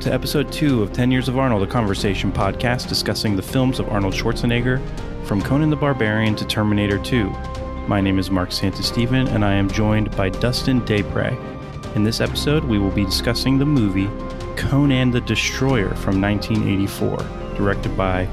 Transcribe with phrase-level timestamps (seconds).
[0.00, 3.90] to episode two of 10 Years of Arnold, a conversation podcast discussing the films of
[3.90, 4.80] Arnold Schwarzenegger
[5.26, 7.28] from Conan the Barbarian to Terminator 2.
[7.86, 11.36] My name is Mark Santasteven, and I am joined by Dustin Daypre.
[11.96, 14.08] In this episode, we will be discussing the movie
[14.56, 17.18] Conan the Destroyer from 1984,
[17.54, 18.26] directed by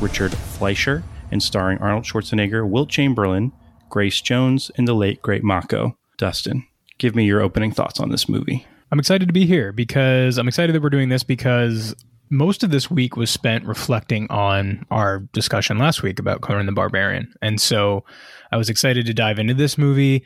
[0.00, 3.52] Richard Fleischer and starring Arnold Schwarzenegger, Wilt Chamberlain,
[3.90, 5.98] Grace Jones, and the late great Mako.
[6.16, 6.66] Dustin,
[6.96, 8.66] give me your opening thoughts on this movie.
[8.92, 11.94] I'm excited to be here because I'm excited that we're doing this because
[12.28, 16.72] most of this week was spent reflecting on our discussion last week about Conan the
[16.72, 17.32] Barbarian.
[17.42, 18.04] And so
[18.50, 20.24] I was excited to dive into this movie.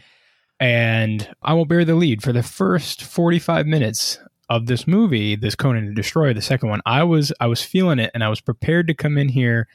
[0.61, 5.55] And I will bear the lead for the first 45 minutes of this movie, this
[5.55, 6.81] Conan the Destroyer, the second one.
[6.87, 9.67] I was I was feeling it and I was prepared to come in here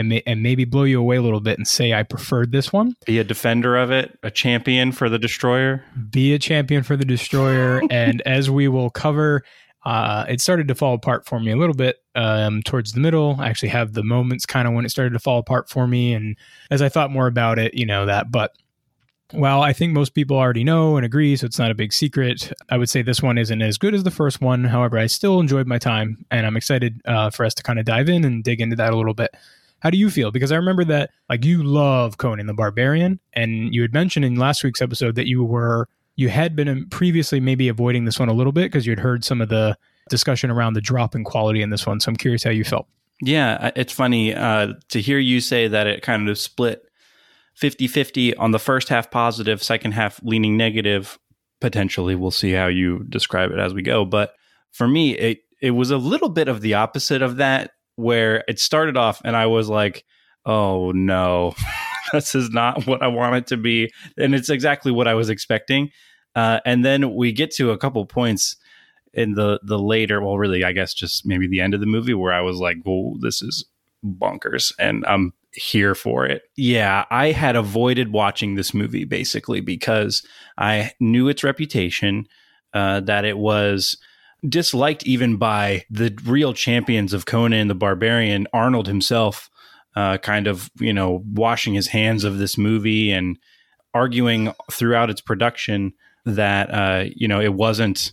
[0.00, 2.72] and, may, and maybe blow you away a little bit and say I preferred this
[2.72, 2.96] one.
[3.04, 5.84] Be a defender of it, a champion for the destroyer.
[6.10, 9.44] Be a champion for the destroyer, and as we will cover,
[9.84, 13.36] uh, it started to fall apart for me a little bit um, towards the middle.
[13.38, 16.14] I actually have the moments kind of when it started to fall apart for me,
[16.14, 16.34] and
[16.70, 18.32] as I thought more about it, you know that.
[18.32, 18.54] But
[19.34, 22.52] well, I think most people already know and agree, so it's not a big secret.
[22.70, 24.64] I would say this one isn't as good as the first one.
[24.64, 27.84] However, I still enjoyed my time, and I'm excited uh, for us to kind of
[27.84, 29.30] dive in and dig into that a little bit.
[29.80, 30.30] How do you feel?
[30.30, 34.36] Because I remember that like you love Conan the Barbarian, and you had mentioned in
[34.36, 38.34] last week's episode that you were you had been previously maybe avoiding this one a
[38.34, 39.76] little bit because you had heard some of the
[40.10, 41.98] discussion around the drop in quality in this one.
[42.00, 42.86] So I'm curious how you felt.
[43.22, 46.82] Yeah, it's funny uh, to hear you say that it kind of split
[47.54, 51.18] 50 50 on the first half positive, second half leaning negative.
[51.60, 54.04] Potentially, we'll see how you describe it as we go.
[54.04, 54.34] But
[54.72, 58.58] for me, it, it was a little bit of the opposite of that where it
[58.58, 60.04] started off and I was like,
[60.46, 61.54] oh no,
[62.12, 63.90] this is not what I want it to be.
[64.16, 65.90] And it's exactly what I was expecting.
[66.34, 68.56] Uh, and then we get to a couple points
[69.12, 72.14] in the the later, well, really, I guess just maybe the end of the movie
[72.14, 73.64] where I was like, "Whoa, this is
[74.04, 76.42] bonkers," and I'm here for it.
[76.56, 80.24] Yeah, I had avoided watching this movie basically because
[80.56, 82.26] I knew its reputation,
[82.72, 83.96] uh, that it was
[84.48, 89.50] disliked even by the real champions of Conan the Barbarian, Arnold himself,
[89.96, 93.38] uh, kind of, you know, washing his hands of this movie and
[93.92, 95.92] arguing throughout its production
[96.24, 98.12] that, uh, you know, it wasn't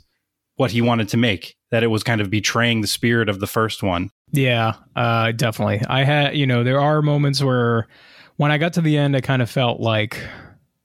[0.56, 3.48] what he wanted to make, that it was kind of betraying the spirit of the
[3.48, 4.10] first one.
[4.32, 5.82] Yeah, uh, definitely.
[5.88, 7.88] I had, you know, there are moments where
[8.38, 10.20] when I got to the end, I kind of felt like,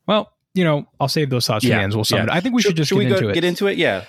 [0.07, 1.95] well, you know, I'll save those thoughts yeah, for the end.
[1.95, 2.35] We'll sum yeah.
[2.35, 3.35] I think we should, should just should get we into it.
[3.35, 4.05] Get into it, yeah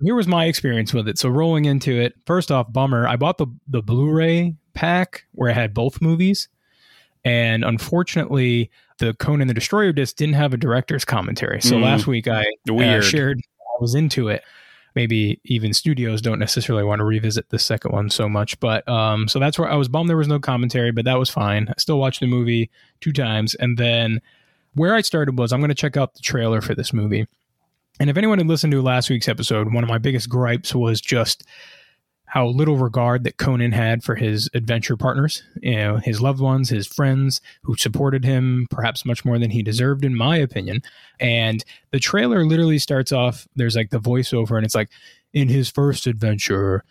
[0.00, 1.18] here was my experience with it.
[1.18, 3.06] So rolling into it, first off, bummer.
[3.06, 6.48] I bought the the Blu-ray pack where I had both movies,
[7.24, 11.60] and unfortunately, the Conan the Destroyer disc didn't have a director's commentary.
[11.60, 11.82] So mm.
[11.82, 14.42] last week I uh, shared I was into it.
[14.94, 19.28] Maybe even studios don't necessarily want to revisit the second one so much, but um,
[19.28, 21.68] so that's where I was bummed there was no commentary, but that was fine.
[21.68, 22.70] I still watched the movie
[23.00, 24.20] two times, and then
[24.74, 27.26] where I started was I'm going to check out the trailer for this movie
[28.00, 31.00] and if anyone had listened to last week's episode, one of my biggest gripes was
[31.00, 31.44] just
[32.28, 36.68] how little regard that Conan had for his adventure partners, you know, his loved ones,
[36.68, 40.82] his friends who supported him perhaps much more than he deserved, in my opinion.
[41.18, 44.90] And the trailer literally starts off, there's like the voiceover, and it's like,
[45.32, 46.84] in his first adventure,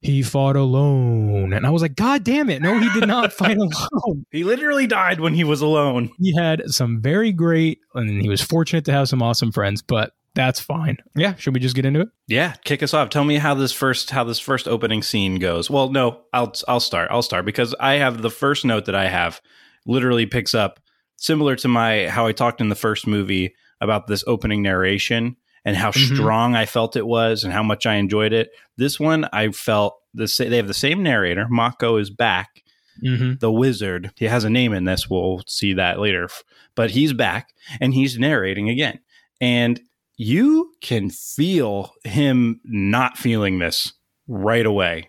[0.00, 1.52] he fought alone.
[1.52, 2.60] And I was like, God damn it.
[2.60, 4.26] No, he did not fight alone.
[4.32, 6.10] He literally died when he was alone.
[6.18, 10.14] He had some very great, and he was fortunate to have some awesome friends, but
[10.34, 10.98] that's fine.
[11.16, 12.08] Yeah, should we just get into it?
[12.28, 13.08] Yeah, kick us off.
[13.10, 15.68] Tell me how this first how this first opening scene goes.
[15.68, 17.08] Well, no, I'll I'll start.
[17.10, 19.40] I'll start because I have the first note that I have
[19.86, 20.80] literally picks up
[21.16, 25.76] similar to my how I talked in the first movie about this opening narration and
[25.76, 26.14] how mm-hmm.
[26.14, 28.50] strong I felt it was and how much I enjoyed it.
[28.76, 31.46] This one I felt the they have the same narrator.
[31.48, 32.62] Mako is back.
[33.04, 33.34] Mm-hmm.
[33.40, 34.12] The wizard.
[34.16, 35.08] He has a name in this.
[35.08, 36.28] We'll see that later.
[36.74, 37.48] But he's back
[37.80, 39.00] and he's narrating again.
[39.40, 39.80] And
[40.20, 43.94] you can feel him not feeling this
[44.28, 45.08] right away.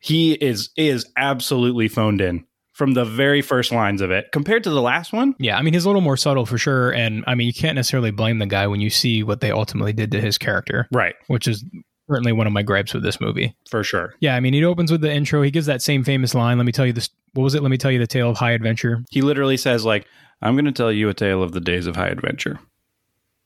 [0.00, 4.70] He is is absolutely phoned in from the very first lines of it compared to
[4.70, 5.34] the last one.
[5.38, 7.74] Yeah, I mean he's a little more subtle for sure and I mean you can't
[7.74, 10.86] necessarily blame the guy when you see what they ultimately did to his character.
[10.92, 11.14] Right.
[11.28, 11.64] Which is
[12.10, 13.56] certainly one of my gripes with this movie.
[13.70, 14.12] For sure.
[14.20, 15.40] Yeah, I mean he opens with the intro.
[15.40, 17.62] He gives that same famous line, let me tell you this what was it?
[17.62, 19.04] Let me tell you the tale of high adventure.
[19.10, 20.06] He literally says like
[20.42, 22.60] I'm going to tell you a tale of the days of high adventure.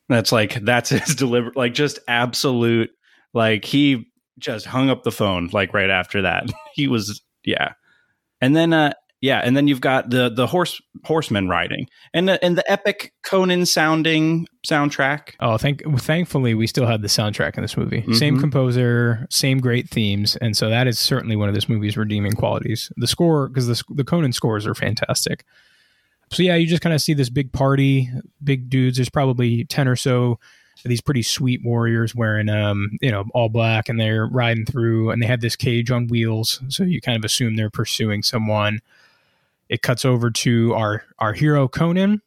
[0.08, 2.90] That's like that's his deliver like just absolute
[3.32, 4.06] like he
[4.38, 6.50] just hung up the phone like right after that.
[6.74, 7.72] he was yeah.
[8.40, 12.44] And then uh Yeah, and then you've got the the horse horsemen riding, and the,
[12.44, 15.30] and the epic Conan sounding soundtrack.
[15.40, 18.04] Oh, thank thankfully we still had the soundtrack in this movie.
[18.12, 18.40] Same Mhm.
[18.40, 22.90] composer, same great themes, and so that is certainly one of this movie's redeeming qualities.
[22.96, 25.44] The score, because the the Conan scores are fantastic.
[26.34, 28.10] So yeah, you just kind of see this big party,
[28.42, 28.96] big dudes.
[28.96, 30.38] There's probably ten or so
[30.84, 35.10] of these pretty sweet warriors wearing um you know all black, and they're riding through,
[35.10, 36.60] and they have this cage on wheels.
[36.68, 38.80] So you kind of assume they're pursuing someone.
[39.68, 42.20] It cuts over to our our hero Conan.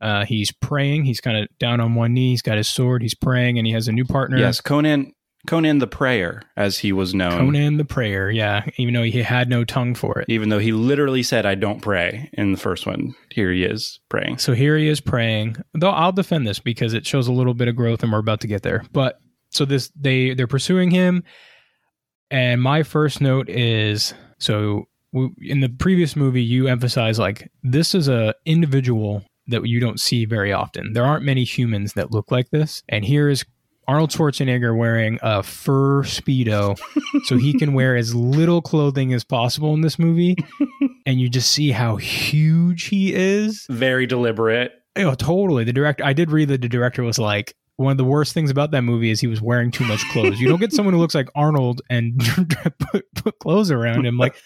[0.00, 1.04] Uh, he's praying.
[1.06, 2.30] He's kind of down on one knee.
[2.30, 3.00] He's got his sword.
[3.00, 4.36] He's praying, and he has a new partner.
[4.36, 5.13] Yes, Conan
[5.46, 7.38] Conan the Prayer, as he was known.
[7.38, 8.30] Conan the Prayer.
[8.30, 10.26] Yeah, even though he had no tongue for it.
[10.28, 14.00] Even though he literally said, "I don't pray" in the first one, here he is
[14.08, 14.38] praying.
[14.38, 15.56] So here he is praying.
[15.74, 18.40] Though I'll defend this because it shows a little bit of growth, and we're about
[18.40, 18.84] to get there.
[18.92, 19.18] But
[19.50, 21.24] so this they they're pursuing him,
[22.30, 24.88] and my first note is so
[25.40, 30.24] in the previous movie you emphasize like this is a individual that you don't see
[30.24, 30.94] very often.
[30.94, 33.44] There aren't many humans that look like this, and here is
[33.86, 36.78] Arnold Schwarzenegger wearing a fur speedo,
[37.24, 40.36] so he can wear as little clothing as possible in this movie,
[41.06, 43.66] and you just see how huge he is.
[43.68, 44.72] Very deliberate.
[44.96, 45.64] Oh, totally.
[45.64, 48.50] The director, I did read that the director was like, one of the worst things
[48.50, 50.40] about that movie is he was wearing too much clothes.
[50.40, 52.20] You don't get someone who looks like Arnold and
[52.78, 54.16] put, put clothes around him.
[54.16, 54.36] Like,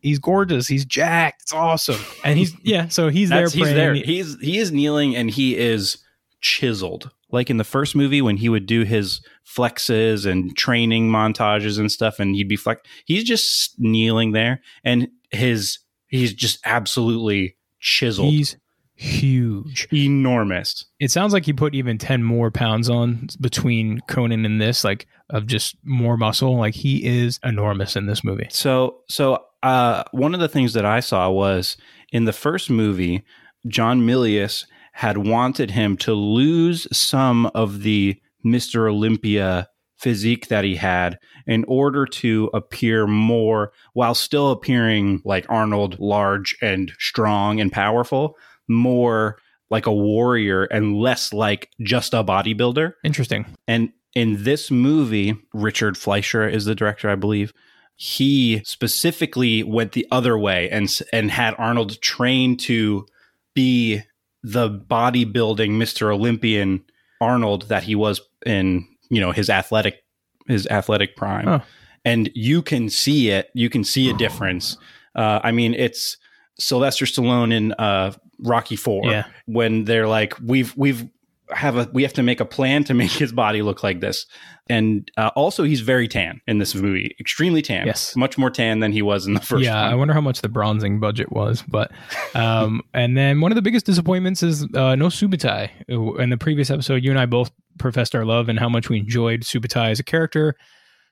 [0.00, 0.66] he's gorgeous.
[0.66, 1.42] He's jacked.
[1.42, 2.00] It's awesome.
[2.24, 3.94] And he's, yeah, so he's there That's, he's there.
[3.94, 5.98] He's he is kneeling and he is
[6.40, 7.10] chiseled.
[7.30, 11.90] Like in the first movie when he would do his flexes and training montages and
[11.90, 12.82] stuff, and he'd be flex.
[13.04, 18.56] He's just kneeling there, and his he's just absolutely chiseled, He's
[18.94, 19.88] huge.
[19.92, 20.84] enormous.
[21.00, 25.06] It sounds like he put even 10 more pounds on between Conan and this, like,
[25.30, 26.56] of just more muscle.
[26.56, 28.46] Like, he is enormous in this movie.
[28.50, 31.76] So so uh, one of the things that I saw was
[32.12, 33.24] in the first movie,
[33.66, 34.64] John Milius
[34.96, 38.90] had wanted him to lose some of the Mr.
[38.90, 46.00] Olympia physique that he had in order to appear more while still appearing like Arnold
[46.00, 48.38] large and strong and powerful,
[48.68, 49.36] more
[49.68, 52.94] like a warrior and less like just a bodybuilder.
[53.04, 53.44] Interesting.
[53.68, 57.52] And in this movie, Richard Fleischer is the director, I believe.
[57.96, 63.06] He specifically went the other way and and had Arnold train to
[63.54, 64.02] be
[64.48, 66.14] the bodybuilding Mr.
[66.14, 66.84] Olympian
[67.20, 70.04] Arnold that he was in, you know, his athletic
[70.46, 71.60] his athletic prime.
[72.04, 73.50] And you can see it.
[73.54, 74.76] You can see a difference.
[75.16, 76.16] Uh, I mean, it's
[76.60, 79.24] Sylvester Stallone in uh, Rocky Four Yeah.
[79.46, 81.08] when they're like, we've we've
[81.50, 84.26] have a we have to make a plan to make his body look like this.
[84.68, 87.86] And uh, also, he's very tan in this movie, extremely tan.
[87.86, 88.16] Yes.
[88.16, 89.62] much more tan than he was in the first.
[89.62, 91.62] yeah, I wonder how much the bronzing budget was.
[91.68, 91.92] But,
[92.34, 95.70] um, and then one of the biggest disappointments is uh, no Subotai.
[96.18, 98.98] In the previous episode, you and I both professed our love and how much we
[98.98, 100.56] enjoyed Subotai as a character.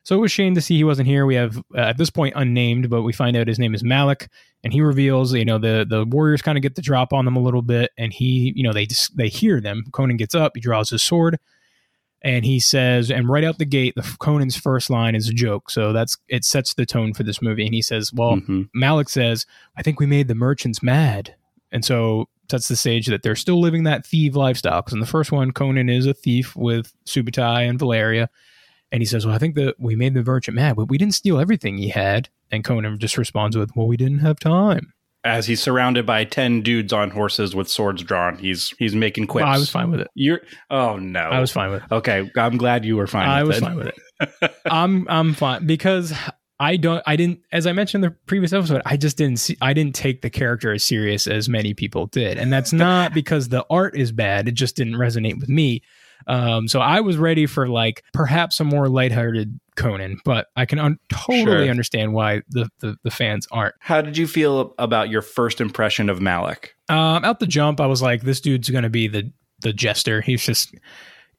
[0.04, 1.26] So it was shame to see he wasn't here.
[1.26, 4.28] We have uh, at this point unnamed, but we find out his name is Malik,
[4.62, 7.36] and he reveals, you know, the the warriors kind of get the drop on them
[7.36, 9.84] a little bit, and he, you know, they just they hear them.
[9.92, 11.38] Conan gets up, he draws his sword,
[12.22, 15.70] and he says, and right out the gate, the Conan's first line is a joke.
[15.70, 18.68] So that's it sets the tone for this movie, and he says, "Well, Mhm.
[18.74, 19.46] Malik says,
[19.76, 21.34] I think we made the merchants mad.
[21.72, 24.82] And so sets the stage that they're still living that thief lifestyle.
[24.82, 28.28] Because in the first one, Conan is a thief with Subotai and Valeria.
[28.94, 31.14] And he says, Well, I think that we made the merchant mad, but we didn't
[31.14, 32.28] steal everything he had.
[32.52, 34.92] And Conan just responds with, Well, we didn't have time.
[35.24, 39.46] As he's surrounded by ten dudes on horses with swords drawn, he's he's making quips.
[39.46, 40.08] I was fine with it.
[40.14, 41.18] You're oh no.
[41.18, 41.90] I was fine with it.
[41.90, 42.30] okay.
[42.36, 43.28] I'm glad you were fine.
[43.28, 43.60] I with was it.
[43.62, 44.54] fine with it.
[44.70, 46.12] I'm I'm fine because
[46.60, 49.56] I don't I didn't as I mentioned in the previous episode I just didn't see
[49.60, 53.48] I didn't take the character as serious as many people did and that's not because
[53.48, 55.82] the art is bad it just didn't resonate with me
[56.26, 60.78] um so I was ready for like perhaps a more lighthearted Conan but I can
[60.78, 61.68] un- totally Sure.
[61.68, 66.08] understand why the, the the fans aren't How did you feel about your first impression
[66.08, 66.74] of Malik?
[66.88, 70.44] um out the jump I was like this dude's gonna be the the jester he's
[70.44, 70.74] just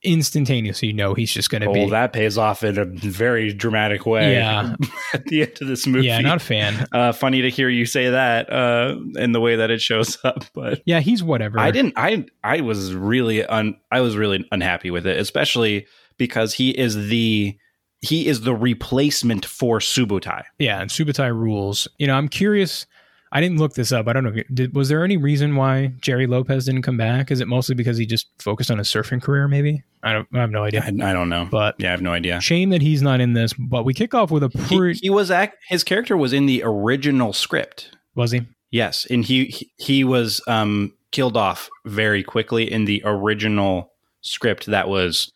[0.05, 4.05] instantaneously you know he's just gonna Oh, be that pays off in a very dramatic
[4.05, 4.33] way.
[4.33, 4.75] Yeah.
[5.13, 6.05] at the end of this movie.
[6.07, 9.55] yeah not a fan uh, funny to hear you say that uh, in the way
[9.55, 11.93] that it shows up, but yeah he's whatever I didn't.
[11.97, 13.75] I I was really un.
[13.91, 17.57] I was really unhappy with it, especially because he is the
[18.01, 20.43] he is the replacement for Subotai.
[20.59, 21.87] Yeah, and Subotai rules.
[21.97, 22.85] You know, I'm curious.
[23.31, 24.07] I didn't look this up.
[24.07, 24.33] I don't know.
[24.53, 27.31] Did, was there any reason why Gerry Lopez didn't come back?
[27.31, 29.47] Is it mostly because he just focused on his surfing career?
[29.47, 30.27] Maybe I don't.
[30.33, 30.83] I have no idea.
[30.85, 32.39] I don't know, But yeah, I have no idea.
[32.39, 33.53] shame that he's not in this.
[33.53, 35.57] But we kick off with a He, he was act.
[35.67, 37.91] His character was in the original script.
[38.15, 38.41] was he?
[38.71, 43.91] Yes, and he he, he was um, killed off very quickly in the original
[44.21, 45.31] script that was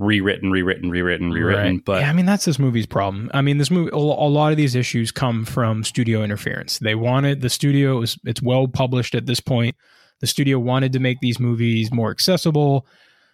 [0.00, 1.74] rewritten, rewritten, rewritten, rewritten.
[1.76, 1.84] Right.
[1.84, 3.30] But yeah, I mean that's this movie's problem.
[3.34, 6.78] I mean this movie, a lot of these issues come from studio interference.
[6.78, 9.76] They wanted the studio it was it's well published at this point.
[10.20, 12.86] The studio wanted to make these movies more accessible.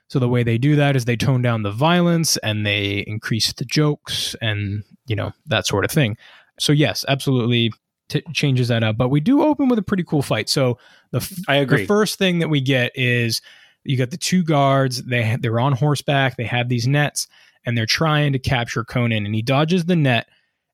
[0.08, 3.52] So the way they do that is they tone down the violence and they increase
[3.52, 6.16] the jokes and you know that sort of thing.
[6.58, 7.72] So yes, absolutely
[8.08, 8.96] t- changes that up.
[8.96, 10.48] But we do open with a pretty cool fight.
[10.48, 10.78] So
[11.12, 11.82] the f- I agree.
[11.82, 13.40] the first thing that we get is
[13.88, 15.02] you got the two guards.
[15.02, 16.36] They they're on horseback.
[16.36, 17.26] They have these nets,
[17.64, 19.26] and they're trying to capture Conan.
[19.26, 20.28] And he dodges the net,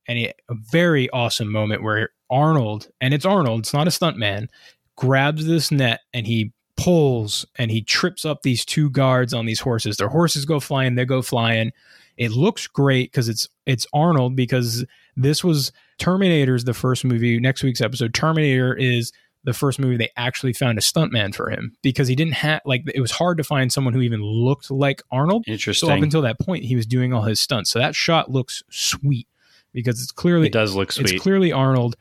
[0.08, 4.48] and he, a very awesome moment where Arnold, and it's Arnold, it's not a stuntman,
[4.96, 9.60] grabs this net and he pulls and he trips up these two guards on these
[9.60, 9.96] horses.
[9.96, 10.94] Their horses go flying.
[10.94, 11.72] They go flying.
[12.16, 14.84] It looks great because it's it's Arnold because
[15.16, 17.38] this was Terminator's the first movie.
[17.38, 19.12] Next week's episode, Terminator is
[19.44, 22.82] the first movie they actually found a stuntman for him because he didn't have like
[22.94, 25.44] it was hard to find someone who even looked like Arnold.
[25.48, 25.88] interesting.
[25.88, 27.70] So up until that point, he was doing all his stunts.
[27.70, 29.26] So that shot looks sweet
[29.72, 31.10] because it's clearly it does look sweet.
[31.12, 31.96] it's clearly Arnold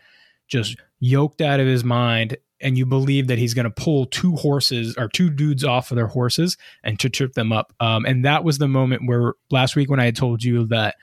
[0.48, 4.36] just yoked out of his mind, and you believe that he's going to pull two
[4.36, 7.74] horses or two dudes off of their horses and to trip them up.
[7.80, 10.96] Um, and that was the moment where last week when I had told you that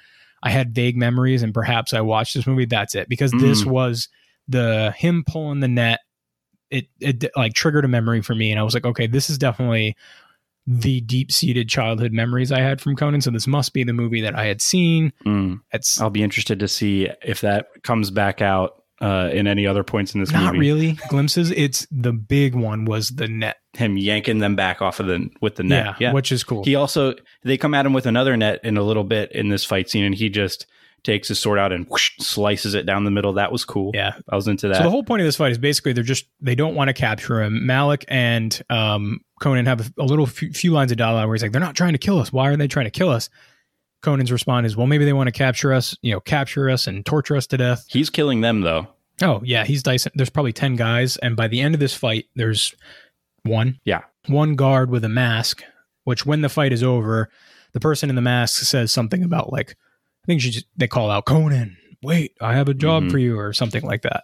[0.43, 2.67] I had vague memories and perhaps I watched this movie.
[2.67, 3.71] That's it because this Mm.
[3.73, 4.09] was
[4.47, 5.99] the him pulling the net.
[6.71, 9.39] It it like triggered a memory for me, and I was like, okay, this is
[9.39, 9.97] definitely
[10.67, 13.23] the deep seated childhood memories I had from Conan.
[13.23, 15.15] So this must be the movie that I had seen.
[15.25, 15.61] Mm.
[15.99, 20.15] I'll be interested to see if that comes back out uh, in any other points
[20.15, 20.45] in this movie.
[20.45, 20.67] not movie.
[20.67, 21.51] really glimpses.
[21.53, 23.57] It's the big one was the net.
[23.75, 25.97] Him yanking them back off of the with the net.
[26.01, 26.65] Yeah, which is cool.
[26.65, 29.65] He also they come at him with another net in a little bit in this
[29.65, 30.67] fight scene, and he just
[31.05, 33.33] takes his sword out and whoosh, slices it down the middle.
[33.35, 33.93] That was cool.
[33.95, 34.19] yeah.
[34.29, 34.79] I was into that.
[34.79, 36.95] So the whole point of this fight is basically they're just they don't want to
[36.95, 37.67] capture him.
[37.67, 41.43] Malik and um, Conan have a, a little few, few lines of dialogue where he's
[41.43, 42.33] like, "They're not trying to kill us.
[42.33, 43.31] Why are they trying to kill us?"
[44.03, 45.97] Conan's response is, "Well, maybe they want to capture us.
[46.03, 48.89] You know, capture us and torture us to death." He's killing them though.
[49.23, 50.13] Oh yeah, he's Dyson.
[50.15, 52.75] There's probably ten guys, and by the end of this fight, there's
[53.45, 53.81] one.
[53.85, 54.03] Yeah.
[54.27, 55.63] one guard with a mask.
[56.05, 57.29] Which, when the fight is over,
[57.73, 59.75] the person in the mask says something about like, I
[60.29, 61.77] think she just, they call out Conan.
[62.03, 63.11] Wait, I have a job Mhm.
[63.11, 64.23] for you, or something like that.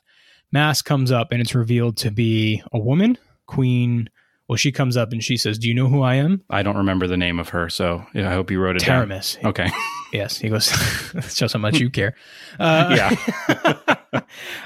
[0.53, 4.09] Mask comes up, and it's revealed to be a woman, Queen.
[4.47, 6.77] Well, she comes up and she says, "Do you know who I am?" I don't
[6.77, 9.09] remember the name of her, so yeah, I hope you wrote it down.
[9.09, 9.43] Taramis.
[9.45, 9.69] Okay.
[10.13, 10.71] Yes, he goes.
[11.13, 12.15] That's just how much you care.
[12.61, 12.95] Uh,
[14.13, 14.21] yeah.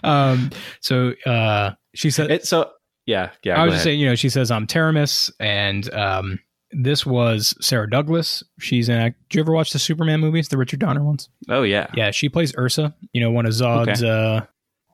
[0.04, 0.50] um.
[0.80, 2.70] So, uh, she said, It, so
[3.06, 3.58] yeah, yeah.
[3.58, 6.38] I was just saying, you know, she says I'm Taramis, and um,
[6.72, 8.42] this was Sarah Douglas.
[8.58, 9.14] She's in.
[9.28, 11.28] Do you ever watch the Superman movies, the Richard Donner ones?
[11.48, 11.88] Oh yeah.
[11.94, 12.94] Yeah, she plays Ursa.
[13.12, 14.44] You know, one of Zod's uh,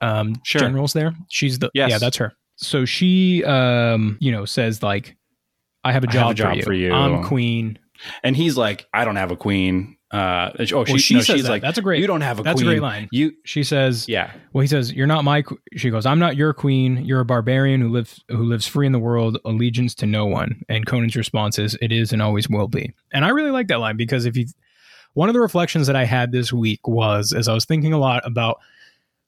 [0.01, 0.61] um, Sure.
[0.61, 0.93] generals.
[0.93, 1.69] There, she's the.
[1.73, 1.91] Yes.
[1.91, 2.33] Yeah, that's her.
[2.57, 5.17] So she, um, you know, says like,
[5.83, 6.63] "I have a job, have a job for, you.
[6.63, 7.79] for you." I'm queen."
[8.23, 9.97] And he's like, I don't have a queen.
[10.15, 11.49] Uh, oh, she, Well, she no, says she's that.
[11.49, 12.67] like, That's a great- You don't have a That's queen.
[12.67, 13.09] a great line.
[13.11, 14.31] You, She says, yeah.
[14.53, 17.03] Well, he says, "You're not my." qu-" She goes, "I'm not your queen.
[17.05, 20.61] You're a barbarian who lives who lives free in the world, allegiance to no one."
[20.69, 23.79] And Conan's response is, "It is and always will be." And I really like that
[23.79, 24.45] line because if you,
[25.15, 27.97] one of the reflections that I had this week was as I was thinking a
[27.99, 28.59] lot about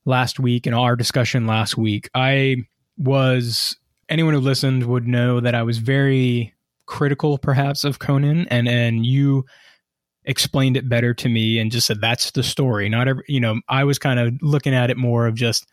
[0.06, 2.58] last week and our discussion last week, I
[2.98, 3.76] was
[4.10, 6.54] anyone who listened would know that I was very
[6.86, 9.46] critical, perhaps, of Conan, and and you
[10.28, 12.90] explained it better to me and just said that's the story.
[12.90, 15.66] Not every you know i was kind of looking at it more of just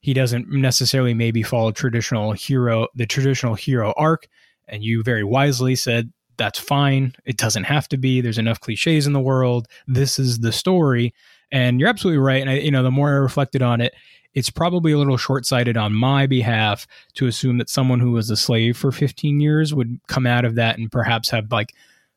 [0.00, 4.28] he doesn't necessarily maybe follow traditional hero the traditional hero arc
[4.68, 7.14] and you very wisely said that's fine.
[7.24, 8.20] It doesn't have to be.
[8.20, 9.68] There's enough cliches in the world.
[9.86, 11.14] This is the story.
[11.50, 13.94] And you're absolutely right and I, you know the more i reflected on it
[14.34, 18.36] it's probably a little short-sighted on my behalf to assume that someone who was a
[18.36, 21.72] slave for 15 years would come out of that and perhaps have like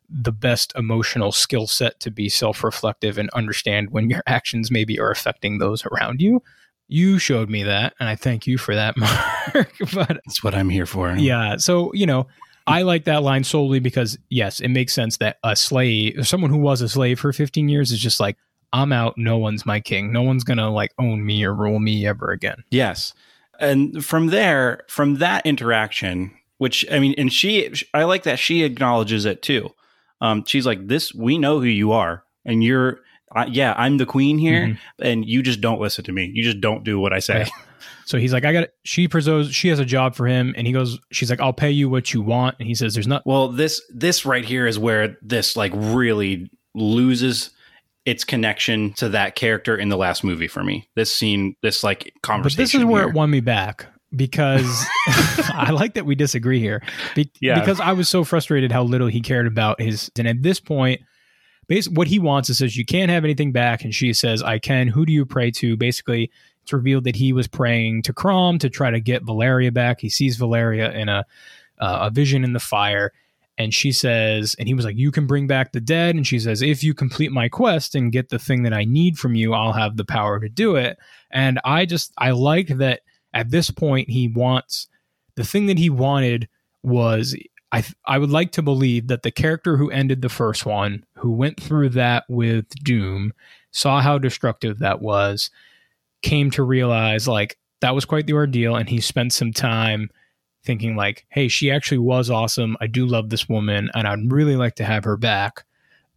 [0.10, 5.12] the best emotional skill set to be self-reflective and understand when your actions maybe are
[5.12, 6.42] affecting those around you.
[6.88, 8.98] You showed me that, and I thank you for that,
[9.54, 9.76] Mark.
[9.94, 11.14] but That's what I'm here for.
[11.16, 12.28] yeah, so you know,
[12.66, 16.58] I like that line solely because yes, it makes sense that a slave, someone who
[16.58, 18.38] was a slave for 15 years, is just like,
[18.74, 19.18] I'm out.
[19.18, 20.12] No one's my king.
[20.12, 22.64] No one's gonna like own me or rule me ever again.
[22.70, 23.14] Yes.
[23.60, 28.64] And from there, from that interaction, which I mean, and she, I like that she
[28.64, 29.72] acknowledges it too.
[30.22, 33.00] Um, she's like, "This, we know who you are, and you're,
[33.36, 34.78] uh, yeah, I'm the queen here, Mhm.
[35.02, 36.32] and you just don't listen to me.
[36.34, 37.52] You just don't do what I say." Right.
[38.06, 38.70] So he's like, I got.
[38.84, 39.54] She pursues.
[39.54, 41.00] She has a job for him, and he goes.
[41.12, 43.22] She's like, I'll pay you what you want, and he says, There's not.
[43.26, 47.52] Well, this, this right here is where this like really loses
[48.06, 50.90] its connection to that character in the last movie for me.
[50.96, 52.58] This scene, this like conversation.
[52.58, 53.10] But this is where here.
[53.12, 53.86] it won me back.
[54.16, 54.86] Because
[55.54, 56.82] I like that we disagree here.
[57.16, 57.60] Be- Yeah.
[57.60, 60.12] Because I was so frustrated how little he cared about his.
[60.18, 61.02] And at this point,
[61.68, 64.60] basically, what he wants is says you can't have anything back, and she says I
[64.60, 64.88] can.
[64.88, 65.78] Who do you pray to?
[65.78, 66.32] Basically,
[66.64, 70.02] it's revealed that he was praying to Crom to try to get Valeria back.
[70.02, 71.26] He sees Valeria in a
[71.80, 73.14] uh, a vision in the fire.
[73.58, 76.16] And she says, and he was like, You can bring back the dead.
[76.16, 79.20] And she says, If you complete my quest and get the thing that I need
[79.20, 80.98] from you, I'll have the power to do it.
[81.30, 83.02] And I just, I like that
[83.34, 84.88] at this point, he wants
[85.36, 86.50] the thing that he wanted
[86.84, 87.36] was,
[87.72, 91.32] I, I would like to believe that the character who ended the first one, who
[91.32, 93.34] went through that with Doom,
[93.72, 95.50] saw how destructive that was,
[96.22, 98.76] came to realize like that was quite the ordeal.
[98.76, 100.10] And he spent some time
[100.66, 102.76] thinking like, "Hey, she actually was awesome.
[102.82, 105.64] I do love this woman, and I'd really like to have her back."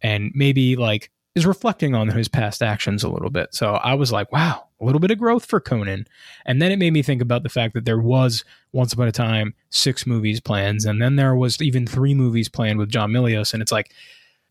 [0.01, 3.53] And maybe like is reflecting on his past actions a little bit.
[3.55, 6.05] So I was like, "Wow, a little bit of growth for Conan."
[6.45, 9.11] And then it made me think about the fact that there was once upon a
[9.11, 13.53] time six movies planned, and then there was even three movies planned with John Milius,
[13.53, 13.91] and it's like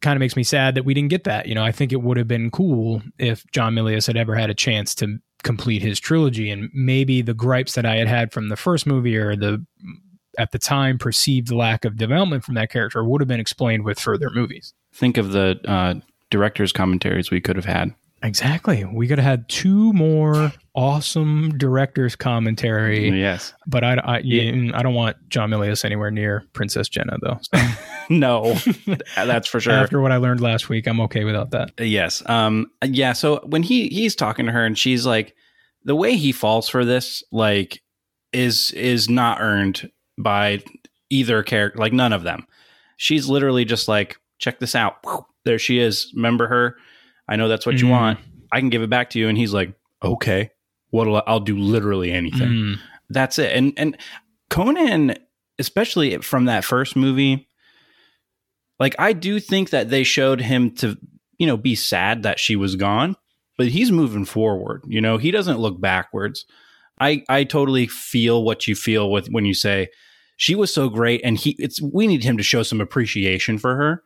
[0.00, 1.46] kind of makes me sad that we didn't get that.
[1.46, 4.50] You know, I think it would have been cool if John Milius had ever had
[4.50, 8.48] a chance to complete his trilogy and maybe the gripes that I had had from
[8.48, 9.64] the first movie or the
[10.38, 13.98] at the time perceived lack of development from that character would have been explained with
[13.98, 14.72] further movies.
[14.92, 15.94] Think of the uh,
[16.32, 17.94] director's commentaries we could have had.
[18.24, 18.84] Exactly.
[18.84, 23.52] We could have had two more awesome director's commentary, Yes.
[23.66, 27.38] but I, I, yeah, I don't want John Milius anywhere near Princess Jenna though.
[28.08, 28.54] So No,
[29.16, 29.72] that's for sure.
[29.72, 31.70] after what I learned last week, I'm okay without that.
[31.78, 32.22] Yes.
[32.28, 32.66] Um.
[32.84, 33.12] Yeah.
[33.12, 35.34] So when he he's talking to her and she's like,
[35.84, 37.80] the way he falls for this, like,
[38.32, 40.62] is is not earned by
[41.10, 41.78] either character.
[41.78, 42.46] Like none of them.
[42.98, 44.96] She's literally just like, check this out.
[45.44, 46.12] There she is.
[46.14, 46.76] Remember her?
[47.28, 47.90] I know that's what you Mm.
[47.90, 48.18] want.
[48.52, 49.28] I can give it back to you.
[49.28, 50.50] And he's like, okay.
[50.90, 52.48] What'll I- I'll do literally anything.
[52.48, 52.78] Mm.
[53.10, 53.52] That's it.
[53.56, 53.96] And and
[54.50, 55.14] Conan,
[55.58, 57.48] especially from that first movie,
[58.78, 60.98] like I do think that they showed him to,
[61.38, 63.16] you know, be sad that she was gone,
[63.56, 64.82] but he's moving forward.
[64.86, 66.44] You know, he doesn't look backwards.
[67.00, 69.88] I I totally feel what you feel with when you say
[70.36, 73.76] she was so great and he it's we need him to show some appreciation for
[73.76, 74.02] her.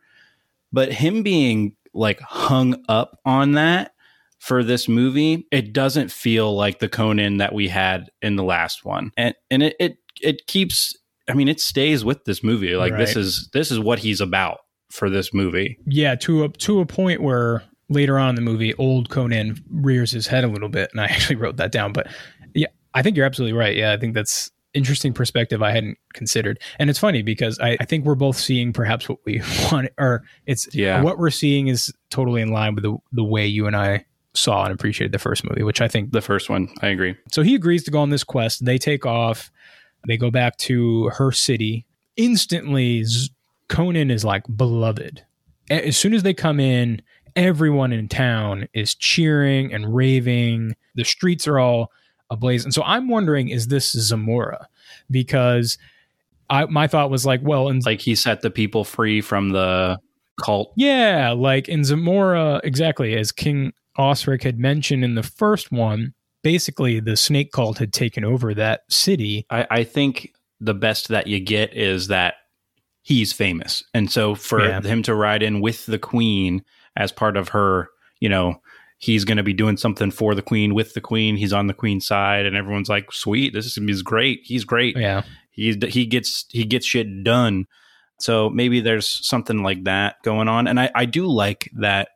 [0.71, 3.91] But him being like hung up on that
[4.39, 8.85] for this movie, it doesn't feel like the Conan that we had in the last
[8.85, 9.11] one.
[9.17, 10.95] And and it it, it keeps
[11.29, 12.75] I mean it stays with this movie.
[12.75, 15.77] Like this is this is what he's about for this movie.
[15.85, 20.11] yeah to a to a point where later on in the movie old conan rears
[20.11, 22.07] his head a little bit and i actually wrote that down but
[22.53, 26.59] yeah i think you're absolutely right yeah i think that's interesting perspective i hadn't considered
[26.79, 30.23] and it's funny because i, I think we're both seeing perhaps what we want or
[30.45, 31.01] it's Yeah.
[31.01, 34.63] what we're seeing is totally in line with the, the way you and i saw
[34.65, 37.15] and appreciated the first movie which i think The first one, I agree.
[37.31, 38.63] so he agrees to go on this quest.
[38.65, 39.49] They take off.
[40.07, 41.85] They go back to her city.
[42.15, 43.03] Instantly,
[43.67, 45.23] Conan is like beloved.
[45.71, 47.01] As soon as they come in,
[47.35, 50.75] everyone in town is cheering and raving.
[50.95, 51.91] The streets are all
[52.29, 52.63] ablaze.
[52.63, 54.67] And so I'm wondering, is this Zamora?
[55.11, 55.77] Because
[56.49, 59.97] I my thought was like, well, and Like he set the people free from the
[60.43, 60.73] cult.
[60.75, 66.13] yeah, like in Zamora, exactly as King Osric had mentioned in the first one,
[66.43, 69.45] basically the snake cult had taken over that city.
[69.49, 72.35] I, I think the best that you get is that
[73.01, 73.83] he's famous.
[73.93, 74.81] And so for Yeah.
[74.81, 76.63] him to ride in with the queen
[76.95, 78.61] as part of her, you know,
[78.97, 81.37] he's going to be doing something for the queen with the queen.
[81.37, 84.41] He's on the queen's side and everyone's like, "Sweet, this is great.
[84.43, 84.97] He's great.
[84.97, 85.23] Yeah.
[85.51, 87.65] He's he gets he gets shit done."
[88.19, 90.67] So maybe there's something like that going on.
[90.67, 92.09] And I I do like that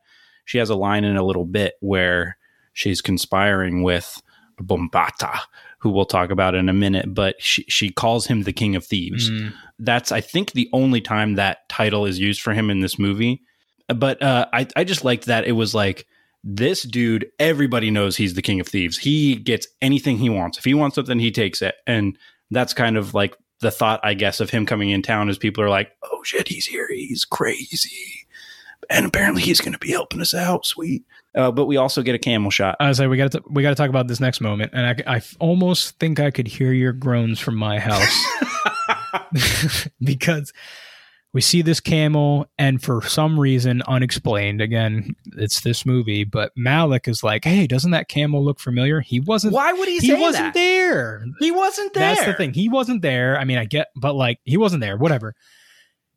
[0.44, 2.36] she has a line in a little bit where
[2.72, 4.20] she's conspiring with
[4.60, 5.38] Bombata,
[5.78, 8.84] who we'll talk about in a minute, but she, she calls him the king of
[8.84, 9.30] thieves.
[9.30, 9.52] Mm.
[9.78, 13.42] That's, I think, the only time that title is used for him in this movie.
[13.88, 16.06] But uh, I, I just liked that it was like,
[16.44, 18.98] this dude, everybody knows he's the king of thieves.
[18.98, 20.58] He gets anything he wants.
[20.58, 21.76] If he wants something, he takes it.
[21.86, 22.18] And
[22.50, 25.62] that's kind of like the thought, I guess, of him coming in town is people
[25.62, 26.88] are like, oh shit, he's here.
[26.90, 28.26] He's crazy.
[28.90, 30.66] And apparently he's going to be helping us out.
[30.66, 31.04] Sweet.
[31.34, 32.76] Uh, but we also get a camel shot.
[32.80, 35.02] I was like, we got to we got to talk about this next moment, and
[35.06, 38.14] I, I almost think I could hear your groans from my house
[40.02, 40.52] because
[41.34, 47.08] we see this camel, and for some reason unexplained, again, it's this movie, but Malik
[47.08, 49.54] is like, "Hey, doesn't that camel look familiar?" He wasn't.
[49.54, 50.54] Why would he He wasn't that?
[50.54, 51.24] there.
[51.40, 52.14] He wasn't there.
[52.14, 52.52] That's the thing.
[52.52, 53.38] He wasn't there.
[53.38, 54.96] I mean, I get, but like, he wasn't there.
[54.96, 55.34] Whatever.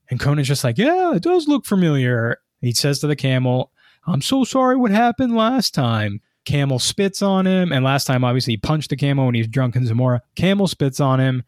[0.10, 2.39] And Conan's just like, yeah, it does look familiar.
[2.62, 3.71] He says to the camel,
[4.06, 6.21] I'm so sorry what happened last time.
[6.45, 9.47] Camel spits on him, and last time obviously he punched the camel when he was
[9.47, 10.21] drunk in Zamora.
[10.36, 11.43] Camel spits on him.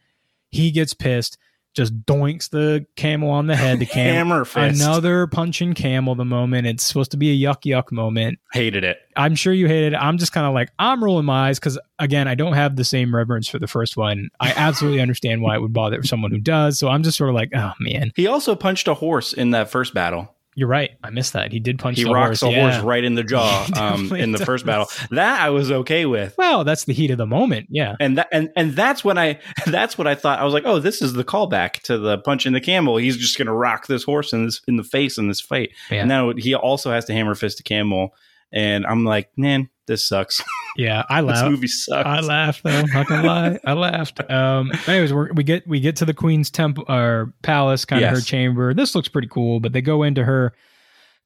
[0.50, 1.38] He gets pissed,
[1.78, 3.80] just doinks the camel on the head.
[3.80, 4.82] The camel, Hammer fist.
[4.82, 6.16] another punching camel.
[6.16, 8.40] The moment it's supposed to be a yuck yuck moment.
[8.52, 8.98] Hated it.
[9.16, 9.98] I'm sure you hated it.
[9.98, 12.84] I'm just kind of like I'm rolling my eyes because again, I don't have the
[12.84, 14.30] same reverence for the first one.
[14.40, 16.80] I absolutely understand why it would bother someone who does.
[16.80, 19.70] So I'm just sort of like, oh man, He also punched a horse in that
[19.70, 20.34] first battle.
[20.58, 20.90] You're right.
[21.04, 21.52] I missed that.
[21.52, 22.00] He did punch.
[22.00, 22.52] He the rocks horse.
[22.52, 22.72] a yeah.
[22.72, 24.88] horse right in the jaw um, in the first battle.
[25.12, 26.34] That I was okay with.
[26.36, 27.68] Well, that's the heat of the moment.
[27.70, 27.96] Yeah.
[28.00, 30.40] And that and and that's when I that's what I thought.
[30.40, 32.98] I was like, oh, this is the callback to the punch in the camel.
[32.98, 35.74] He's just gonna rock this horse in this in the face in this fight.
[35.92, 36.00] Yeah.
[36.00, 38.16] And now he also has to hammer fist a camel.
[38.52, 40.42] And I'm like, man, this sucks.
[40.78, 41.04] Yeah.
[41.10, 41.50] I this laughed.
[41.50, 42.06] movie sucks.
[42.06, 42.84] I laughed though.
[42.84, 44.30] Not gonna lie, I laughed.
[44.30, 48.12] Um, anyways, we're, we get we get to the queen's temple or palace, kind of
[48.12, 48.76] her chamber.
[48.76, 50.54] This looks pretty cool, but they go into her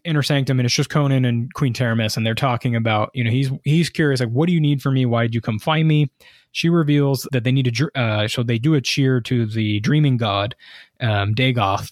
[0.03, 3.31] inner sanctum, and it's just Conan and Queen Taramis, and they're talking about you know
[3.31, 5.05] he's he's curious like what do you need from me?
[5.05, 6.09] Why did you come find me?
[6.53, 10.17] She reveals that they need to uh, so they do a cheer to the dreaming
[10.17, 10.55] god
[11.01, 11.91] um, Dagoth.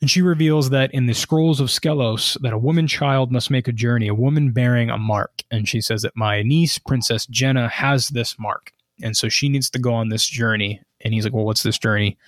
[0.00, 3.66] And she reveals that in the scrolls of Skelos, that a woman child must make
[3.66, 5.42] a journey, a woman bearing a mark.
[5.50, 8.72] And she says that my niece, Princess Jenna, has this mark.
[9.02, 10.82] And so she needs to go on this journey.
[11.00, 12.18] And he's like, Well, what's this journey?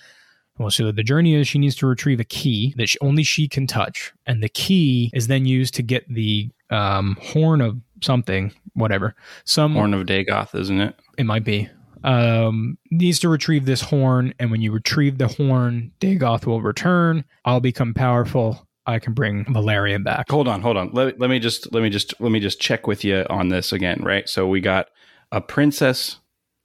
[0.57, 3.47] Well, so the journey is she needs to retrieve a key that she, only she
[3.47, 4.11] can touch.
[4.25, 9.15] And the key is then used to get the um, horn of something, whatever.
[9.45, 10.95] Some Horn of Dagoth, isn't it?
[11.17, 11.69] it might be
[12.03, 17.23] um needs to retrieve this horn and when you retrieve the horn dagoth will return
[17.45, 20.91] i'll become powerful i can bring valeria back Hold on, hold on.
[20.93, 23.71] Let, let me just let me just let me just check with you on this
[23.71, 24.27] again, right?
[24.29, 24.87] So we got
[25.31, 26.17] a princess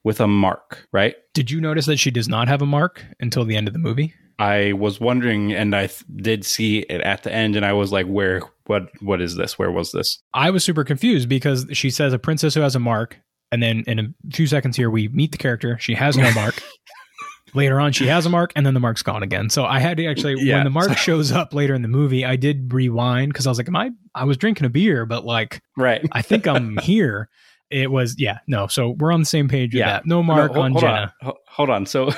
[0.04, 1.14] with a mark, right?
[1.34, 3.78] did you notice that she does not have a mark until the end of the
[3.80, 7.72] movie I was wondering, and I th- did see it at the end, and I
[7.72, 8.42] was like, "Where?
[8.66, 8.90] What?
[9.00, 9.58] What is this?
[9.60, 12.80] Where was this?" i was super confused because she says a princess who has a
[12.80, 13.20] mark
[13.52, 14.04] and then in a
[14.34, 16.62] few seconds here we meet the character she has no mark
[17.54, 19.96] later on she has a mark and then the mark's gone again so i had
[19.96, 20.56] to actually Yeah.
[20.56, 23.58] when the mark shows up later in the movie i did rewind because i was
[23.58, 26.06] like am i i was drinking a beer but like Right.
[26.12, 27.28] I think I'm here.
[27.70, 28.68] It was yeah no.
[28.68, 29.86] So we're on the same page with Yeah.
[29.94, 30.06] that.
[30.06, 31.14] No mark No, hol- on hold Jenna.
[31.22, 31.32] On.
[31.48, 31.86] Hold on.
[31.86, 32.10] So,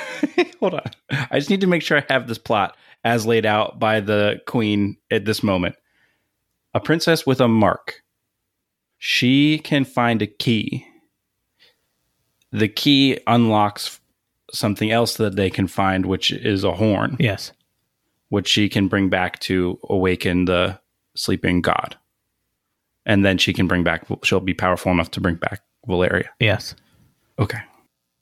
[0.60, 0.82] hold on.
[1.10, 4.40] I just need to make sure I have this plot as laid out by the
[4.46, 5.76] queen at this moment.
[6.74, 8.02] A princess with a mark.
[8.98, 10.84] She can find a key.
[12.52, 14.00] The key unlocks
[14.52, 17.52] something else that they can find, which is a horn, Yes.
[18.28, 20.78] which she can bring back to awaken the
[21.14, 21.96] sleeping god.
[23.04, 26.30] And then she can bring back, she'll be powerful enough to bring back Valeria.
[26.40, 26.74] Yes.
[27.38, 27.58] Okay.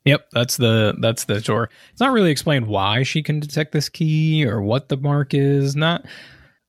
[0.05, 0.27] Yep.
[0.33, 1.69] That's the that's the door.
[1.91, 5.75] It's not really explained why she can detect this key or what the mark is.
[5.75, 6.05] Not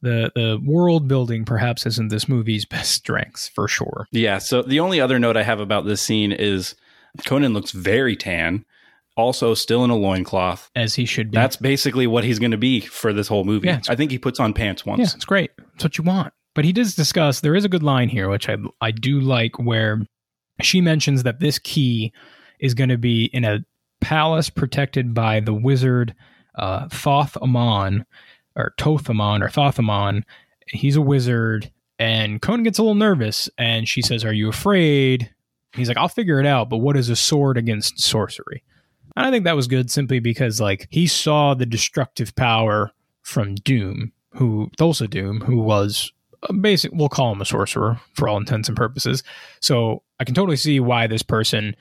[0.01, 4.07] the the world building perhaps isn't this movie's best strengths for sure.
[4.11, 4.38] Yeah.
[4.38, 6.75] So the only other note I have about this scene is
[7.24, 8.64] Conan looks very tan,
[9.16, 10.70] also still in a loincloth.
[10.74, 11.37] As he should be.
[11.37, 13.68] That's basically what he's going to be for this whole movie.
[13.68, 15.00] Yeah, I think he puts on pants once.
[15.00, 15.50] Yeah, it's great.
[15.74, 16.33] It's what you want.
[16.55, 19.59] But he does discuss there is a good line here, which I I do like,
[19.59, 20.00] where
[20.61, 22.12] she mentions that this key
[22.59, 23.64] is going to be in a
[24.00, 26.14] palace protected by the wizard
[26.55, 28.07] uh, Thoth Amon
[28.57, 30.24] or Toth Amon or Thoth Amon.
[30.68, 35.31] He's a wizard, and Conan gets a little nervous, and she says, "Are you afraid?"
[35.76, 38.62] He's like, "I'll figure it out." But what is a sword against sorcery?
[39.16, 43.54] And I think that was good simply because like he saw the destructive power from
[43.56, 46.12] Doom, who Thulsa Doom, who was
[46.42, 49.22] a basic we'll call him a sorcerer for all intents and purposes.
[49.60, 51.74] So I can totally see why this person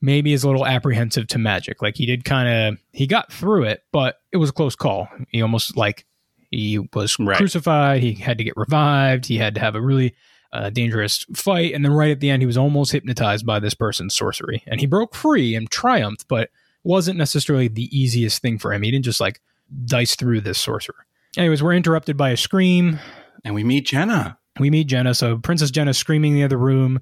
[0.00, 1.82] maybe is a little apprehensive to magic.
[1.82, 5.08] Like he did kind of he got through it, but it was a close call.
[5.28, 6.06] He almost like
[6.50, 7.36] he was Right.
[7.36, 10.14] crucified, he had to get revived, he had to have a really
[10.56, 13.74] uh, dangerous fight, and then right at the end, he was almost hypnotized by this
[13.74, 16.50] person's sorcery, and he broke free and triumphed, but
[16.84, 18.82] wasn't necessarily the easiest thing for him.
[18.82, 19.40] He didn't just like
[19.84, 21.06] dice through this sorcerer.
[21.36, 22.98] Anyways, we're interrupted by a scream.
[23.44, 24.38] And we meet Jenna.
[24.58, 25.14] We meet Jenna.
[25.14, 27.00] So Princess Jenna screaming in the other room.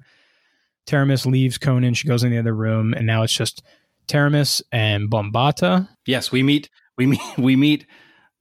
[0.87, 1.93] Taramis leaves Conan.
[1.93, 3.63] She goes in the other room, and now it's just
[4.07, 5.87] Taramis and Bombata.
[6.05, 6.69] Yes, we meet.
[6.97, 7.21] We meet.
[7.37, 7.85] We meet.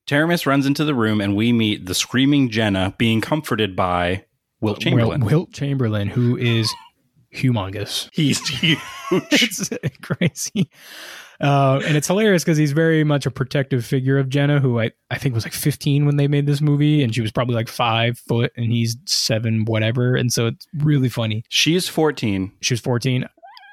[0.06, 4.24] Taramis runs into the room, and we meet the screaming Jenna being comforted by
[4.64, 5.20] Wilt Chamberlain.
[5.20, 6.72] Wilt, Wilt Chamberlain, who is
[7.34, 8.08] humongous.
[8.12, 8.78] He's huge.
[9.10, 9.70] it's
[10.02, 10.70] crazy.
[11.40, 14.92] Uh, and it's hilarious because he's very much a protective figure of Jenna, who I,
[15.10, 17.68] I think was like 15 when they made this movie, and she was probably like
[17.68, 20.14] five foot, and he's seven, whatever.
[20.14, 21.42] And so it's really funny.
[21.48, 23.28] She's 14, She was 14.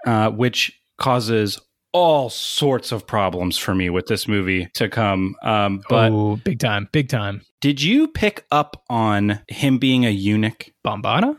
[0.07, 1.59] uh, which causes
[1.93, 5.35] all sorts of problems for me with this movie to come.
[5.43, 7.41] Um, but oh, big time, big time.
[7.59, 10.71] did you pick up on him being a eunuch?
[10.85, 11.37] Bombata?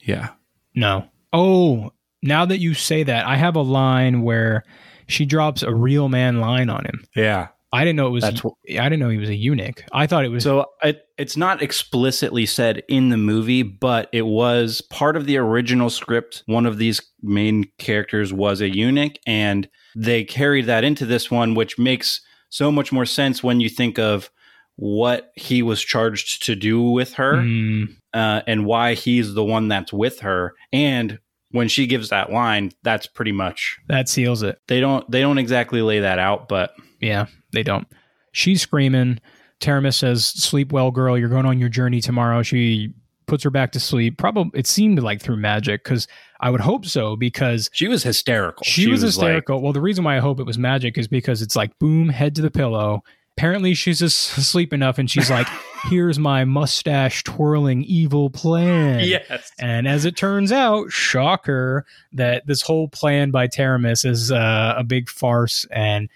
[0.00, 0.30] Yeah.
[0.74, 1.06] No.
[1.32, 4.64] Oh, now that you say that, I have a line where
[5.06, 7.04] she drops a real man line on him.
[7.14, 7.48] Yeah.
[7.76, 8.22] I didn't know it was.
[8.22, 9.84] That's I didn't know he was a eunuch.
[9.92, 10.42] I thought it was.
[10.44, 15.36] So it, it's not explicitly said in the movie, but it was part of the
[15.38, 16.42] original script.
[16.46, 21.54] One of these main characters was a eunuch, and they carried that into this one,
[21.54, 24.30] which makes so much more sense when you think of
[24.76, 29.68] what he was charged to do with her Mm, uh, and why he's the one
[29.68, 30.52] that's with her.
[30.72, 31.18] And
[31.50, 34.58] when she gives that line, that's pretty much that seals it.
[34.68, 37.88] they don't they don't exactly lay that out, but Yeah, they don't.
[38.32, 39.18] She's screaming.
[39.60, 41.18] Taramis says, "Sleep well, girl.
[41.18, 42.92] You're going on your journey tomorrow." She
[43.26, 44.18] puts her back to sleep.
[44.18, 46.06] Probably it seemed like through magic because
[46.40, 48.64] I would hope so because she was hysterical.
[48.64, 49.62] she, was, like, hysterical.
[49.62, 52.34] well, the reason why I hope it was magic is because it's like boom, head
[52.36, 53.02] to the pillow.
[53.36, 55.48] Apparently, she's just asleep enough, and she's like,
[55.84, 59.50] "Here's my mustache twirling evil plan." yes.
[59.58, 64.84] And as it turns out, shocker, that this whole plan by Taramis is uh, a
[64.84, 65.66] big farce.
[65.70, 66.08] And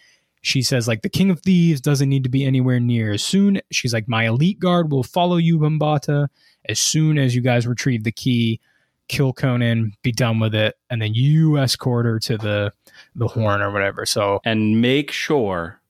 [0.43, 3.13] she says, like, the King of Thieves doesn't need to be anywhere near.
[3.13, 6.29] As soon, she's like, my elite guard will follow you, Bambata,
[6.69, 8.61] as soon as you guys retrieve the key,
[9.09, 12.73] kill Conan, be done with it, and then you escort her to the
[13.15, 14.07] the horn or whatever.
[14.07, 15.81] So and make sure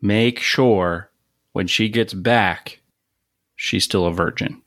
[0.00, 1.10] make sure
[1.52, 2.80] when she gets back
[3.56, 4.62] she's still a virgin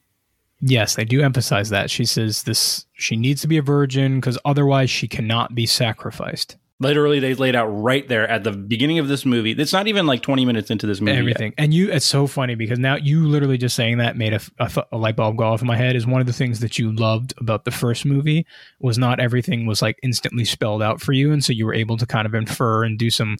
[0.61, 1.89] yes, they do emphasize that.
[1.89, 6.57] She says this she needs to be a virgin because otherwise she cannot be sacrificed.
[6.79, 10.05] Literally they laid out right there at the beginning of this movie it's not even
[10.05, 11.19] like 20 minutes into this movie yet.
[11.19, 11.53] everything.
[11.57, 14.85] And you, it's so funny because now you literally just saying that made a, a,
[14.91, 15.95] a light bulb go off in my head.
[15.95, 18.45] Is one of the things that you loved about the first movie
[18.79, 21.97] was not everything was like instantly spelled out for you, and so you were able
[21.97, 23.37] to kind of infer and do some,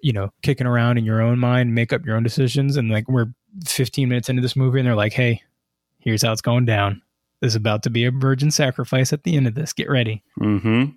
[0.00, 2.76] you know, kicking around in your own mind, make up your own decisions.
[2.76, 3.26] And like we're
[3.64, 5.42] 15 minutes into this movie, and they're like, "Hey,
[5.98, 7.02] here's how it's going down.
[7.40, 9.72] There's about to be a virgin sacrifice at the end of this.
[9.72, 10.96] Get ready." mm-hmm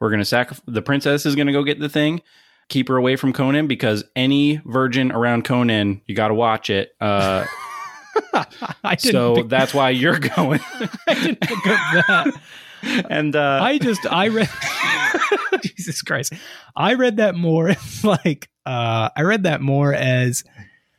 [0.00, 2.20] we're gonna sacrifice the princess is gonna go get the thing
[2.68, 7.44] keep her away from conan because any virgin around conan you gotta watch it uh
[8.84, 10.60] I didn't so pick, that's why you're going
[11.08, 12.40] I didn't pick up that.
[13.10, 14.50] and uh I just I read
[15.62, 16.32] Jesus Christ.
[16.76, 20.44] I read that more like uh I read that more as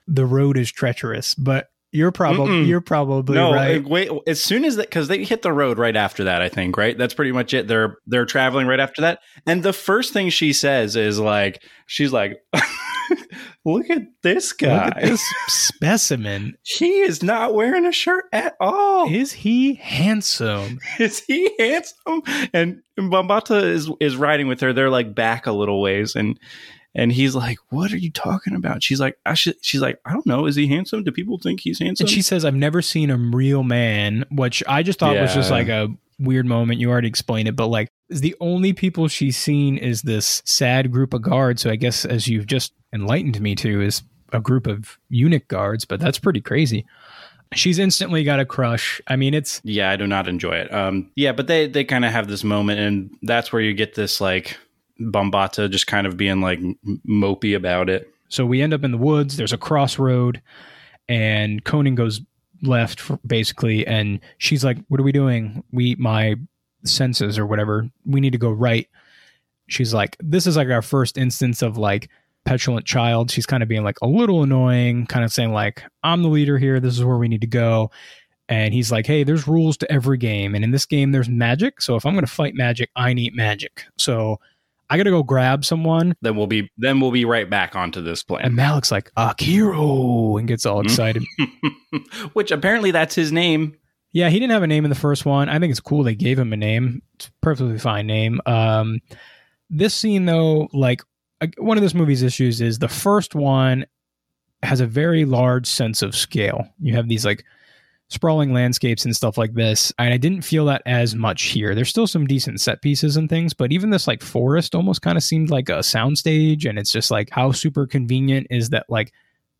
[0.07, 3.83] the road is treacherous, but you're probably you're probably no, right.
[3.83, 4.09] wait.
[4.27, 6.77] As soon as that, because they hit the road right after that, I think.
[6.77, 7.67] Right, that's pretty much it.
[7.67, 12.11] They're they're traveling right after that, and the first thing she says is like, she's
[12.11, 12.37] like,
[13.65, 14.85] "Look at this guy.
[14.85, 16.57] Look at this specimen.
[16.63, 19.09] He is not wearing a shirt at all.
[19.09, 20.79] Is he handsome?
[20.99, 22.21] Is he handsome?"
[22.53, 24.73] And Bambata is is riding with her.
[24.73, 26.37] They're like back a little ways, and
[26.95, 30.13] and he's like, "What are you talking about?" She's like, "I should." She's like, "I
[30.13, 30.45] don't know.
[30.45, 31.03] Is he handsome?
[31.03, 34.63] Do people think he's handsome?" And she says, I've never seen a real man, which
[34.67, 36.79] I just thought was just like a weird moment.
[36.79, 41.13] You already explained it, but like the only people she's seen is this sad group
[41.13, 41.61] of guards.
[41.61, 45.85] So I guess as you've just enlightened me to is a group of eunuch guards,
[45.85, 46.85] but that's pretty crazy.
[47.53, 48.99] She's instantly got a crush.
[49.07, 50.73] I mean, it's Yeah, I do not enjoy it.
[50.73, 53.95] Um, yeah, but they they kind of have this moment, and that's where you get
[53.95, 54.57] this like
[54.99, 56.59] Bombata just kind of being like
[57.07, 58.09] mopey about it.
[58.29, 59.37] so we end up in the woods.
[59.37, 60.41] There's a crossroad,
[61.09, 62.21] and Conan goes
[62.61, 65.63] left basically, and she's like, "What are we doing?
[65.71, 66.35] We my
[66.83, 67.89] senses or whatever.
[68.05, 68.87] We need to go right."
[69.67, 72.09] She's like, "This is like our first instance of like."
[72.45, 76.21] petulant child she's kind of being like a little annoying kind of saying like i'm
[76.21, 77.89] the leader here this is where we need to go
[78.49, 81.81] and he's like hey there's rules to every game and in this game there's magic
[81.81, 84.39] so if i'm going to fight magic i need magic so
[84.89, 88.23] i gotta go grab someone Then we'll be then we'll be right back onto this
[88.23, 88.45] plan.
[88.45, 91.23] and Malik's like, Akiro, and gets all excited.
[92.33, 93.75] which apparently that's his name.
[94.11, 95.49] yeah, he didn't have a name in the first one.
[95.49, 97.01] I think it's cool they gave him a name.
[97.15, 98.39] It's a perfectly fine name.
[98.45, 98.99] Um,
[99.69, 101.01] this scene, though, like
[101.41, 103.85] uh, one of this movie's issues is the first one
[104.63, 106.67] has a very large sense of scale.
[106.79, 107.43] You have these like
[108.09, 109.91] sprawling landscapes and stuff like this.
[109.97, 111.73] And I didn't feel that as much here.
[111.73, 115.17] There's still some decent set pieces and things, but even this like forest almost kind
[115.17, 116.69] of seemed like a soundstage.
[116.69, 119.11] And it's just like how super convenient is that like,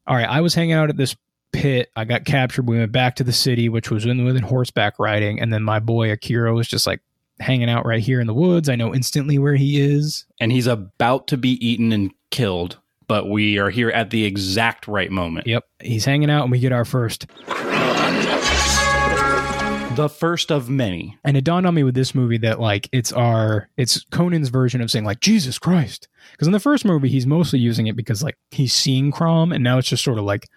[0.08, 1.16] all right, I was hanging out at this
[1.52, 1.90] pit.
[1.96, 2.68] I got captured.
[2.68, 5.40] We went back to the city, which was in within horseback riding.
[5.40, 7.02] And then my boy Akiro was just like
[7.40, 8.70] hanging out right here in the woods.
[8.70, 10.26] I know instantly where he is.
[10.40, 12.78] and he's about to be eaten and killed,
[13.08, 15.48] but we are here at the exact right moment.
[15.48, 15.66] Yep.
[15.82, 17.26] He's hanging out and we get our first
[19.96, 21.18] The first of many.
[21.24, 24.82] And it dawned on me with this movie that like it's our it's Conan's version
[24.82, 26.08] of saying like Jesus Christ.
[26.32, 29.64] Because in the first movie he's mostly using it because like he's seeing Crom and
[29.64, 30.48] now it's just sort of like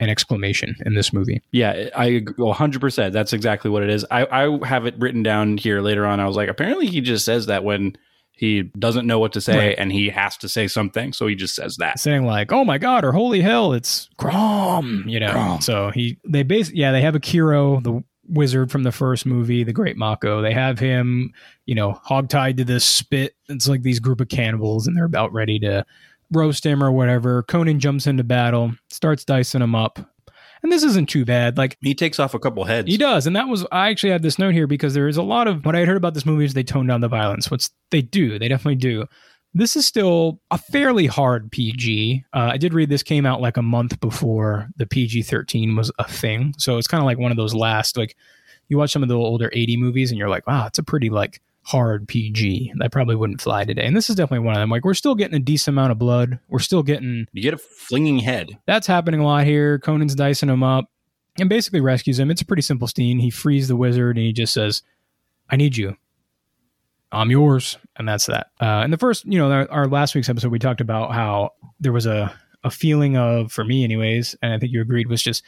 [0.00, 1.40] an exclamation in this movie.
[1.52, 3.12] Yeah, I agree 100%.
[3.12, 4.04] That's exactly what it is.
[4.10, 6.18] I, I have it written down here later on.
[6.18, 7.96] I was like, apparently he just says that when
[8.32, 9.74] he doesn't know what to say Right.
[9.78, 11.12] and he has to say something.
[11.12, 12.00] So he just says that.
[12.00, 15.30] saying like, "Oh my god," or "Holy hell, it's Crom," you know.
[15.30, 15.60] Crom.
[15.60, 19.72] So he they base yeah they have Akiro, the wizard from the first movie, the
[19.72, 20.42] Great Mako.
[20.42, 21.32] They have him,
[21.66, 23.34] you know, hogtied to this spit.
[23.48, 25.84] It's like these group of cannibals, and they're about ready to
[26.32, 27.42] roast him or whatever.
[27.44, 29.98] Conan jumps into battle, starts dicing him up,
[30.62, 31.58] and this isn't too bad.
[31.58, 32.88] Like He takes off a couple heads.
[32.88, 35.22] he does, and that was I actually had this note here because there is a
[35.22, 37.50] lot of what I had heard about this movie is they tone down the violence.
[37.50, 39.06] What's they do, they definitely do.
[39.54, 42.24] This is still a fairly hard PG.
[42.32, 45.92] Uh, I did read this came out like a month before the PG thirteen was
[45.98, 48.16] a thing, so it's kind of like one of those last like
[48.68, 51.10] you watch some of the older eighty movies and you're like, wow, it's a pretty
[51.10, 53.84] like hard PG that probably wouldn't fly today.
[53.84, 54.70] And this is definitely one of them.
[54.70, 56.40] Like we're still getting a decent amount of blood.
[56.48, 58.58] We're still getting You get a flinging head.
[58.66, 59.78] that's happening a lot here.
[59.78, 60.86] Conan's dicing him up
[61.38, 62.30] and basically rescues him.
[62.30, 63.18] It's a pretty simple scene.
[63.20, 64.82] He frees the wizard and he just says,
[65.50, 65.96] I need you.
[67.12, 67.78] I'm yours.
[67.96, 68.48] And that's that.
[68.60, 71.50] Uh, in the first, you know, our, our last week's episode, we talked about how
[71.78, 75.22] there was a, a feeling of, for me anyways, and I think you agreed, was
[75.22, 75.44] just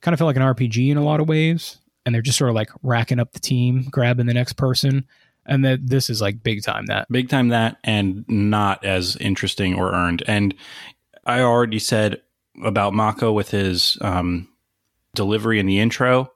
[0.00, 1.78] kind of felt like an RPG in a lot of ways.
[2.06, 5.04] And they're just sort of like racking up the team, grabbing the next person.
[5.46, 7.08] And that this is like big time that.
[7.10, 10.22] Big time that and not as interesting or earned.
[10.26, 10.54] And
[11.24, 12.22] I already said
[12.64, 14.48] about Mako with his um,
[15.14, 16.32] delivery in the intro.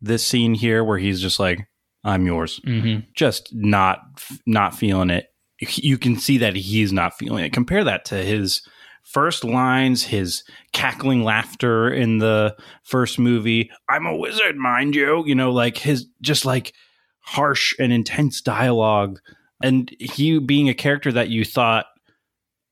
[0.00, 1.66] This scene here where he's just like,
[2.08, 2.60] I'm yours.
[2.66, 3.00] Mm-hmm.
[3.14, 4.00] just not
[4.46, 5.26] not feeling it.
[5.60, 7.52] You can see that he's not feeling it.
[7.52, 8.62] Compare that to his
[9.02, 13.70] first lines, his cackling laughter in the first movie.
[13.88, 15.24] I'm a wizard, mind you.
[15.26, 16.72] You know, like his just like
[17.20, 19.18] harsh and intense dialogue,
[19.62, 21.86] and he being a character that you thought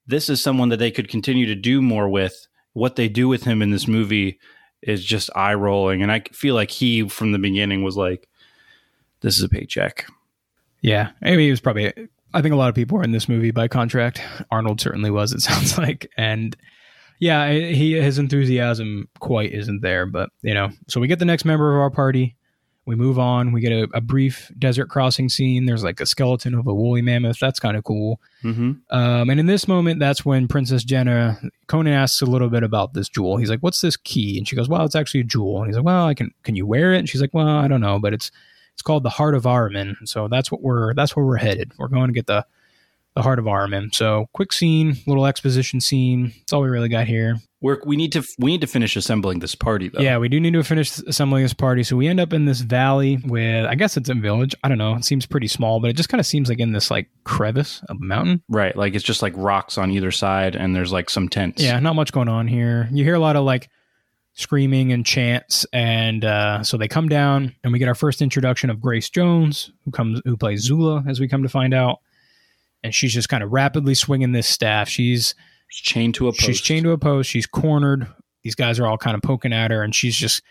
[0.06, 2.46] this is someone that they could continue to do more with.
[2.72, 4.38] What they do with him in this movie
[4.82, 8.28] is just eye rolling, and I feel like he from the beginning was like,
[9.20, 10.06] "This is a paycheck."
[10.82, 11.92] Yeah, I mean, he was probably.
[12.34, 14.20] I think a lot of people were in this movie by contract.
[14.50, 15.32] Arnold certainly was.
[15.32, 16.56] It sounds like, and
[17.18, 20.06] yeah, he his enthusiasm quite isn't there.
[20.06, 22.36] But you know, so we get the next member of our party.
[22.84, 23.50] We move on.
[23.50, 25.66] We get a, a brief desert crossing scene.
[25.66, 27.40] There's like a skeleton of a woolly mammoth.
[27.40, 28.20] That's kind of cool.
[28.44, 28.72] Mm-hmm.
[28.96, 32.94] Um, and in this moment, that's when Princess Jehnna Conan asks a little bit about
[32.94, 33.38] this jewel.
[33.38, 35.76] He's like, "What's this key?" And she goes, "Well, it's actually a jewel." And he's
[35.76, 37.98] like, "Well, I can can you wear it?" And she's like, "Well, I don't know,
[37.98, 38.30] but it's
[38.76, 41.72] it's called the Heart of Ahriman." So that's what we're that's where we're headed.
[41.78, 42.46] We're going to get the
[43.16, 43.94] the Heart of Ahriman.
[43.94, 46.34] So quick scene, little exposition scene.
[46.40, 47.38] That's all we really got here.
[47.62, 50.02] We're, we need to we need to finish assembling this party though.
[50.02, 51.82] Yeah, we do need to finish assembling this party.
[51.82, 54.54] So we end up in this valley with, I guess it's a village.
[54.62, 54.94] I don't know.
[54.94, 57.82] It seems pretty small, but it just kind of seems like in this like crevice
[57.88, 58.42] of a mountain.
[58.50, 58.76] right.
[58.76, 61.62] Like it's just like rocks on either side, and there's like some tents.
[61.62, 62.86] Yeah, not much going on here.
[62.92, 63.70] You hear a lot of like
[64.36, 68.70] screaming and chants, and uh, so they come down, and we get our first introduction
[68.70, 71.98] of Grace Jones, who comes who plays Zula, as we come to find out,
[72.84, 74.88] and she's just kind of rapidly swinging this staff.
[74.88, 75.34] She's
[75.68, 76.42] She's chained to a post.
[76.42, 77.28] she's chained to a post.
[77.28, 78.06] She's cornered.
[78.44, 80.42] These guys are all kind of poking at her, and she's just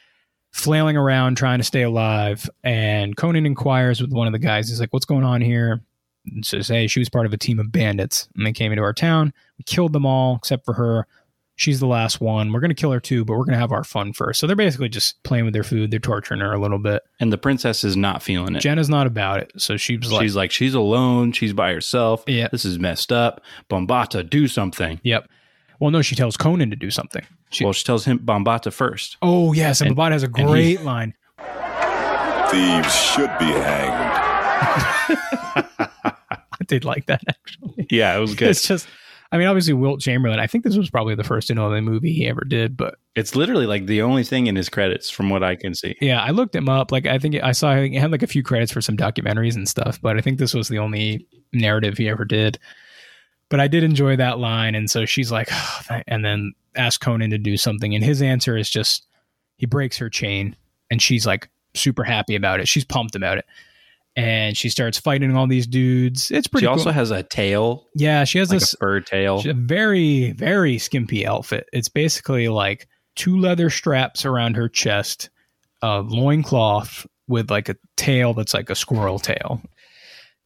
[0.51, 2.49] flailing around trying to stay alive.
[2.63, 4.67] And Conan inquires with one of the guys.
[4.67, 5.81] He's like, "What's going on here?"
[6.25, 8.83] And says, "Hey, she was part of a team of bandits, and they came into
[8.83, 9.31] our town.
[9.57, 11.07] We killed them all except for her.
[11.57, 12.51] She's the last one.
[12.51, 14.39] We're gonna kill her too, but we're gonna have our fun first.
[14.39, 15.89] So they're basically just playing with their food.
[15.91, 17.01] They're torturing her a little bit.
[17.19, 18.61] and the princess is not feeling it.
[18.61, 21.31] Jehnna's not about it, so she was like, she's like she's alone.
[21.31, 22.23] She's by herself.
[22.27, 22.49] Yeah.
[22.51, 23.41] This is messed up.
[23.69, 24.99] Bombaata, do something.
[25.03, 25.29] "Yep."
[25.79, 27.25] Well, no, she tells Conan to do something.
[27.51, 29.17] She, well, she tells him Bombaata first.
[29.21, 31.13] oh yes, and, and- Babad has a and he- great line.
[32.49, 34.11] Thieves should be hanged.
[36.05, 37.87] I did like that actually.
[37.89, 38.49] Yeah, it was good.
[38.49, 38.87] It's just,
[39.31, 40.39] I mean, obviously Wilt Chamberlain.
[40.39, 43.65] I think this was probably the first MLB movie he ever did, but it's literally
[43.65, 45.95] like the only thing in his credits, from what I can see.
[45.99, 46.91] yeah, I looked him up.
[46.91, 49.67] Like, I think I saw he had like a few credits for some documentaries and
[49.67, 52.59] stuff, but I think this was the only narrative he ever did.
[53.49, 55.49] But I did enjoy that line, and so she's like,
[56.07, 59.07] and then asks Conan to do something, and his answer is just
[59.57, 60.55] he breaks her chain,
[60.91, 62.67] and she's like super happy about it.
[62.67, 63.45] She's pumped about it.
[64.17, 66.31] And she starts fighting all these dudes.
[66.31, 69.41] It's pretty She also has a tail, yeah, she has like this a fur tail.
[69.41, 71.67] She's a very, very skimpy outfit.
[71.73, 75.29] It's basically like two leather straps around her chest,
[75.81, 79.61] a loincloth with like a tail that's like a squirrel tail.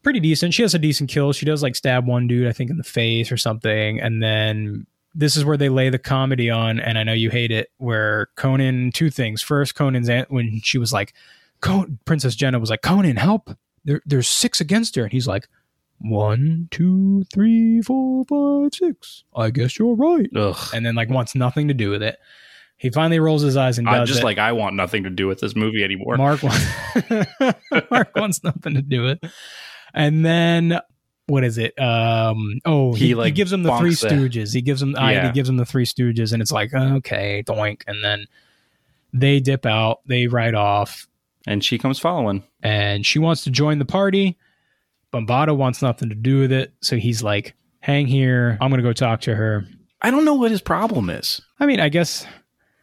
[0.02, 0.54] Pretty decent.
[0.54, 1.34] She has a decent kill.
[1.34, 4.00] She does like stab one dude, I think, in the face or something.
[4.00, 7.52] And then this is where they lay the comedy on, and I know you hate
[7.52, 9.42] it, where Conan, two things.
[9.42, 11.14] First, Conan's aunt, when she was like,
[11.62, 13.50] Con- Princess Jehnna was like, Conan, help.
[13.86, 15.04] There, there's six against her.
[15.04, 15.48] And he's like,
[16.00, 19.24] one, two, three, four, five, six.
[19.36, 20.30] I guess you're right.
[20.36, 20.58] Ugh.
[20.74, 22.18] And then like wants nothing to do with it.
[22.78, 24.24] He finally rolls his eyes and I'm just it.
[24.24, 26.16] like I want nothing to do with this movie anymore.
[26.16, 26.66] Mark wants
[27.92, 29.20] Mark wants nothing to do with.
[29.94, 30.80] And then
[31.28, 31.78] what is it?
[31.78, 34.54] Um oh He, he, like, he gives him the three stooges.
[34.54, 35.28] He gives him I, Yeah.
[35.28, 37.82] he gives him the three stooges and it's like, okay, doink.
[37.86, 38.28] And then
[39.12, 41.06] they dip out, they ride off,
[41.48, 42.44] and she comes following.
[42.62, 44.38] and she wants to join the party.
[45.14, 46.74] Bombaata wants nothing to do with it.
[46.82, 48.58] So he's like, hang here.
[48.62, 49.66] I'm gonna go talk to her.
[50.02, 51.42] I don't know what his problem is.
[51.60, 52.26] I mean, I guess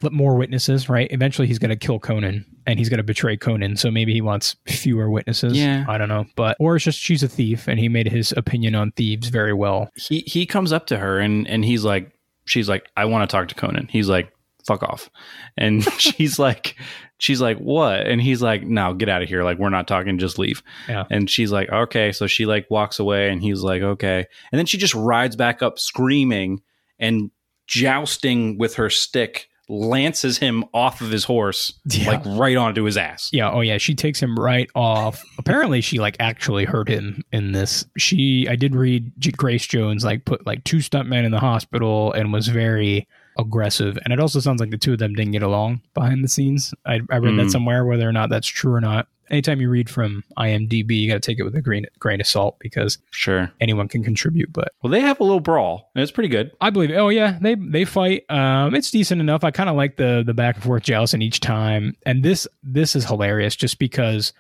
[0.02, 1.08] let more witnesses, right?
[1.10, 3.76] Eventually, he's going to kill Conan and he's going to betray Conan.
[3.78, 5.56] So maybe he wants fewer witnesses.
[5.56, 5.86] Yeah.
[5.88, 6.26] I don't know.
[6.36, 9.54] But, or it's just she's a thief and he made his opinion on thieves very
[9.54, 9.88] well.
[9.96, 12.12] He he comes up to her and and he's like,
[12.44, 13.88] she's like, I want to talk to Conan.
[13.90, 14.30] He's like,
[14.66, 15.10] fuck off,
[15.56, 16.76] and she's like,
[17.18, 18.06] she's like, what?
[18.06, 19.42] And he's like, no, get out of here.
[19.44, 20.18] Like we're not talking.
[20.18, 20.62] Just leave.
[20.88, 21.04] Yeah.
[21.10, 22.12] And she's like, okay.
[22.12, 24.26] So she like walks away and he's like, okay.
[24.52, 26.60] And then she just rides back up screaming
[26.98, 27.30] and
[27.66, 32.10] jousting with her stick, lances him off of his horse, Yeah.
[32.10, 33.28] like right onto his ass.
[33.32, 33.50] Yeah.
[33.50, 33.78] Oh, yeah.
[33.78, 35.22] She takes him right off.
[35.38, 37.84] Apparently, she like actually hurt him in this.
[37.98, 42.32] She, I did read Grace Jones like put like two stuntmen in the hospital and
[42.32, 43.08] was very
[43.38, 43.98] aggressive.
[44.04, 46.72] And it also sounds like the two of them didn't get along behind the scenes.
[46.84, 47.44] I, I read Mm.
[47.44, 49.08] that somewhere, whether or not that's true or not.
[49.28, 52.28] Anytime you read from IMDb, you got to take it with a grain, grain of
[52.28, 53.50] salt because Sure.
[53.60, 54.52] anyone can contribute.
[54.52, 56.52] But Well, they have a little brawl and it's pretty good.
[56.60, 56.92] I believe.
[56.92, 58.24] Oh yeah, they they fight.
[58.30, 59.42] Um, it's decent enough.
[59.42, 62.94] I kind of like the the back and forth jousting each time, and this this
[62.94, 64.32] is hilarious just because.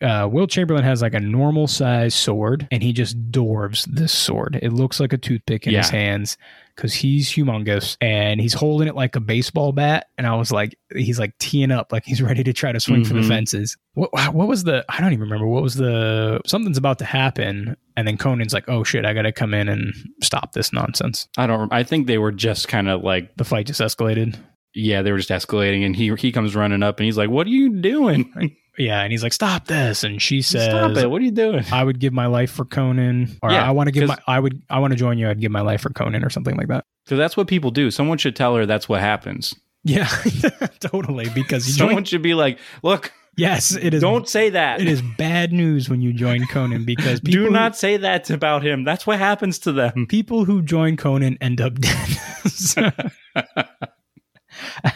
[0.00, 4.58] Uh, Wilt Chamberlain has like a normal size sword, and he just dwarves this sword.
[4.60, 6.36] It looks like a toothpick in his hands
[6.76, 10.06] because he's humongous, and he's holding it like a baseball bat.
[10.18, 13.04] And I was like, he's like teeing up, like he's ready to try to swing
[13.04, 13.28] for the Mhm.
[13.28, 13.76] fences.
[13.94, 14.84] What what was the?
[14.88, 15.46] I don't even remember.
[15.46, 16.40] What was the?
[16.46, 19.68] Something's about to happen, and then Conan's like, "Oh shit, I got to come in
[19.68, 19.92] and
[20.22, 21.72] stop this nonsense." I don't.
[21.72, 24.36] I think they were just kind of like, the fight just escalated.
[24.74, 27.46] yeah, they were just escalating, and he he comes running up, and he's like, "What
[27.46, 28.32] are you doing?
[28.78, 31.10] Yeah, and he's like, "Stop this!" And she says, Stop it!
[31.10, 33.88] What are you doing?" "I would give my life for Conan, or Yeah, I want
[33.88, 35.28] to give my, I would, I want to join you.
[35.28, 37.90] I'd give my life for Conan, or something like that." Because that's what people do.
[37.90, 39.54] Someone should tell her that's what happens.
[39.84, 40.06] Yeah,
[40.80, 41.28] totally.
[41.34, 44.00] Because you Someone join, should be like, "Look, yes, it is.
[44.00, 44.80] don't say that.
[44.80, 48.30] It is bad news when you join Conan because people Do who- not say that
[48.30, 48.84] about him.
[48.84, 52.08] That's what happens to them." people who join Conan end up dead.
[52.46, 52.90] So-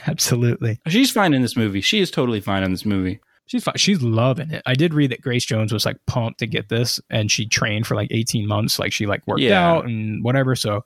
[0.07, 0.79] Absolutely.
[0.89, 1.81] She's fine in this movie.
[1.81, 3.21] She is totally fine in this movie.
[3.47, 3.77] She's fine.
[3.77, 4.63] She's loving it.
[4.67, 7.87] I did read that Grace Jones was like pumped to get this and she trained
[7.87, 8.79] for like 18 months.
[8.79, 9.65] Like she like worked Yeah.
[9.65, 10.57] out and whatever.
[10.57, 10.85] So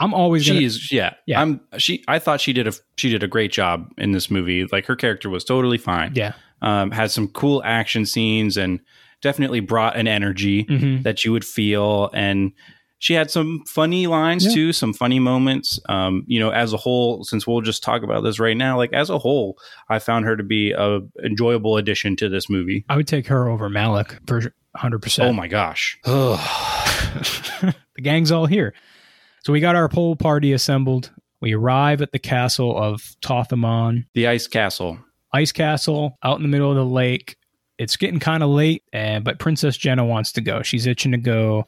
[0.00, 1.40] I'm always going She is, yeah, Yeah.
[1.40, 1.60] I'm.
[1.78, 4.66] She, I thought she did a she did a great job in this movie.
[4.72, 6.12] Like her character was totally fine.
[6.14, 6.32] Yeah.
[6.62, 8.80] um, had some cool action scenes and
[9.20, 12.52] definitely brought an energy hmm that you would feel and
[13.02, 14.54] she had some funny lines Yeah.
[14.54, 18.22] too some funny moments um, you know as a whole since we'll just talk about
[18.22, 19.56] this right now like as a whole
[19.90, 23.48] i found her to be a enjoyable addition to this movie I would take her
[23.48, 24.40] over Malak for
[24.76, 25.24] 100%.
[25.24, 28.74] oh my gosh the gang's all here.
[29.44, 31.10] So we got our whole party assembled.
[31.40, 34.98] We arrive at the castle of Thoth-Amon, the ice castle
[35.34, 37.36] ice castle out in the middle of the lake.
[37.78, 40.62] It's getting kind of late, and but Princess Jehnna wants to go.
[40.62, 41.66] She's itching to go.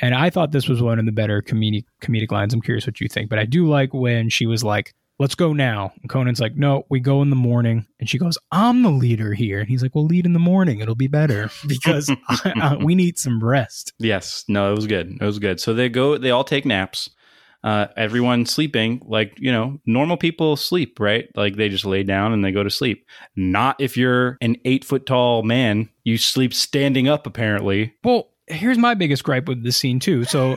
[0.00, 2.54] And I thought this was one of the better comedic comedic lines.
[2.54, 5.52] I'm curious what you think, but I do like when she was like, "Let's go
[5.52, 8.90] now." And Conan's like, "No, we go in the morning." And she goes, "I'm the
[8.90, 10.80] leader here." And he's like, "Well, lead in the morning.
[10.80, 15.18] It'll be better because I, I, we need some rest." yes no it was good
[15.20, 17.10] it was good so they go they all take naps
[17.62, 22.32] uh, everyone sleeping like you know normal people sleep right like they just lay down
[22.32, 23.04] and they go to sleep
[23.36, 28.78] not if you're an eight foot tall man you sleep standing up apparently Well, here's
[28.78, 30.24] my biggest gripe with this scene too.
[30.24, 30.56] So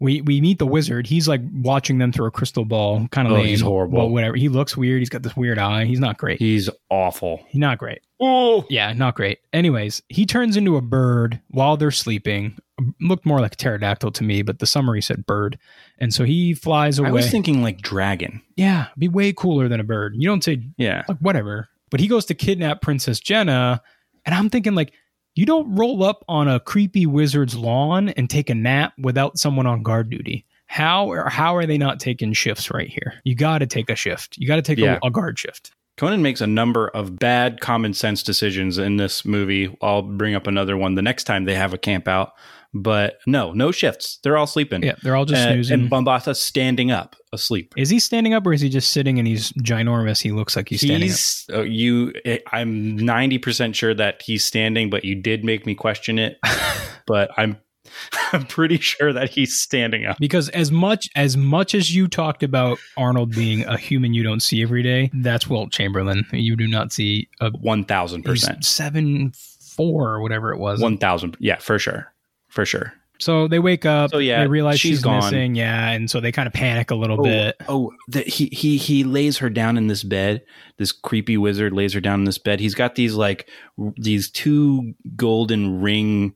[0.00, 1.06] we we meet the wizard.
[1.06, 3.46] He's like watching them through a crystal ball, kind of Oh, lame.
[3.46, 3.98] he's horrible.
[3.98, 4.36] But whatever.
[4.36, 5.00] He looks weird.
[5.00, 5.84] He's got this weird eye.
[5.84, 6.38] He's not great.
[6.40, 8.00] he's awful He's not great.
[8.20, 9.38] oh Yeah, not great.
[9.52, 12.56] Anyways, he turns into a bird while they're sleeping.
[13.00, 15.56] Looked more like a pterodactyl to me, but the summary said bird.
[15.98, 17.10] And so he flies away.
[17.10, 20.14] i was thinking like dragon yeah, be way cooler than a bird.
[20.16, 21.68] You don't say yeah like whatever.
[21.90, 23.78] But he goes to kidnap Princess Jehnna,
[24.24, 24.94] and I'm thinking like
[25.34, 29.66] you don't roll up on a creepy wizard's lawn and take a nap without someone
[29.66, 30.44] on guard duty.
[30.66, 33.14] How or how are they not taking shifts right here?
[33.24, 34.36] You got to take a shift.
[34.38, 34.98] You got to take Yeah.
[35.02, 35.72] a, a guard shift.
[35.98, 40.46] conan makes a number of bad common sense decisions in this movie i'll bring up
[40.46, 42.32] another one the next time they have a camp out
[42.74, 45.80] but no no shifts they're all sleeping Yeah, they're all just Uh, snoozing.
[45.82, 49.26] and Bombaata's standing up asleep is he standing up or is he just sitting and
[49.28, 50.20] he's ginormous?
[50.22, 51.16] He looks like he's standing up.
[51.16, 52.12] he's uh, you
[52.52, 56.38] i'm 90% sure that he's standing but you did make me question it
[57.06, 57.58] but i'm
[58.32, 60.16] I'm pretty sure that he's standing up.
[60.18, 64.40] Because as much as much as you talked about Arnold being a human you don't
[64.40, 66.24] see every day, that's Wilt Chamberlain.
[66.32, 68.64] You do not see a One thousand percent.
[68.64, 70.80] seven four or whatever it was.
[70.80, 71.36] One thousand.
[71.38, 72.10] Yeah, for sure,
[72.52, 72.92] for sure.
[73.18, 74.10] So they wake up.
[74.10, 75.18] So, yeah, they realize she's she's, gone.
[75.22, 75.54] missing.
[75.54, 77.56] Yeah, and so they kind of panic a little Oh, bit.
[77.68, 80.42] oh the, he he he lays her down in this bed.
[80.76, 82.58] This creepy wizard lays her down in this bed.
[82.58, 83.48] He's got these like
[83.78, 86.34] r- these two golden ring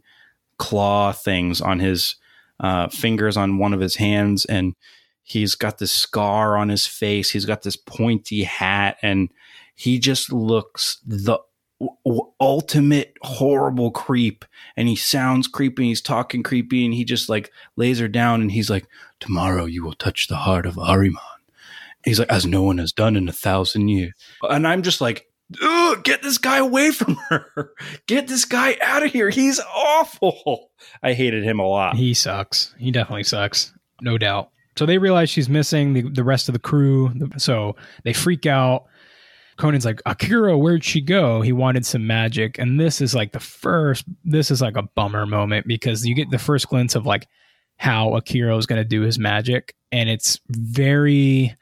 [0.59, 2.15] claw things on his
[2.61, 4.75] uh, fingers on one of his hands, and
[5.25, 7.31] he's got this scar on his face.
[7.31, 9.29] He's got this pointy hat, and
[9.75, 11.39] he just looks the
[11.81, 14.45] w- ultimate horrible creep.
[14.77, 15.83] And he sounds creepy.
[15.83, 18.87] And he's talking creepy, and he just like lays her down, and he's like
[19.21, 21.17] tomorrow you will touch the heart of Ahriman.
[22.05, 24.13] He's like, as no one has done in a thousand years.
[24.43, 25.27] And I'm just like,
[26.05, 27.73] get this guy away from her.
[28.07, 29.29] Get this guy out of here.
[29.29, 30.71] He's awful.
[31.03, 31.97] I hated him a lot.
[31.97, 32.75] He sucks.
[32.79, 33.73] He definitely sucks.
[34.01, 34.51] No doubt.
[34.77, 37.13] So they realize she's missing the, the rest of the crew.
[37.39, 37.75] So
[38.05, 38.85] they freak out.
[39.57, 41.41] Conan's like, Akiro, where'd she go?
[41.41, 42.59] He wanted some magic.
[42.59, 46.31] And this is like the first, this is like a bummer moment because you get
[46.31, 47.27] the first glimpse of like
[47.77, 49.75] how Akiro is going to do his magic.
[49.93, 51.57] And it's very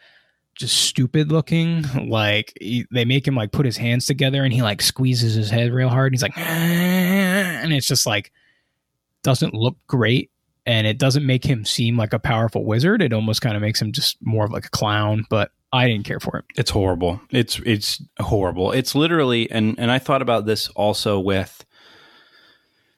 [0.57, 1.85] just stupid looking.
[2.09, 5.51] Like he, they make him like put his hands together and he like squeezes his
[5.51, 6.13] head real hard.
[6.13, 8.33] And he's like, ah, and it's just like,
[9.23, 10.31] doesn't look great
[10.67, 13.03] and it doesn't make him seem like a powerful wizard.
[13.03, 16.05] It almost kind of makes him just more of like a clown, but I didn't
[16.05, 16.45] care for it.
[16.57, 17.21] It's horrible.
[17.31, 18.71] It's it's horrible.
[18.71, 21.65] It's literally and and I thought about this also with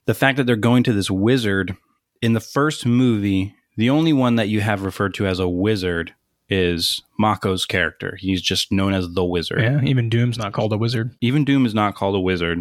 [0.05, 1.75] the fact that they're going to this wizard
[2.21, 3.55] in the first movie.
[3.77, 6.13] The only one that you have referred to as a wizard
[6.49, 8.15] is Mako's character.
[8.19, 9.61] He's just known as the wizard.
[9.61, 11.15] Yeah, even Doom's not called a wizard.
[11.19, 12.59] Even Doom is not called a wizard.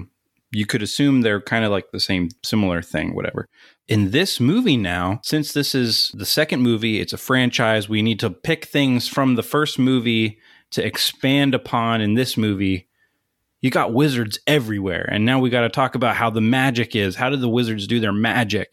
[0.51, 3.49] You could assume they're kind of like the same similar thing, whatever.
[3.89, 8.19] In this movie now, since this is the second movie, it's a franchise, we need
[8.19, 10.41] to pick things from the first movie
[10.73, 12.89] to expand upon in this movie.
[13.61, 15.09] You got wizards everywhere.
[15.11, 17.15] And now we got to talk about how the magic is.
[17.15, 18.71] How did the wizards do their magic?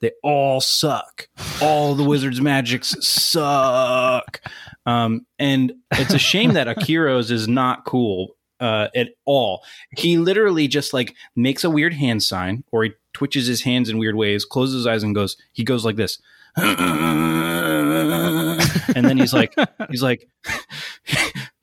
[0.00, 1.28] They all suck.
[1.62, 4.40] All the wizards' magics suck.
[4.84, 9.64] Um, and it's a shame that Akiro's is not cool uh, at all.
[9.96, 13.98] He literally just like makes a weird hand sign or he twitches his hands in
[13.98, 16.18] weird ways, closes his eyes and goes, he goes like this.
[16.56, 16.76] and
[19.04, 19.54] then he's like,
[19.90, 20.28] he's like,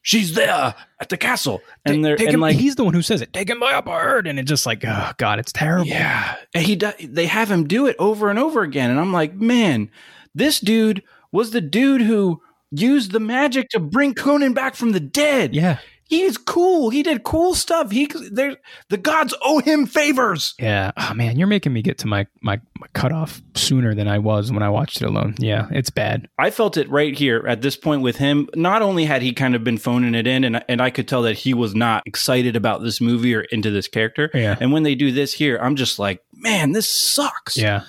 [0.04, 1.62] she's there at the castle.
[1.86, 3.34] And they're, Take and him, like, he's the one who says it.
[3.34, 5.88] Take him by a bird, and it's just like, oh god, it's terrible.
[5.88, 9.12] Yeah, and he do, they have him do it over and over again, and I'm
[9.12, 9.90] like, man,
[10.36, 12.42] this dude was the dude who
[12.72, 15.56] used the magic to bring Conan back from the dead.
[15.56, 16.90] yeah, he's cool.
[16.90, 17.92] He did cool stuff.
[17.92, 18.58] He there,
[18.90, 20.54] the gods owe him favors.
[20.60, 20.92] yeah.
[20.98, 24.52] Oh man, you're making me get to my my, my cutoff sooner than I was
[24.52, 25.36] when I watched it alone.
[25.38, 26.28] Yeah, it's bad.
[26.38, 28.50] I felt it right here at this point with him.
[28.56, 31.24] Not only had he kind of been phoning it in, and and I could tell
[31.24, 34.30] that he was not excited about this movie or into this character.
[34.34, 34.58] Yeah.
[34.60, 37.58] And when they do this here, I'm just like, man, this sucks.
[37.58, 37.84] Yeah.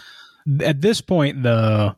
[0.60, 1.96] At this point, the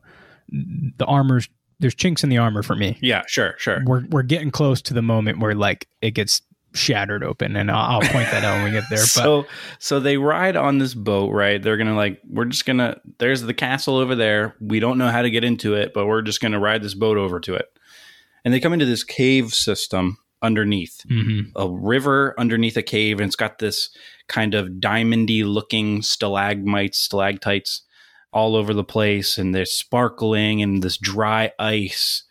[0.49, 1.49] the armor's
[1.79, 2.97] there's chinks in the armor for me.
[3.01, 3.23] Yeah.
[3.27, 3.55] Sure.
[3.57, 3.81] Sure.
[3.85, 6.41] We're we're getting close to the moment where like it gets
[6.73, 8.99] shattered open, and I'll, I'll point that out when we get there.
[9.01, 9.45] But so
[9.79, 13.53] so they ride on this boat right they're gonna like we're just gonna there's the
[13.53, 16.59] castle over there we don't know how to get into it but we're just gonna
[16.59, 17.65] ride this boat over to it
[18.45, 21.51] and they come into this cave system underneath Mhm.
[21.55, 23.89] a river underneath a cave and it's got this
[24.27, 27.81] kind of diamondy looking stalagmites stalactites
[28.33, 32.23] all over the place and they're sparkling and this dry ice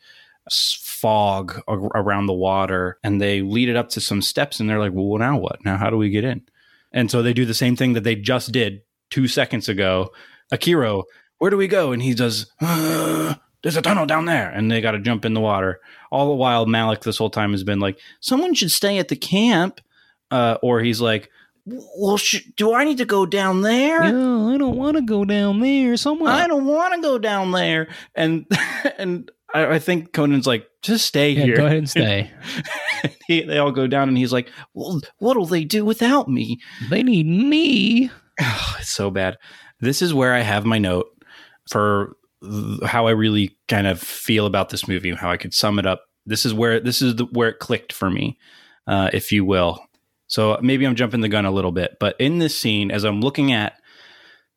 [0.51, 4.93] fog around the water and they lead it up to some steps and they're like
[4.95, 5.65] well now what?
[5.65, 6.43] Now how do we get in?
[6.93, 10.13] And so they do the same thing that they just did two seconds ago.
[10.53, 11.05] Akiro
[11.39, 11.93] where do we go?
[11.93, 13.35] And he does "Uh,
[13.67, 14.49] there's a tunnel down there.
[14.51, 15.81] And they got to jump in the water.
[16.13, 19.17] All the while Malak this whole time has been like someone should stay at the
[19.17, 19.81] camp
[20.31, 21.31] uh, or he's like
[21.67, 25.25] well sh- do i need to go down there No, I don't want to go
[25.25, 25.97] down there.
[25.97, 26.31] Someone.
[26.31, 27.89] I don't want to go down there.
[28.15, 28.47] And
[28.99, 31.57] and I, I think Conan's like, just stay yeah, here.
[31.57, 32.31] go ahead and stay.
[33.27, 36.59] he, they all go down, and he's like, well, what'll they do without me?
[36.91, 38.11] they need me.
[38.79, 39.37] it's so bad.
[39.81, 41.07] This is where I have my note
[41.71, 45.79] for th- how I really kind of feel about this movie, how I could sum
[45.79, 46.03] it up.
[46.27, 48.39] This is where this is the, where it clicked for me,
[48.87, 49.81] uh, if you will.
[50.29, 53.21] So maybe I'm jumping the gun a little bit, but in this scene, as I'm
[53.21, 53.75] looking at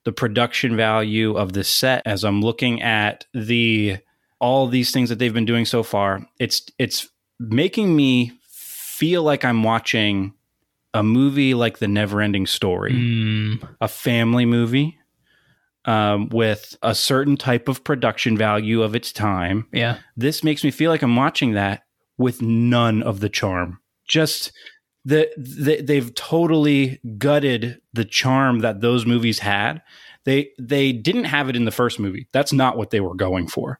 [0.03, 3.97] the production value of the set, as I'm looking at the
[4.39, 7.07] all these things that they've been doing so far, it's it's
[7.39, 10.33] making me feel like I'm watching
[10.93, 14.97] a movie like The Neverending Story Mm, a family movie,
[15.85, 19.67] um, with a certain type of production value of its time.
[19.71, 19.97] Yeah.
[20.17, 21.83] This makes me feel like I'm watching that
[22.17, 23.79] with none of the charm.
[24.07, 24.51] Just
[25.09, 29.81] the they've totally gutted the charm that those movies had.
[30.23, 32.27] They they didn't have it in the first movie.
[32.31, 33.79] That's not what they were going for.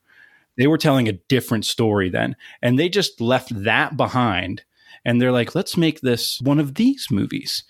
[0.58, 4.64] They were telling a different story then, and they just left that behind.
[5.06, 7.64] And they're like, let's make this one of these movies,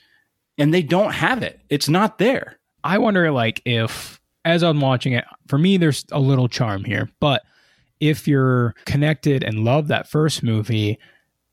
[0.57, 1.62] and they don't have it.
[1.70, 2.57] It's not there.
[2.84, 7.10] I wonder, like, if as I'm watching it, for me, there's a little charm here.
[7.20, 7.43] But
[7.99, 10.97] if you're connected and love that first movie,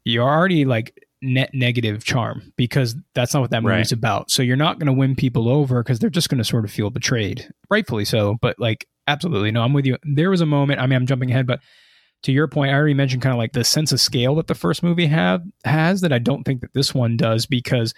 [0.05, 3.93] you're already like net negative charm because that's not what that movie's Right.
[3.93, 4.31] about.
[4.31, 6.71] So you're not going to win people over because they're just going to sort of
[6.71, 8.37] feel betrayed, rightfully so.
[8.41, 9.97] But like, absolutely, no, I'm with you.
[10.05, 10.81] There was a moment.
[10.81, 11.61] I mean, I'm jumping ahead, but
[12.23, 14.55] to your point, I already mentioned kind of like the sense of scale that the
[14.55, 17.95] first movie have has that I don't think that this one does because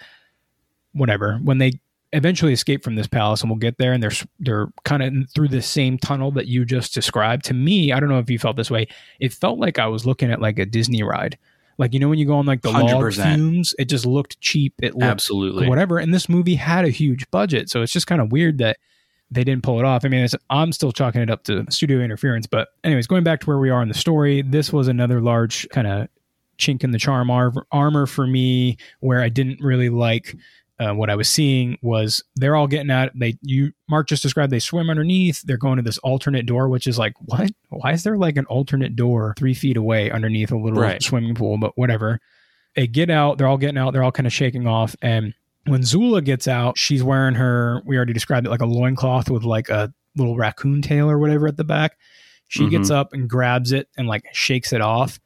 [0.93, 1.71] whatever when they
[2.13, 5.47] eventually escape from this palace and we'll get there and they're they're kind of through
[5.47, 8.55] the same tunnel that you just described to me i don't know if you felt
[8.55, 8.87] this way
[9.19, 11.37] it felt like i was looking at like a disney ride
[11.79, 13.13] like you know when you go on like the log 100%.
[13.15, 15.67] flumes it just looked cheap it looked Absolutely.
[15.67, 18.77] whatever and this movie had a huge budget so it's just kind of weird that
[19.31, 21.99] they didn't pull it off i mean it's, i'm still chalking it up to studio
[21.99, 25.21] interference but anyways going back to where we are in the story this was another
[25.21, 26.07] large kind of
[26.57, 30.35] chink in the charm ar- armor for me where i didn't really like
[30.79, 33.11] uh, what I was seeing was they're all getting out.
[33.13, 36.87] they you Mark just described they swim underneath they're going to this alternate door which
[36.87, 40.57] is like what why is there like an alternate door three feet away underneath a
[40.57, 41.03] little Right.
[41.03, 42.19] swimming pool but whatever
[42.75, 45.33] they get out they're all getting out they're all kind of shaking off and
[45.65, 49.43] when Zula gets out she's wearing her we already described it like a loincloth with
[49.43, 51.97] like a little raccoon tail or whatever at the back
[52.47, 55.19] she gets up and grabs it and like shakes it off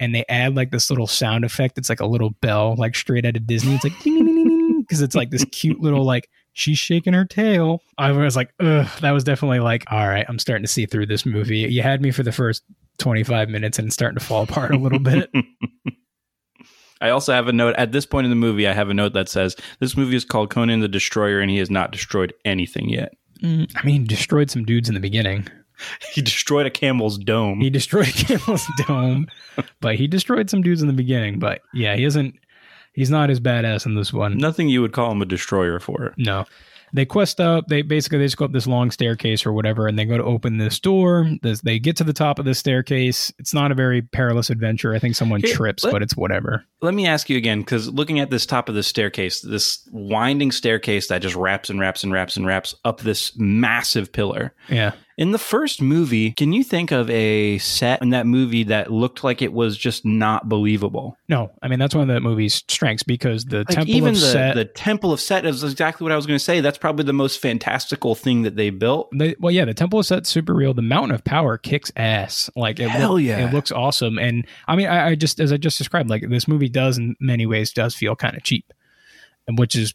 [0.00, 3.26] and they add like this little sound effect it's like a little bell like straight
[3.26, 4.55] out of Disney it's like ding ding ding
[4.86, 7.82] because it's like this cute little like she's shaking her tail.
[7.98, 11.06] I was like, ugh, that was definitely like, all right, I'm starting to see through
[11.06, 11.58] this movie.
[11.58, 12.62] You had me for the first
[12.98, 15.30] 25 minutes and it's starting to fall apart a little bit.
[17.00, 18.66] I also have a note at this point in the movie.
[18.66, 21.58] I have a note that says this movie is called Conan the Destroyer, and he
[21.58, 23.12] has not destroyed anything yet.
[23.42, 25.46] Mm, I mean, destroyed some dudes in the beginning.
[26.14, 27.60] He destroyed a camel's dome.
[27.60, 29.26] He destroyed a Camel's dome,
[29.82, 31.38] but he destroyed some dudes in the beginning.
[31.38, 32.34] But yeah, he isn't.
[32.96, 34.36] He's not as badass in this one.
[34.38, 36.14] Nothing you would call him a destroyer for.
[36.16, 36.46] No.
[36.92, 37.66] They quest up.
[37.66, 40.24] They basically they just go up this long staircase or whatever, and they go to
[40.24, 41.28] open this door.
[41.42, 43.32] This, they get to the top of the staircase.
[43.38, 44.94] It's not a very perilous adventure.
[44.94, 46.64] I think someone Here, trips, let- but it's whatever.
[46.80, 50.52] Let me ask you again, because looking at this top of the staircase, this winding
[50.52, 54.54] staircase that just wraps and wraps and wraps and wraps up this massive pillar.
[54.70, 54.92] Yeah.
[55.18, 59.24] In the first movie, can you think of a set in that movie that looked
[59.24, 61.16] like it was just not believable?
[61.26, 64.20] No, I mean that's one of the movie's strengths because the Like temple even of
[64.20, 64.54] the, Set.
[64.56, 66.60] the Temple of Set is exactly what I was going to say.
[66.60, 69.08] That's probably the most fantastical thing that they built.
[69.12, 70.74] the, well, yeah, the temple of Set's super real.
[70.74, 72.50] The Mountain of Power kicks ass.
[72.54, 73.48] Like it Hell look- yeah.
[73.48, 74.18] it looks awesome.
[74.18, 77.16] And I mean, I, I just as I just described, like this movie does in
[77.20, 78.70] many ways does feel kind of cheap,
[79.48, 79.94] and which is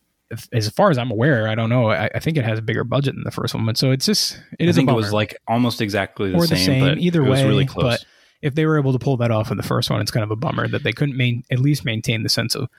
[0.54, 1.92] as far as I'm aware, I don't know.
[1.92, 4.06] I, I think it has a bigger budget than the first one, but so it's
[4.06, 6.58] just it I is think a it was like almost exactly the or same.
[6.58, 6.84] the same.
[6.84, 7.84] but Either it was way, really close.
[7.84, 8.06] but
[8.42, 10.32] if they were able to pull that off in the first one, it's kind of
[10.32, 12.70] a bummer that they couldn't main, at least maintain the sense of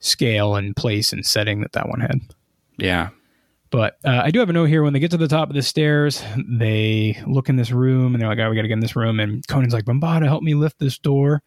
[0.00, 2.20] scale and place and setting that that one had.
[2.76, 3.08] yeah,
[3.70, 4.82] But uh, I do have a note here.
[4.84, 8.20] When they get to the top of the stairs, they look in this room and
[8.22, 10.42] they're like, "Oh, we got to get in this room." And Conan's like, "Bombaata, help
[10.42, 11.42] me lift this door."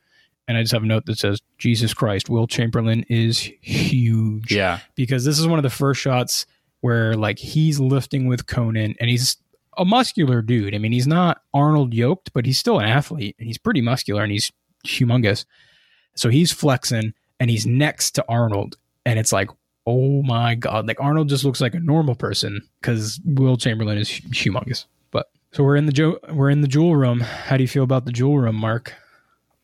[0.48, 4.80] And I just have a note that says, "Jesus Christ, Wilt Chamberlain is huge." yeah,
[4.96, 6.46] because this is one of the first shots
[6.82, 9.38] where like he's lifting with Conan and he's
[9.78, 10.76] a muscular dude.
[10.76, 14.24] I mean, he's not Arnold yoked, but he's still an athlete and he's pretty muscular
[14.24, 14.52] and he's
[14.86, 15.46] humongous.
[16.16, 19.50] So he's flexing and he's next to Arnold and it's like,
[19.88, 24.10] oh my god, like Arnold just looks like a normal person because Wilt Chamberlain is
[24.10, 24.86] humongous.
[25.12, 27.22] But so we're in the jo- we're in the jewel room.
[27.22, 28.94] How do you feel about the jewel room, Mark?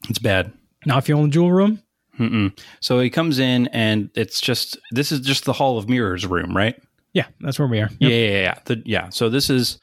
[0.10, 0.54] it's bad.
[0.88, 1.84] Not feeling the jewel room?
[2.18, 2.58] Mm-mm.
[2.80, 6.56] So he comes in, and it's just this is just the Hall of Mirrors room,
[6.56, 6.76] right?
[7.14, 7.90] Yeah, that's where we are.
[8.00, 8.60] Yeah, yeah, yeah.
[8.66, 9.10] The, yeah.
[9.10, 9.80] So this is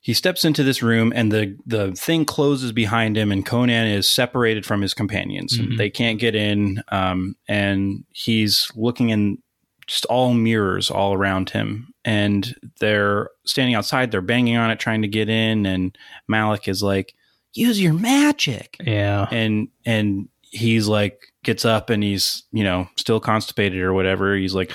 [0.00, 4.08] he steps into this room, and the the thing closes behind him, and Conan is
[4.08, 5.58] separated from his companions.
[5.58, 5.76] Mhm.
[5.76, 9.38] They can't get in, um, and he's looking in
[9.86, 14.10] just all mirrors all around him, and they're standing outside.
[14.10, 15.96] They're banging on it, trying to get in, and
[16.28, 17.14] Malak is like,
[17.54, 19.28] "Use your magic." Yeah.
[19.30, 24.54] and and he's like gets up and he's you know still constipated or whatever he's
[24.54, 24.70] like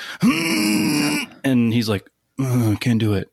[1.43, 2.09] and he's like
[2.39, 3.31] "Ugh, can't do it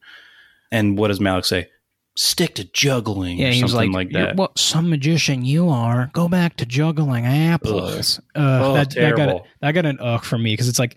[0.71, 1.69] and what does Malak say
[2.17, 6.11] stick to juggling Yeah, or something like, like, that What some magician you are?
[6.13, 9.47] Go back to juggling apples." Uh, Oh, that, that got a, terrible.
[9.61, 10.97] that got an ugh from me because it's like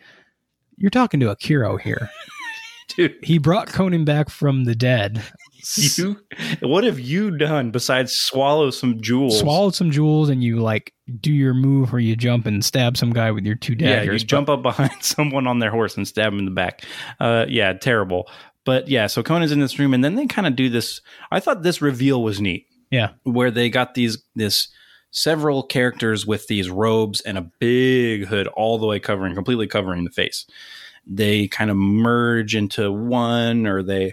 [0.77, 2.09] you're talking to a Akiro here.
[2.95, 5.23] Dude, He brought Conan back from the dead.
[5.77, 6.19] you,
[6.61, 9.39] what have you done besides swallow some jewels?
[9.39, 13.11] swallowed some jewels and you like do your move where you jump and stab some
[13.11, 14.21] guy with your two Yeah, daggers.
[14.21, 16.83] you jump up behind someone on their horse and stab him in the back.
[17.19, 18.29] Uh, yeah, terrible.
[18.65, 20.99] But yeah, so Conan's in this room, and then they kind of do this.
[21.31, 24.67] I thought this reveal was neat, yeah, where they got these this
[25.11, 30.03] several characters with these robes and a big hood all the way covering, completely covering
[30.03, 30.45] the face.
[31.05, 34.11] They kind of merge into one, or they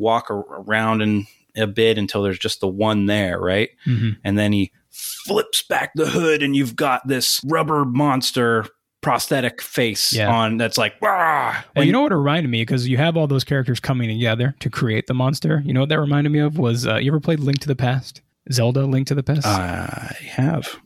[0.00, 1.26] walk ar- around in
[1.56, 3.70] a bit until there's just the one there, right?
[3.86, 4.16] Mhm.
[4.24, 8.66] and then he flips back the hood and you've got this rubber monster
[9.02, 10.30] prosthetic face Yeah.
[10.30, 13.26] on that's like "Rah!" And you know what it reminded me because you have all
[13.26, 15.62] those characters coming together to create the monster.
[15.64, 17.76] You know what that reminded me of was uh, you ever played Link to the
[17.76, 18.20] Past?
[18.52, 19.46] Zelda Link to the Past.
[19.46, 20.76] I have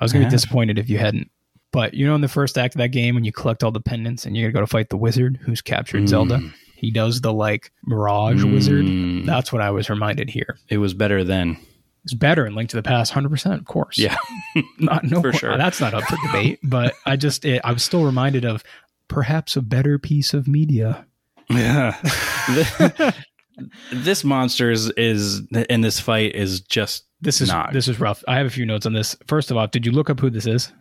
[0.00, 1.30] I was gonna I be disappointed if you hadn't.
[1.72, 3.80] But you know, in the first act of that game, when you collect all the
[3.80, 6.08] pendants and you're gonna go to fight the wizard who's captured Mm.
[6.08, 6.40] Zelda,
[6.78, 8.84] he does the like Mirage wizard.
[8.86, 10.58] Mm, That's what I was reminded here.
[10.68, 11.58] it was better then.
[12.04, 13.98] It's better in Link to the Past, hundred percent, of course.
[13.98, 14.16] Yeah.
[14.78, 15.58] not no, For sure.
[15.58, 16.60] That's not up for debate.
[16.62, 18.62] But I just, it, I was still reminded of
[19.08, 21.04] perhaps a better piece of media.
[21.50, 21.96] Yeah.
[23.92, 27.72] this monster is, is in this fight is just This is Not.
[27.72, 28.22] this is rough.
[28.28, 29.16] I have a few notes on this.
[29.26, 30.72] First of all, did you look up who this is?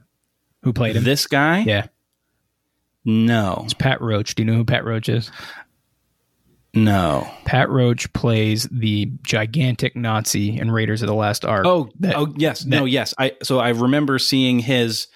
[0.63, 1.03] Who played him?
[1.03, 1.59] this guy.
[1.59, 1.87] yeah,
[3.05, 4.35] No, it's Pat Roach.
[4.35, 5.31] Do you know who Pat Roach is?
[6.73, 7.29] No.
[7.45, 11.65] Pat Roach plays the gigantic Nazi in Raiders of the Last Ark.
[11.65, 13.13] Oh, that- oh yes, no, yes.
[13.17, 15.07] I so I remember seeing his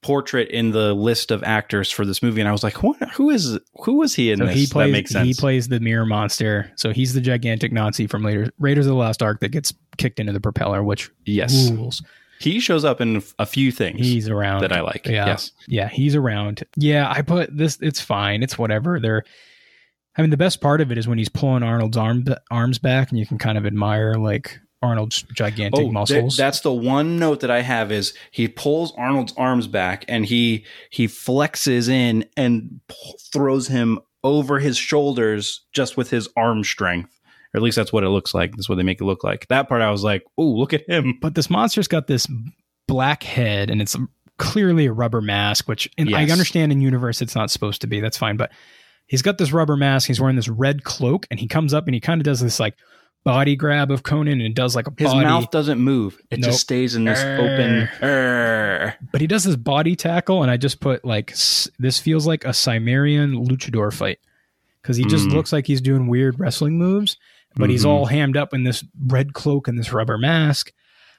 [0.00, 3.30] portrait in the list of actors for this movie, and I was like, what, who
[3.30, 4.54] is who was he in so this?
[4.54, 5.26] he plays that makes sense.
[5.26, 6.70] he plays the mirror monster.
[6.76, 10.20] So he's the gigantic Nazi from Raiders, Raiders of the Last Ark that gets kicked
[10.20, 12.02] into the propeller, which yes, rules.
[12.40, 15.06] he shows up in a few things He's around that I like.
[15.06, 15.26] Yeah.
[15.26, 16.64] Yes, Yeah, he's around.
[16.76, 17.78] Yeah, I put this.
[17.80, 18.42] It's fine.
[18.42, 19.00] It's whatever.
[19.00, 19.24] They're.
[20.18, 23.10] I mean, the best part of it is when he's pulling Arnold's arm arms back,
[23.10, 26.34] and you can kind of admire like Arnold's gigantic oh, muscles.
[26.34, 30.26] th- that's the one note that I have is he pulls Arnold's arms back and
[30.26, 36.64] he he flexes in and p- throws him over his shoulders just with his arm
[36.64, 37.18] strength.
[37.54, 38.52] Or at least that's what it looks like.
[38.52, 39.48] That's what they make it look like.
[39.48, 41.18] That part I was like, oh, look at him.
[41.20, 42.26] but this monster's got this
[42.86, 43.96] black head, and it's
[44.38, 45.68] clearly a rubber mask.
[45.68, 48.00] Which and I understand in universe it's not supposed to be.
[48.00, 48.52] That's fine, but
[49.08, 50.06] he's got this rubber mask.
[50.06, 52.60] He's wearing this red cloak, and he comes up and he kind of does this
[52.60, 52.76] like
[53.24, 55.24] body grab of Conan, and does like a His body.
[55.26, 56.18] mouth doesn't move.
[56.30, 56.50] It Nope.
[56.50, 57.40] just stays in this Err.
[57.40, 57.88] open.
[58.00, 58.94] Err.
[59.12, 61.32] but he does this body tackle, and I just put like
[61.78, 64.18] this feels like a Cimmerian luchador fight
[64.80, 65.32] because he just Mm.
[65.32, 67.16] looks like he's doing weird wrestling moves,
[67.56, 67.88] but he's Mhm.
[67.88, 70.72] all hammed up in this red cloak and this rubber mask.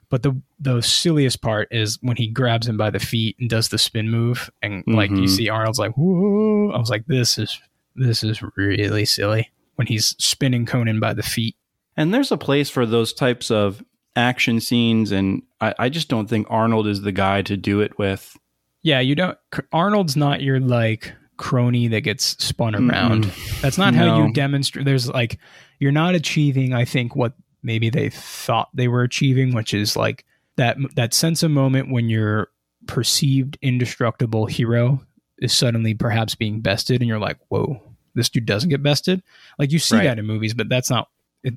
[0.10, 3.68] But the the silliest part is when he grabs him by the feet and does
[3.68, 5.30] the spin move, and like you Mhm.
[5.30, 7.60] see Arnold's like, "Whoa!" I was like, "This is
[8.00, 11.56] this is really silly." When he's spinning Conan by the feet.
[11.96, 13.82] And there's a place for those types of
[14.14, 17.98] action scenes, and I, I just don't think Arnold is the guy to do it
[17.98, 18.38] with.
[18.82, 19.38] Yeah, you don't.
[19.72, 23.32] Arnold's not your like crony that gets spun around.
[23.62, 24.86] That's not how you demonstrate.
[24.86, 25.40] There's like
[25.80, 26.74] you're not achieving.
[26.74, 27.34] I think what
[27.64, 30.26] maybe they thought they were achieving, which is like
[30.58, 32.50] that that sense of moment when your
[32.88, 35.02] perceived indestructible hero
[35.38, 37.82] is suddenly perhaps being bested, and you're like, whoa,
[38.16, 39.22] this dude doesn't get bested.
[39.58, 40.04] Like you see Right.
[40.06, 41.10] that in movies, but that's not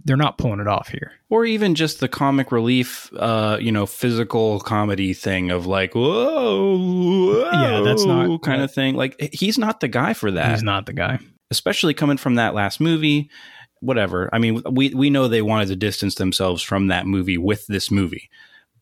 [0.05, 1.11] they're not pulling it off here.
[1.28, 6.78] Or even just the comic relief, uh, you know, physical comedy thing of like, whoa,
[6.78, 8.94] whoa Yeah, that's not- kind of thing.
[8.94, 10.53] Like he's not the guy for that.
[10.53, 11.18] He's not the guy.
[11.50, 13.28] especially coming from that last movie.
[13.80, 14.30] Whatever.
[14.32, 17.90] I mean, we we know they wanted to distance themselves from that movie with this
[17.90, 18.30] movie,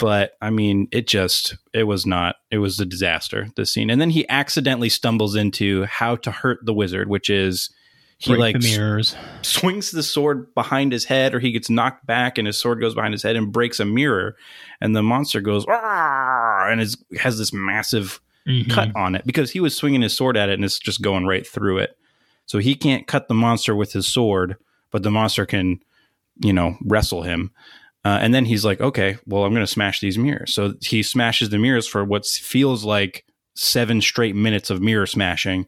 [0.01, 2.37] but I mean, it just it was not.
[2.51, 3.49] It was a disaster.
[3.55, 7.71] The scene, and then he accidentally stumbles into how to hurt the wizard, which is
[8.19, 9.15] he Break like the mirrors.
[9.43, 12.95] swings the sword behind his head, or he gets knocked back, and his sword goes
[12.95, 14.37] behind his head and breaks a mirror,
[14.81, 18.71] and the monster goes and is, has this massive Mhm.
[18.71, 21.27] cut on it because he was swinging his sword at it and it's just going
[21.27, 21.95] right through it.
[22.47, 24.57] So he can't cut the monster with his sword,
[24.91, 25.81] but the monster can,
[26.43, 27.51] you know, wrestle him.
[28.05, 30.55] Uh, and then he's like, okay, well, I'm going to smash these mirrors.
[30.55, 33.25] So he smashes the mirrors for what feels like
[33.55, 35.67] seven straight minutes of mirror smashing.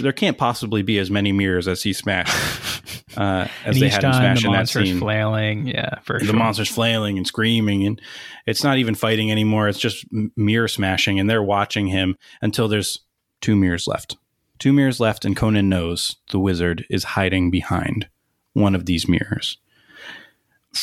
[0.00, 2.32] There can't possibly be as many mirrors as he smashed
[3.16, 5.66] uh, as they had him smash the in that monster's scene flailing.
[5.66, 6.34] Yeah, for the sure.
[6.34, 8.00] monster's flailing and screaming and
[8.46, 10.06] it's not even fighting anymore it's just
[10.36, 13.00] mirror smashing and they're watching him until there's
[13.40, 14.16] two mirrors left
[14.58, 18.08] two mirrors left and conan knows the wizard is hiding behind
[18.52, 19.58] one of these mirrors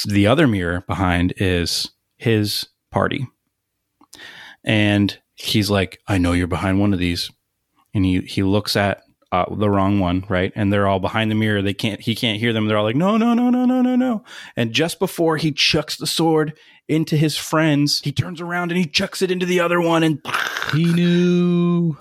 [0.08, 3.28] the other mirror behind is his party
[4.64, 7.32] and he's like i know you're behind one of these
[7.94, 9.02] and he he looks at
[9.34, 10.52] uh, the wrong one, right?
[10.58, 11.62] And they're all behind the mirror.
[11.62, 12.02] They can't.
[12.02, 12.66] He can't hear them.
[12.68, 14.26] They're all like, no, no, no, no, no, no, no.
[14.58, 16.58] And just before he chucks the sword
[16.90, 20.20] into his friends, he turns around and he chucks it into the other one, and
[20.74, 21.96] He knew.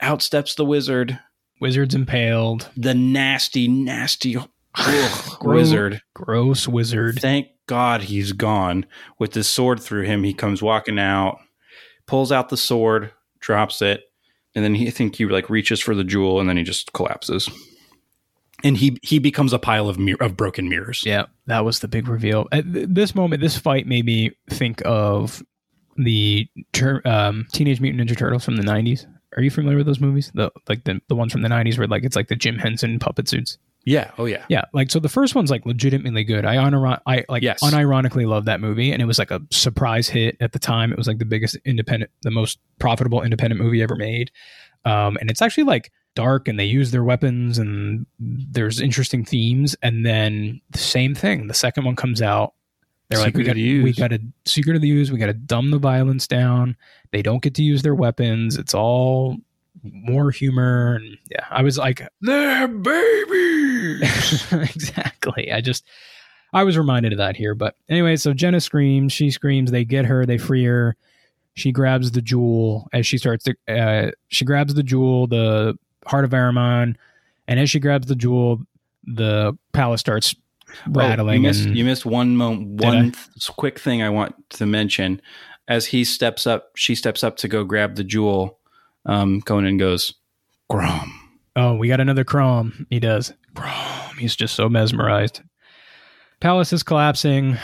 [0.00, 1.20] out steps the wizard,
[1.60, 2.68] Wizards impaled.
[2.76, 4.36] the nasty, nasty
[4.76, 6.00] ugh, wizard.
[6.14, 7.18] Gross wizard.
[7.20, 8.86] Thank God he's gone.
[9.18, 11.38] With his sword through him, he comes walking out,
[12.06, 14.02] pulls out the sword, drops it,
[14.54, 16.92] and then he I think he like reaches for the jewel, and then he just
[16.92, 17.48] collapses.
[18.64, 21.02] And he he becomes a pile of mir- of broken mirrors.
[21.04, 22.46] Yeah, that was the big reveal.
[22.52, 25.42] At th- this moment, this fight made me think of
[25.96, 29.04] the tur- um, Teenage Mutant Ninja Turtles from the '90s.
[29.36, 30.30] Are you familiar with those movies?
[30.34, 32.98] The like the the ones from the '90s where like it's like the Jim Henson
[33.00, 33.58] puppet suits.
[33.84, 34.10] Yeah.
[34.18, 34.44] Oh yeah.
[34.48, 36.44] Yeah, like so the first one's like legitimately good.
[36.44, 37.60] I honor I like Yes.
[37.62, 40.92] unironically love that movie, and it was like a surprise hit at the time.
[40.92, 44.30] It was like the biggest independent, the most profitable independent movie ever made.
[44.84, 49.74] Um, and it's actually like dark, and they use their weapons, and there's interesting themes.
[49.82, 51.48] And then the same thing.
[51.48, 52.54] The second one comes out.
[53.08, 53.84] They're like, we got Use.
[53.84, 55.12] we got to Secret of the Ooze.
[55.12, 56.76] We got to dumb the violence down.
[57.10, 58.56] They don't get to use their weapons.
[58.56, 59.36] It's all
[59.82, 60.96] more humor.
[60.96, 64.52] And yeah, I was like, They're babies.
[64.52, 65.52] exactly.
[65.52, 65.84] I just
[66.52, 67.54] I was reminded of that here.
[67.54, 70.96] But anyway, so Jehnna screams, she screams, they get her, they free her.
[71.54, 76.24] She grabs the jewel as she starts to uh, she grabs the jewel, the heart
[76.24, 76.96] of Ahriman,
[77.46, 78.60] and as she grabs the jewel,
[79.04, 80.34] the palace starts
[80.88, 81.28] rattling.
[81.28, 82.80] Oh, you missed, and you missed one moment.
[82.80, 85.20] One th- quick thing I want to mention.
[85.68, 88.58] As he steps up, she steps up to go grab the jewel.
[89.06, 90.14] Um, Conan goes,
[90.70, 91.12] "Crom."
[91.56, 92.86] Oh, we got another Crom.
[92.90, 93.32] He does.
[93.54, 94.16] Crom.
[94.18, 95.42] He's just so mesmerized.
[96.40, 97.58] Palace is collapsing.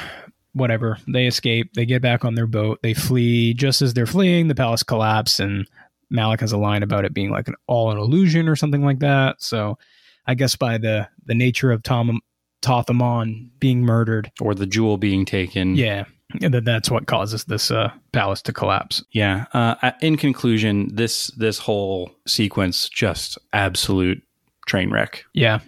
[0.52, 0.98] Whatever.
[1.06, 1.74] They escape.
[1.74, 2.80] They get back on their boat.
[2.82, 3.54] They flee.
[3.54, 5.68] Just as they're fleeing, the palace collapses, and
[6.10, 8.98] Malak has a line about it being like an all an illusion or something like
[9.00, 9.40] that.
[9.42, 9.78] So,
[10.26, 12.20] I guess by the the nature of Tom
[12.62, 15.76] Thoth-Amon being murdered, or the jewel being taken.
[15.76, 16.04] yeah,
[16.40, 19.02] that that's what causes this uh, palace to collapse.
[19.12, 19.46] yeah.
[19.52, 24.22] Uh, in conclusion, this this whole sequence just absolute
[24.66, 25.24] train wreck.
[25.32, 25.60] Yeah,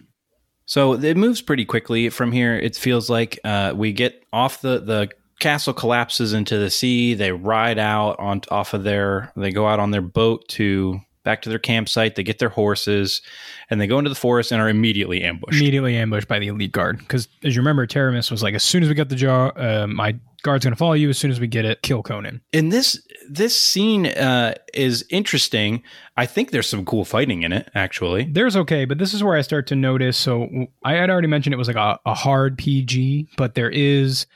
[0.67, 2.55] So it moves pretty quickly from here.
[2.55, 5.09] It feels like uh, we get off the the
[5.41, 7.15] castle collapses into the sea.
[7.15, 9.33] They ride out on off of their.
[9.37, 12.15] They go out on their boat to back to their campsite.
[12.17, 13.23] They get their horses,
[13.71, 15.59] and they go into the forest and are immediately ambushed.
[15.59, 16.99] immediately ambushed by the elite guard.
[16.99, 19.87] Because as you remember, Taramis was like, as soon as we got the jar, uh,
[19.87, 21.09] my guard's going to follow you.
[21.11, 22.41] As soon as we get it, kill Conan.
[22.53, 25.82] and this this scene uh, is interesting.
[26.16, 27.70] I think there's some cool fighting in it.
[27.74, 30.16] Actually, There's okay, but this is where I start to notice.
[30.18, 30.49] So
[30.84, 34.26] I had already mentioned it was like a, a hard PG, but there is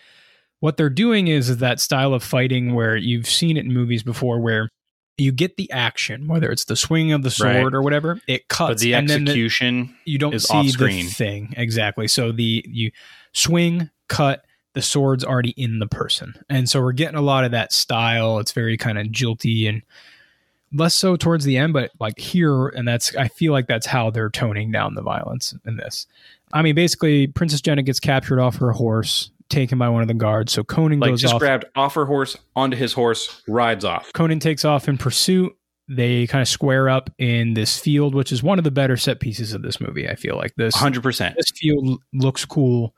[0.60, 4.02] what they're doing is, is that style of fighting where you've seen it in movies
[4.02, 4.68] before, where
[5.18, 7.74] you get the action, whether it's the swing of the sword Right.
[7.74, 9.94] or whatever, it cuts, but the and then the- execution.
[10.04, 12.08] you don't see the thing exactly.
[12.08, 12.90] So the you
[13.32, 14.44] swing, cut,
[14.74, 18.38] the sword's already in the person, and so we're getting a lot of that style.
[18.38, 19.82] It's very kind of jilty and
[20.72, 24.10] less so towards the end, but like here, and that's I feel like that's how
[24.10, 26.06] they're toning down the violence in this.
[26.52, 30.14] I mean, basically, Princess Jehnna gets captured off her horse, taken by one of the
[30.14, 30.52] guards.
[30.52, 31.40] So Conan like goes just off.
[31.40, 34.12] grabbed off her horse onto his horse, rides off.
[34.12, 35.56] Conan takes off in pursuit.
[35.86, 39.20] They kind of square up in this field, which is one of the better set
[39.20, 40.08] pieces of this movie.
[40.08, 41.36] I feel like this hundred percent.
[41.36, 42.94] this field looks cool.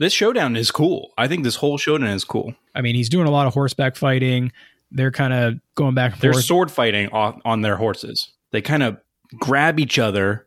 [0.00, 1.12] This showdown is cool.
[1.18, 2.54] I think this whole showdown is cool.
[2.74, 4.50] I mean, he's doing a lot of horseback fighting.
[4.90, 6.22] They're kind of going back and forth.
[6.22, 6.44] They're forth.
[6.46, 8.32] sword fighting on, on their horses.
[8.50, 8.96] They kind of
[9.38, 10.46] grab each other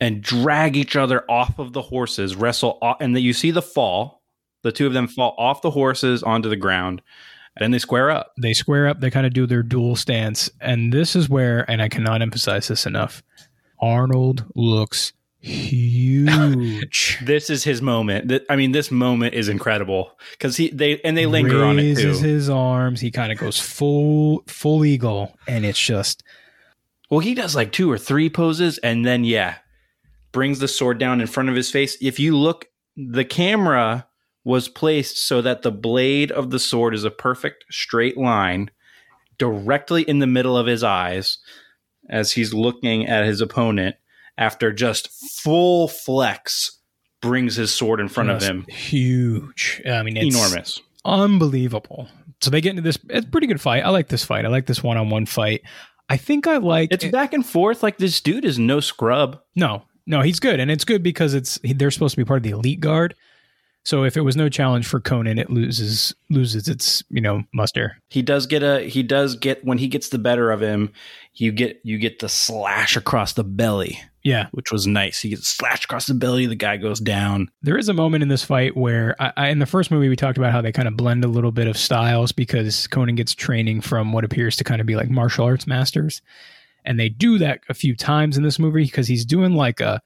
[0.00, 3.62] and drag each other off of the horses, wrestle, off, and then you see the
[3.62, 4.22] fall.
[4.64, 7.00] The two of them fall off the horses onto the ground.
[7.58, 8.34] Then they square up.
[8.40, 9.00] they square up.
[9.00, 12.68] They kind of do their dual stance, and this is where, and I cannot emphasize
[12.68, 13.22] this enough.
[13.80, 17.18] Arnold looks huge.
[17.24, 18.42] This is his moment.
[18.48, 22.08] I mean, this moment is incredible because he they and they linger on it too.
[22.08, 23.00] Raises his arms.
[23.00, 26.22] He kind of goes full full eagle, and it's just
[27.10, 29.56] Well, he does like two or three poses, and then yeah,
[30.32, 31.96] brings the sword down in front of his face.
[32.00, 32.66] If you look,
[32.96, 34.06] the camera
[34.44, 38.70] was placed so that the blade of the sword is a perfect straight line
[39.36, 41.38] directly in the middle of his eyes
[42.08, 43.96] as he's looking at his opponent
[44.38, 45.10] after just
[45.40, 46.78] full flex
[47.20, 48.64] brings his sword in front of him.
[48.68, 49.82] huge.
[49.84, 50.80] I mean, it's Enormous.
[51.04, 52.08] unbelievable.
[52.40, 52.98] So they get into this.
[53.10, 53.84] It's a pretty good fight.
[53.84, 54.44] I like this fight.
[54.44, 55.62] I like this one-on-one fight.
[56.08, 57.82] I think I like It's back and forth.
[57.82, 59.40] Like this dude is no scrub.
[59.56, 62.42] No, no, he's good, and it's good because it's they're supposed to be part of
[62.44, 63.14] the elite guard.
[63.84, 67.98] So if it was no challenge for Conan, it loses loses its you know muster.
[68.08, 70.92] he does get a he does get when he gets the better of him
[71.34, 73.98] you get you get the slash across the belly
[74.28, 74.48] Yeah.
[74.52, 75.20] which was nice.
[75.20, 76.46] He gets slashed across the belly.
[76.46, 77.48] The guy goes down.
[77.62, 80.16] There is a moment in this fight where I, I, in the first movie we
[80.16, 83.34] talked about how they kind of blend a little bit of styles because Conan gets
[83.34, 86.22] training from what appears to kind of be like martial arts masters,
[86.84, 90.00] and they do that a few times in this movie because he's doing like a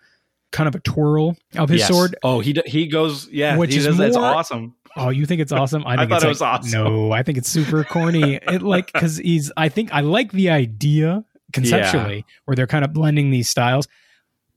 [0.52, 1.88] kind of a twirl of his Yes.
[1.88, 2.16] sword.
[2.22, 3.28] Oh, he he goes.
[3.30, 4.74] Yeah, Which he is does, that's more- awesome.
[4.94, 5.86] Oh, you think it's awesome?
[5.86, 6.84] I I think thought it's it like, was awesome.
[6.84, 8.34] No, I think it's super corny.
[8.42, 9.50] it like because he's.
[9.56, 13.86] I think I like the idea conceptually where they're kind of blending these styles,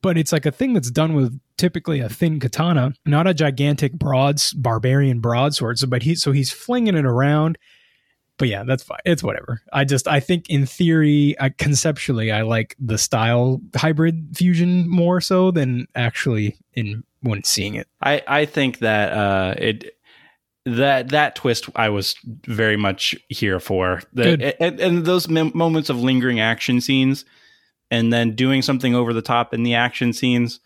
[0.06, 3.92] but it's like a thing that's done with typically a thin katana, not a gigantic
[3.94, 5.80] broads barbarian broadsword.
[5.80, 7.58] So, but he so he's flinging it around.
[8.38, 9.00] But yeah, that's fine.
[9.04, 9.62] It's whatever.
[9.72, 15.20] I just I think in theory, I, conceptually, I like the style hybrid fusion more
[15.20, 17.88] so than actually in when seeing it.
[18.00, 19.96] I I think that uh it
[20.66, 24.02] that that twist I was very much here for.
[24.12, 24.54] The.
[24.62, 27.24] And, and those mem- moments of lingering action scenes,
[27.90, 30.60] and then doing something over the top in the action scenes.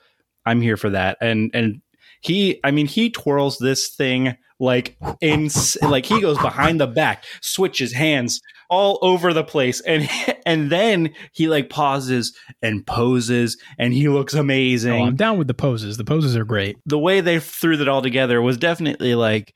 [0.47, 1.19] I'm here for that.
[1.21, 1.83] And and
[2.21, 5.49] he, I mean, he twirls this thing like in
[5.83, 10.09] like he goes behind the back, switches hands all over the place, and
[10.47, 15.39] and then he like pauses and poses, and he looks oh, amazing Oh, I'm down
[15.39, 15.97] with the poses.
[15.97, 16.77] The poses are great.
[16.87, 19.55] the way they threw that all together was definitely like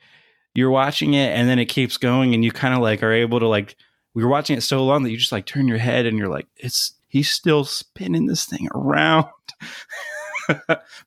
[0.54, 3.40] you're watching it and then it keeps going and you kind of like are able
[3.40, 3.76] to like
[4.14, 6.28] we were watching it so long that you just like turn your head and you're
[6.28, 9.28] like it's he's still spinning this thing around.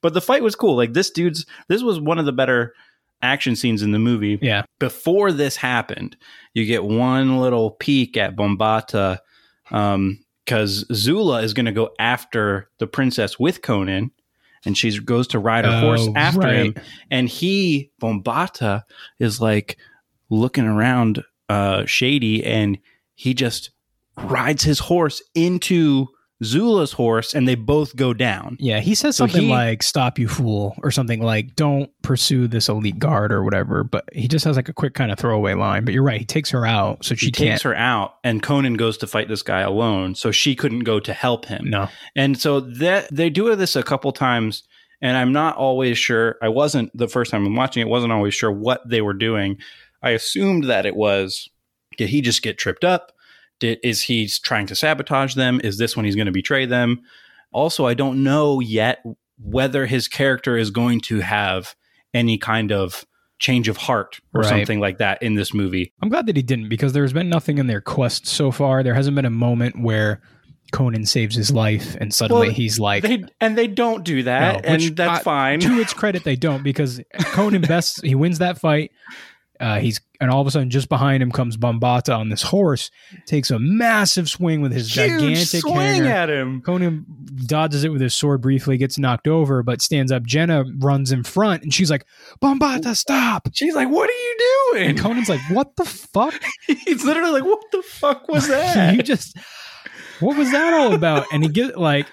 [0.01, 0.76] But the fight was cool.
[0.76, 2.74] Like this dude's this was one of the better
[3.22, 4.39] action scenes in the movie.
[4.41, 4.64] Yeah.
[4.80, 6.18] before this happened,
[6.55, 9.20] you get one little peek at Bombaata
[9.70, 14.10] because Zula is going to go after the princess with Conan,
[14.66, 16.76] and she goes to ride her horse Oh, after him,
[17.12, 18.86] and he Bombaata
[19.20, 19.78] is like
[20.32, 22.80] looking around uh, shady, and
[23.14, 23.70] he just
[24.24, 26.07] rides his horse into
[26.43, 28.57] Zula's horse, and they both go down.
[28.59, 32.47] Yeah, he says So something he- like "Stop, you fool" or something like "Don't pursue
[32.47, 33.84] this elite guard" or whatever.
[33.84, 35.84] But he just has like a quick kind of throwaway line.
[35.84, 38.97] But you're right, he takes her out, so she takes her out, and Conan goes
[38.99, 41.70] to fight this guy alone, so she couldn't go to help him.
[41.72, 44.61] No, And so that they do this a couple times,
[45.01, 46.36] and I'm not always sure.
[46.43, 47.88] I wasn't the first time I'm watching it.
[47.89, 49.57] wasn't always sure what they were doing.
[50.03, 51.49] I assumed that it was
[51.97, 53.11] did he just get tripped up?
[53.60, 55.60] Did, is he trying to sabotage them?
[55.64, 57.01] Is this when he's going to betray them?
[57.51, 59.03] Also, I don't know yet
[59.41, 61.76] whether his character is going to have
[62.14, 63.05] any kind of
[63.39, 64.49] change of heart or Right.
[64.49, 65.93] something like that in this movie.
[66.01, 68.82] I'm glad that he didn't because there's been nothing in their quest so far.
[68.84, 70.22] There hasn't been a moment where
[70.72, 73.03] Conan saves his life and suddenly Well, he's like.
[73.03, 75.60] They and they don't do that, No, and that's I- fine.
[75.62, 76.99] to its credit, they don't because
[77.32, 78.91] Conan best he wins that fight.
[79.60, 82.89] Uh, he's and all of a sudden, just behind him comes Bombaata on this horse,
[83.26, 86.10] takes a massive swing with his Huge gigantic swing hanger.
[86.10, 86.62] at him.
[86.62, 87.05] Conan
[87.45, 90.24] dodges it with his sword briefly, gets knocked over, but stands up.
[90.24, 92.05] Jehnna runs in front, and she's like,
[92.41, 94.38] "Bombaata, stop!" She's like, "What are you
[94.74, 96.34] doing?" And Conan's like, "What the fuck?
[96.68, 99.38] He's literally like, "What the fuck was that?" you just
[100.20, 102.08] what was that all about?" And he get like,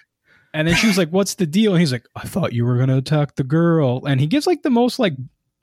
[0.53, 2.77] and then she was like, "What's the deal?" And he's like, "I thought you were
[2.79, 5.15] gonna attack the girl." And he gives like the most like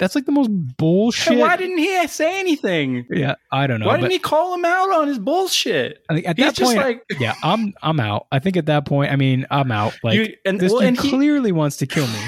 [0.02, 1.34] that's like the most bullshit.
[1.34, 3.06] And why didn't he say anything?
[3.12, 3.86] yeah, I don't know.
[3.86, 6.04] Why didn't he call him out on his bullshit?
[6.10, 8.26] I think at He's that point, like, yeah, I'm I'm out.
[8.32, 9.94] I think at that point, I mean, I'm out.
[10.04, 12.20] Like you, and this well, dude he, clearly wants to kill me.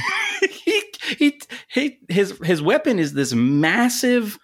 [0.51, 0.83] he,
[1.17, 4.37] he, he, his his weapon is this massive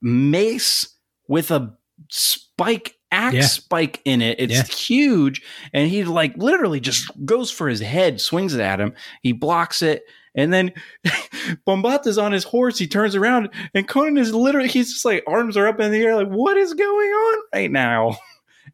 [0.00, 0.88] mace
[1.28, 1.76] with a
[2.08, 3.42] spike axe Yeah.
[3.42, 4.40] spike in it.
[4.40, 4.64] It's Yeah.
[4.64, 5.42] huge,
[5.74, 8.94] and he like literally just goes for his head, swings it at him.
[9.22, 10.04] He blocks it,
[10.34, 10.72] and then
[11.66, 12.78] Bombaata's on his horse.
[12.78, 16.02] He turns around, and Conan is literally he's just like arms are up in the
[16.02, 18.16] air, like what is going on right now?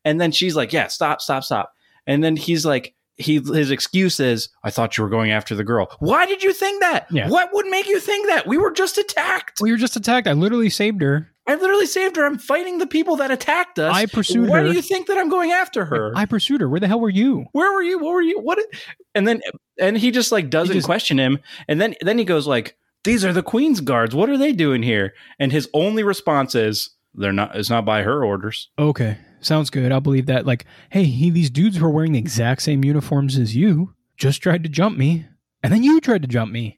[0.04, 1.72] And then she's like, "Yeah, stop, stop, stop."
[2.07, 5.64] And then he's like, he his excuse is, "I thought you were going after the
[5.64, 7.07] girl." Why did you think that?
[7.11, 7.28] Yeah.
[7.28, 8.46] What would make you think that?
[8.46, 9.61] We were just attacked.
[9.61, 10.28] We you're just attacked.
[10.28, 11.32] I literally saved her.
[11.47, 12.26] I literally saved her.
[12.26, 13.94] I'm fighting the people that attacked us.
[13.94, 14.64] I pursued Why her.
[14.64, 16.12] Why do you think that I'm going after her?
[16.16, 16.68] I pursued her.
[16.68, 17.47] Where the hell were you?
[17.53, 17.99] Where were you?
[17.99, 18.40] What were you?
[18.40, 18.59] What?
[19.14, 19.40] And then
[19.78, 21.38] and he just like doesn't just- question him.
[21.68, 24.14] And then then he goes like, "These are the Queen's guards.
[24.14, 27.55] What are they doing here?" And his only response is, "They're not.
[27.55, 29.92] It's not by her orders." Okay, sounds good.
[29.92, 30.47] I'll believe that.
[30.47, 34.64] Like, hey, he, these dudes were wearing the exact same uniforms as you just tried
[34.64, 35.26] to jump me,
[35.62, 36.75] and then you tried to jump me.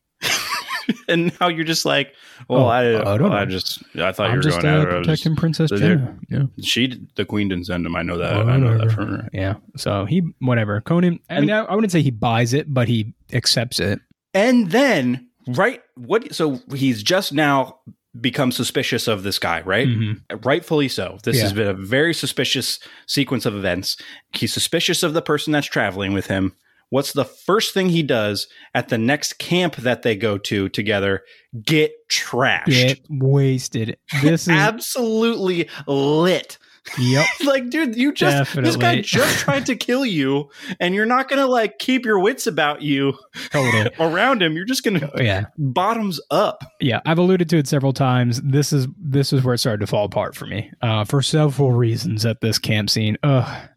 [1.09, 2.15] and now you're just like,
[2.49, 3.51] "Well, Oh, I, I don't I know.
[3.51, 4.79] just I thought you I'm were just going uh.
[4.91, 6.19] I was protecting Princess Jehnna.
[6.31, 6.43] Yeah.
[6.63, 7.95] She, the queen, didn't send him.
[7.97, 8.33] I know that.
[8.35, 9.29] I know that for her.
[9.33, 9.55] Yeah.
[9.77, 10.81] So he, whatever.
[10.81, 11.21] Conan.
[11.31, 14.01] I mean, I, I wouldn't say he buys it, but he accepts it.
[14.35, 16.35] And then, right, what?
[16.35, 17.81] So he's just now
[18.21, 19.87] become suspicious of this guy, right?
[19.87, 20.45] Mhm.
[20.45, 21.19] Rightfully so.
[21.23, 21.43] This Yeah.
[21.43, 23.97] has been a very suspicious sequence of events.
[24.33, 26.55] He's suspicious of the person that's traveling with him.
[26.91, 31.23] What's the first thing he does at the next camp that they go to together?
[31.63, 32.67] Get trashed.
[32.67, 33.99] Get wasted.
[34.23, 36.59] This is Absolutely lit.
[36.99, 37.27] yep.
[37.45, 40.49] like, dude, you just this guy just tried to kill you,
[40.81, 43.13] and you're not gonna like keep your wits about you
[43.51, 43.91] Totally.
[44.01, 44.55] around him.
[44.55, 45.45] You're just gonna Yeah.
[45.59, 46.65] bottoms up.
[46.81, 48.41] Yeah, I've alluded to it several times.
[48.43, 51.73] This is this is where it started to fall apart for me, uh, for several
[51.73, 52.25] reasons.
[52.25, 53.69] At this camp scene, ugh.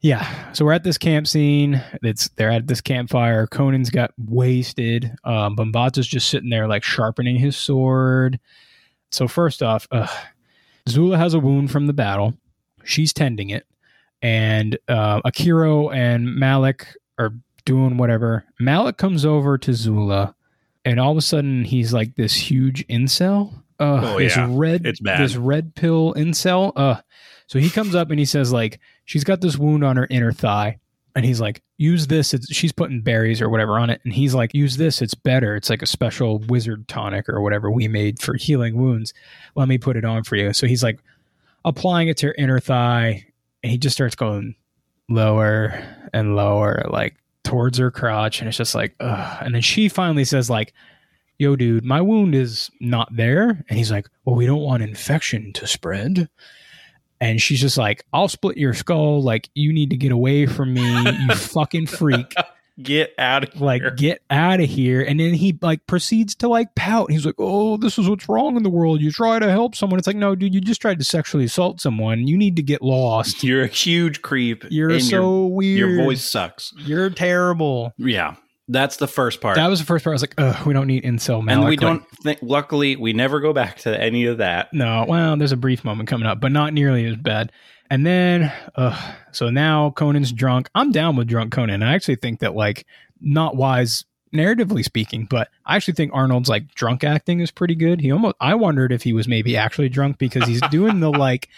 [0.00, 1.82] Yeah, so we're at this camp scene.
[2.02, 3.46] It's they're at this campfire.
[3.48, 5.10] Conan's got wasted.
[5.24, 8.38] Um, Bombaata's just sitting there like sharpening his sword.
[9.10, 10.08] So first off, ugh,
[10.88, 12.34] Zula has a wound from the battle.
[12.84, 13.66] She's tending it,
[14.22, 17.32] and uh, Akiro and Malak are
[17.64, 18.44] doing whatever.
[18.60, 20.34] Malak comes over to Zula
[20.84, 23.52] and all of a sudden he's like this huge incel.
[23.80, 24.46] Uh, Oh, this yeah.
[24.50, 25.20] red, It's bad.
[25.20, 26.72] this red pill incel.
[26.76, 27.00] Uh,
[27.46, 30.32] so he comes up and he says like she's got this wound on her inner
[30.32, 30.78] thigh,
[31.16, 32.34] and he's like use this.
[32.34, 35.02] It's, she's putting berries or whatever on it, and he's like use this.
[35.02, 35.56] It's better.
[35.56, 39.14] It's like a special wizard tonic or whatever we made for healing wounds.
[39.56, 40.52] Let me put it on for you.
[40.52, 41.00] So he's like
[41.64, 43.26] applying it to her inner thigh,
[43.62, 44.54] and he just starts going
[45.08, 45.82] lower
[46.12, 49.38] and lower, like towards her crotch, and it's just like, ugh.
[49.40, 50.74] And then she finally says, like,
[51.38, 55.54] "Yo, dude, my wound is not there," and he's like, "Well, we don't want infection
[55.54, 56.28] to spread."
[57.20, 59.22] And she's just like, "I'll split your skull.
[59.22, 62.34] Like, you need to get away from me, you fucking freak."
[62.80, 63.90] Get out of like here.
[63.90, 67.76] get out of here and then he like proceeds to like pout he's like oh
[67.76, 70.36] this is what's wrong in the world you try to help someone it's like no
[70.36, 73.66] dude you just tried to sexually assault someone you need to get lost You're a
[73.66, 74.64] huge creep.
[74.70, 76.72] you're so your, weird your voice sucks.
[76.76, 78.36] you're terrible Yeah,
[78.68, 79.56] that's the first part.
[79.56, 81.64] that was the first part i was like ugh we don't need incel and Malak.
[81.64, 82.38] we Like, don't think.
[82.42, 84.72] Luckily, we never go back to any of that.
[84.72, 87.50] no well there's a brief moment coming up but not nearly as bad
[87.90, 92.40] and then uh so now conan's drunk i'm down with drunk conan i actually think
[92.40, 92.86] that like
[93.20, 98.00] not wise narratively speaking but i actually think arnold's like drunk acting is pretty good.
[98.00, 101.48] He almost i wondered if he was maybe actually drunk because he's doing the like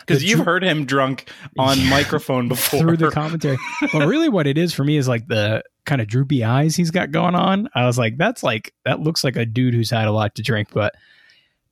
[0.00, 1.28] Because you've dr- heard him drunk
[1.58, 1.90] on Yeah.
[1.90, 2.80] microphone before.
[2.80, 3.56] through the commentary.
[3.92, 6.90] But really what it is for me is like the kind of droopy eyes he's
[6.90, 7.68] got going on.
[7.74, 10.42] I was like that's like that looks like a dude who's had a lot to
[10.42, 10.68] drink.
[10.72, 10.94] But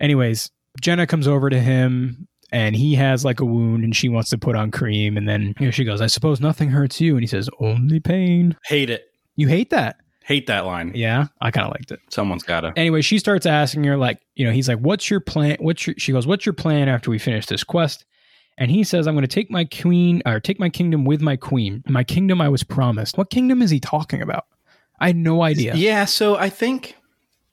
[0.00, 0.50] anyways
[0.80, 4.38] jehnna comes over to him and he has like a wound and she wants to
[4.38, 5.16] put on cream.
[5.16, 7.12] And then she goes i suppose nothing hurts you.
[7.14, 8.56] And he says only pain.
[8.64, 9.11] Hate it.
[9.36, 9.96] you hate that
[10.29, 10.93] Hate that line.
[10.95, 12.72] yeah i kind of liked it Someone's gotta.
[12.76, 15.57] anyway, she starts asking her, like, you know, he's like, What's your plan?
[15.59, 18.05] What's your, she goes, What's your plan after we finish this quest?
[18.59, 21.37] And he says, I'm going to take my queen or take my kingdom with my
[21.37, 23.16] queen, my kingdom I was promised.
[23.16, 24.45] What kingdom is he talking about?
[25.01, 25.74] I had no idea.
[25.76, 26.05] Yeah.
[26.07, 26.97] So I think,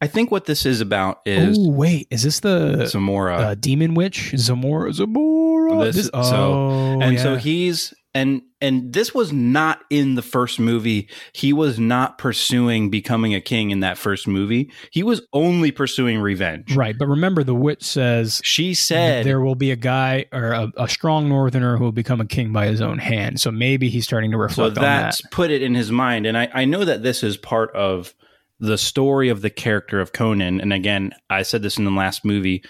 [0.02, 2.08] I think what this is about is Oh, wait.
[2.10, 3.36] Is this the Zamora.
[3.38, 4.34] uh, demon witch?
[4.36, 5.86] Zamora, Zamora.
[5.86, 10.57] This- This- so- oh, and so he's and and this was not in the first
[10.57, 11.09] movie.
[11.34, 14.72] He was not pursuing becoming a king in that first movie.
[14.89, 16.76] He was only pursuing revenge.
[16.76, 16.97] Right.
[16.97, 20.88] But remember, the witch says, she said there will be a guy or a, a
[20.88, 23.41] strong northerner who will become a king by his own hand.
[23.41, 25.01] So maybe he's starting to so reflect on that.
[25.01, 26.26] that's put it in his mind.
[26.26, 28.16] And I, I know that this is part of
[28.61, 30.62] the story of the character of conan.
[30.62, 32.63] And again i said this in the last movie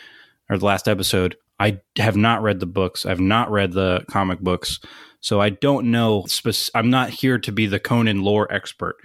[0.50, 1.38] or the last episode.
[1.60, 3.06] I have not read the books.
[3.06, 4.80] I've not read the comic books
[5.26, 8.96] so i don't know spec- i'm not here to be the conan lore expert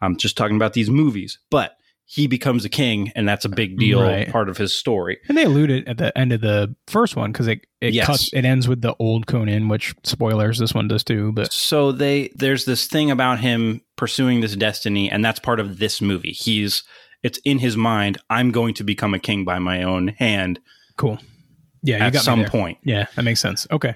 [0.00, 3.78] i'm just talking about these movies but he becomes a king and that's a big
[3.78, 4.28] deal Right.
[4.28, 7.30] part of his story And they allude it at the end of the first one
[7.30, 8.06] because it it Yes.
[8.06, 11.30] cuts it ends with the old Conan, which spoilers this one does too.
[11.32, 15.78] But so they there's this thing about him pursuing this destiny and that's part of
[15.78, 16.82] this movie he's
[17.22, 20.58] it's in his mind i'm going to become a king by my own hand
[20.96, 21.20] cool,
[21.84, 23.68] yeah, you at got some point Yeah, that makes sense.
[23.70, 23.94] Okay,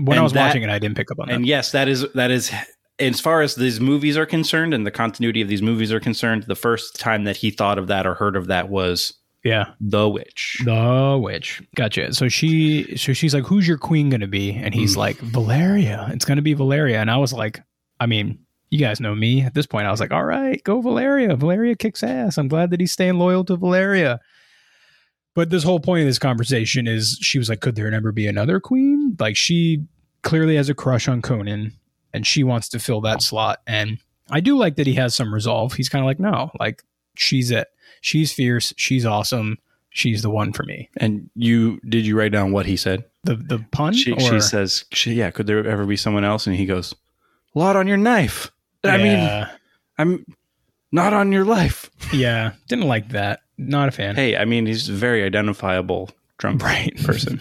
[0.00, 1.34] when I was that- watching it, I didn't pick up on that.
[1.34, 2.52] and yes that is that is
[3.00, 6.44] as far as these movies are concerned and the continuity of these movies are concerned
[6.44, 9.14] the first time that he thought of that or heard of that was
[9.44, 11.60] yeah, the witch the witch.
[11.76, 12.14] Gotcha.
[12.14, 14.98] So she, so she's like, "Who's your queen gonna be?" And he's Mm.
[14.98, 16.08] like, "Valeria.
[16.14, 17.60] It's gonna be Valeria." And I was like,
[18.00, 18.38] I mean.
[18.70, 19.42] You guys know me.
[19.42, 21.36] At this point, I was like, "All right, go Valeria.
[21.36, 24.18] Valeria kicks ass." I'm glad that he's staying loyal to Valeria.
[25.34, 28.26] But this whole point of this conversation is she was like, could there never be
[28.26, 29.16] another queen?
[29.18, 29.84] Like she
[30.22, 31.72] clearly has a crush on Conan
[32.12, 33.60] and she wants to fill that slot.
[33.66, 33.98] And
[34.30, 35.72] I do like that he has some resolve.
[35.74, 36.82] He's kind of like, no, like
[37.16, 37.68] she's it.
[38.00, 38.72] She's fierce.
[38.76, 39.58] She's awesome.
[39.90, 40.88] She's the one for me.
[40.96, 44.40] and you did you write down what he said The the pun she, or she
[44.40, 46.96] says she, yeah could there ever be someone else and he goes
[47.54, 48.50] lot on your knife
[48.82, 49.48] i mean
[49.96, 50.24] i'm
[50.90, 53.40] not on your life yeah, didn't like that.
[53.56, 54.14] Not a fan.
[54.14, 57.40] hey i mean he's a very identifiable drunk right person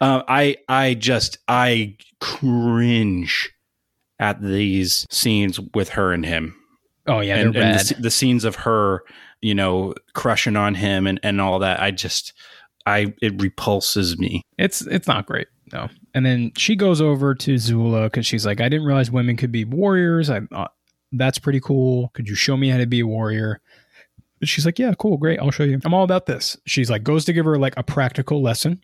[0.00, 3.50] uh, i i just i cringe
[4.20, 6.54] at these scenes with her and him.
[7.06, 9.02] Oh yeah, and, and the, the scenes of her,
[9.42, 11.80] you know, crushing on him and, and all that.
[11.80, 12.32] I just,
[12.86, 14.40] I, it repulses me.
[14.56, 15.88] It's it's not great no.
[16.14, 19.52] And then she goes over to Zula because she's like, I didn't realize women could
[19.52, 20.30] be warriors.
[20.30, 20.68] I uh,
[21.12, 22.10] that's pretty cool.
[22.14, 23.60] Could you show me how to be a warrior?
[24.48, 25.40] She's like, Yeah, cool, great.
[25.40, 25.80] I'll show you.
[25.84, 26.56] I'm all about this.
[26.66, 28.82] She's like, goes to give her like a practical lesson,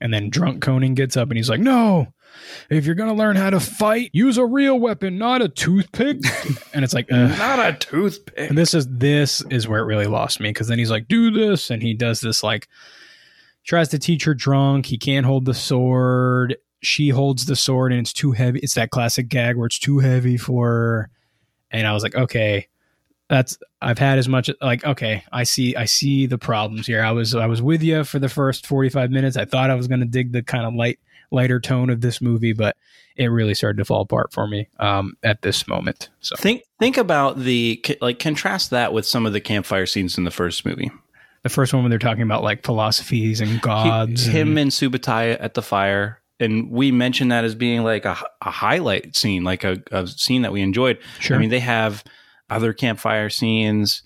[0.00, 2.08] and then drunk Conan gets up and he's like, No.
[2.68, 6.18] If you're gonna learn how to fight, use a real weapon, not a toothpick.
[6.74, 7.38] and it's like, Ugh.
[7.38, 8.34] Not a toothpick.
[8.50, 11.30] And this is this is where it really lost me because then he's like, "Do
[11.30, 12.68] this," and he does this like
[13.64, 14.86] tries to teach her drunk.
[14.86, 16.56] He can't hold the sword.
[16.82, 18.58] She holds the sword and it's too heavy.
[18.62, 21.10] It's that classic gag where it's too heavy for her.
[21.70, 22.68] And I was like, okay,
[23.28, 27.02] that's I've had as much like okay, I see I see the problems here.
[27.02, 29.36] I was I was with you for the first 45 minutes.
[29.36, 30.98] I thought I was going to dig the kind of light
[31.30, 32.76] lighter tone of this movie, but
[33.16, 36.10] it really started to fall apart for me um, at this moment.
[36.20, 40.24] So Think think about the like contrast that with some of the campfire scenes in
[40.24, 40.90] the first movie.
[41.42, 44.70] the first one when they're talking about like philosophies and He- gods, him and- and
[44.70, 49.44] Subotai at the fire, and we mentioned that as being like a, a highlight scene,
[49.44, 50.98] like a, a scene that we enjoyed.
[51.20, 51.36] sure.
[51.36, 52.02] I mean, they have
[52.50, 54.02] other campfire scenes,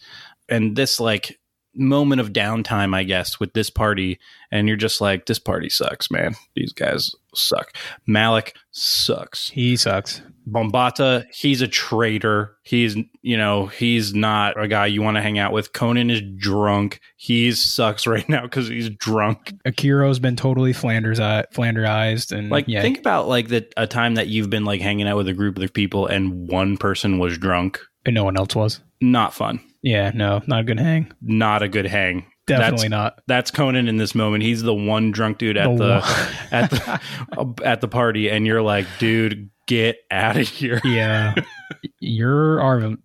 [0.49, 1.39] and this like
[1.75, 4.19] moment of downtime, I guess, with this party,
[4.51, 6.35] and you're just like, this party sucks, man.
[6.55, 7.77] These guys suck.
[8.07, 9.51] Malak sucks.
[9.51, 10.23] he sucks.
[10.49, 12.57] Bombaata, he's a traitor.
[12.63, 15.75] He's, you know, he's not a guy you want to hang out with.
[15.75, 17.01] Conan is drunk.
[17.17, 19.53] He sucks right now because he's drunk.
[19.67, 24.15] Akiro's been totally Flanders uh, Flanderized and Like, yeah, think about like the a time
[24.15, 27.37] that you've been like hanging out with a group of people and one person was
[27.37, 27.79] drunk.
[28.09, 28.81] And no one else was.
[29.01, 29.61] Not fun.
[29.83, 31.13] Yeah, no, not a good hang.
[31.23, 32.27] Not a good hang.
[32.47, 33.23] Definitely That's, not.
[33.27, 34.43] That's Conan in this moment.
[34.43, 37.01] He's the one drunk dude at The the, at the
[37.37, 40.81] uh, at the party, and you're like, dude, get out of here.
[40.83, 41.35] Yeah,
[42.01, 42.97] you're our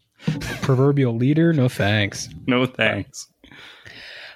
[0.61, 1.53] proverbial leader.
[1.53, 2.29] No thanks.
[2.47, 3.27] No thanks.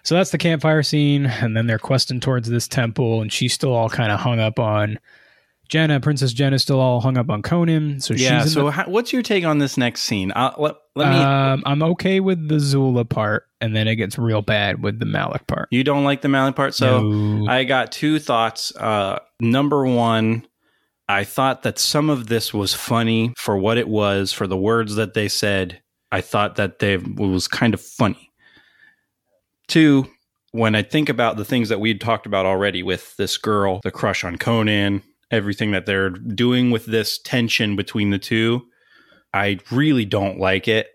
[0.03, 3.73] So that's the campfire scene, and then they're questing towards this temple, and she's still
[3.73, 4.99] all kind of hung up on
[5.67, 6.01] Jehnna.
[6.01, 7.99] Princess Jehnna's still all hung up on Conan.
[7.99, 8.43] So Yeah.
[8.45, 10.31] So, the- how, what's your take on this next scene?
[10.31, 11.15] Uh, let let me.
[11.17, 15.05] um, I'm okay with the Zula part, and then it gets real bad with the
[15.05, 15.67] Malak part.
[15.71, 17.01] you don't like the Malak part, so.
[17.09, 17.51] No.
[17.51, 18.75] I got two thoughts.
[18.75, 20.45] Uh, number one,
[21.07, 24.95] I thought that some of this was funny for what it was, for the words
[24.95, 25.81] that they said.
[26.11, 28.31] I thought that they it was kind of funny.
[29.67, 30.07] Two,
[30.51, 33.81] when I think about the things that we had talked about already with this girl,
[33.83, 38.65] the crush on Conan, everything that they're doing with this tension between the two,
[39.33, 40.87] I really don't like it.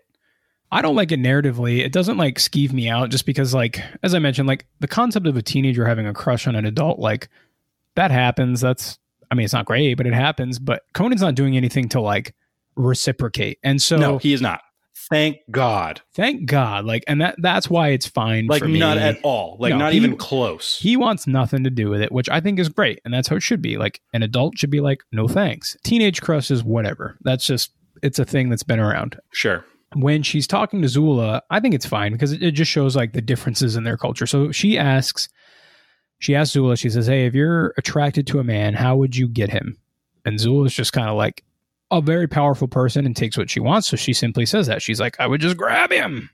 [0.71, 1.85] I don't like it narratively.
[1.85, 5.27] It doesn't like skeeve me out just because, like, as I mentioned, like the concept
[5.27, 7.29] of a teenager having a crush on an adult, like
[7.95, 8.59] that happens.
[8.59, 8.97] That's,
[9.29, 10.57] I mean, it's not great, but it happens.
[10.57, 12.33] But Conan's not doing anything to like
[12.75, 13.59] reciprocate.
[13.63, 14.61] And so, no, he is not.
[15.09, 16.01] Thank God.
[16.13, 18.47] thank God, like, and that that's why it's fine.
[18.47, 18.79] Like for me.
[18.79, 19.57] not at all.
[19.59, 20.77] Like No, not he- even close.
[20.77, 23.35] He wants nothing to do with it, which I think is great, and that's how
[23.35, 23.77] it should be.
[23.77, 25.75] Like an adult should be like, no thanks.
[25.83, 27.17] Teenage crushes, whatever.
[27.21, 27.71] That's just
[28.01, 29.17] it's a thing that's been around.
[29.31, 29.65] sure.
[29.95, 33.13] when she's talking to Zula, I think it's fine because it, it just shows like
[33.13, 34.25] the differences in their culture.
[34.25, 35.29] So she asks,
[36.19, 39.27] she asks Zula, she says, Hey, if you're attracted to a man, how would you
[39.27, 39.77] get him?
[40.25, 41.43] And Zula's just kind of like
[41.97, 43.87] a very powerful person and takes what she wants.
[43.87, 44.81] So she simply says that.
[44.81, 46.29] She's like, I would just grab him,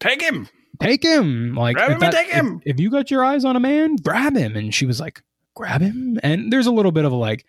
[0.00, 0.48] Take him.
[0.80, 1.54] take him.
[1.54, 2.62] Like, Grab if him and take him.
[2.64, 4.56] If, you got your eyes on a man, grab him.
[4.56, 5.22] And she was like,
[5.54, 6.18] Grab him.
[6.22, 7.44] And there's a little bit of a like,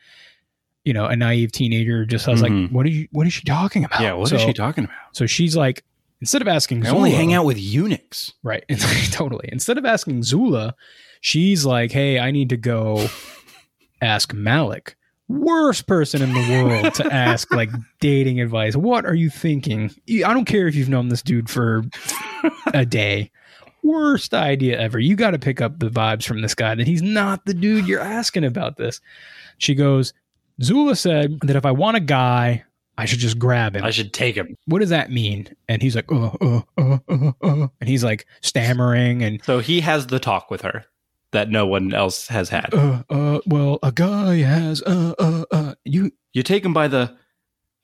[0.83, 2.63] you know, a naive teenager just has Mhm.
[2.63, 4.01] like, what are you, what is she talking about?
[4.01, 4.97] Yeah, what is so, she talking about?
[5.13, 5.83] So she's like,
[6.19, 8.33] instead of asking I only hang out with eunuchs.
[8.43, 8.65] Right.
[9.11, 9.47] totally.
[9.51, 10.75] Instead of asking Zula,
[11.21, 13.07] she's like, hey, I need to go
[14.01, 14.95] ask Malak.
[15.33, 17.69] Worst person in the world to ask like
[17.99, 18.75] dating advice.
[18.75, 19.91] What are you thinking?
[20.09, 21.83] I don't care if you've known this dude for
[22.73, 23.31] a day.
[23.83, 24.99] Worst idea ever.
[24.99, 27.87] You got to pick up the vibes from this guy that he's not the dude
[27.87, 29.01] you're asking about this.
[29.57, 30.13] She goes,
[30.61, 32.63] Zula said that if I want a guy,
[32.97, 34.55] I should just grab him I should take him.
[34.65, 35.47] what does that mean?
[35.67, 39.81] And he's like, uh, uh, uh, uh, uh, and he's like stammering and, So he
[39.81, 40.85] has the talk with her
[41.33, 42.73] that no one else has had.
[42.73, 47.15] uh, uh, well, a guy has, uh, uh, uh, you, You take him by the,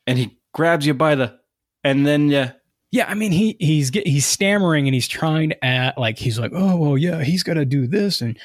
[0.07, 1.38] and he grabs you by the,
[1.84, 2.53] and then uh,
[2.91, 6.39] yeah, I mean, he, he's, get, he's stammering and he's trying to act like, he's
[6.39, 8.38] like, oh, well, yeah, he's got to do this and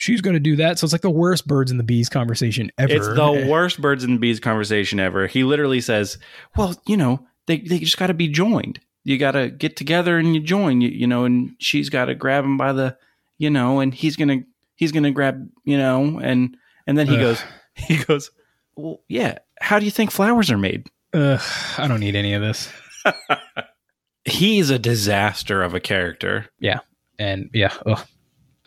[0.00, 0.78] she's going to do that.
[0.78, 2.92] So it's like the worst birds and the bees conversation ever.
[2.92, 5.26] it's the worst birds and the bees conversation ever.
[5.26, 6.18] He literally says,
[6.56, 8.80] "Well, you know, they they just got to be joined.
[9.04, 10.80] You got to get together and you join.
[10.80, 12.96] You, you know, and she's got to grab him by the,
[13.40, 14.42] you know, and he's gonna
[14.76, 16.56] he's gonna grab, you know, and
[16.86, 17.20] and then he Ugh.
[17.20, 17.42] goes
[17.74, 18.30] he goes,
[18.76, 20.86] well, yeah, how do you think flowers are made?
[21.14, 21.40] Ugh,
[21.78, 22.70] I don't need any of this.
[24.26, 26.50] He's a disaster of a character.
[26.60, 26.80] Yeah,
[27.18, 28.06] and yeah, ugh.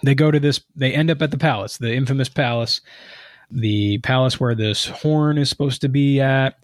[0.02, 0.60] they go to this.
[0.76, 2.82] They end up at the palace, the infamous palace,
[3.52, 6.56] the palace where this horn is supposed to be at,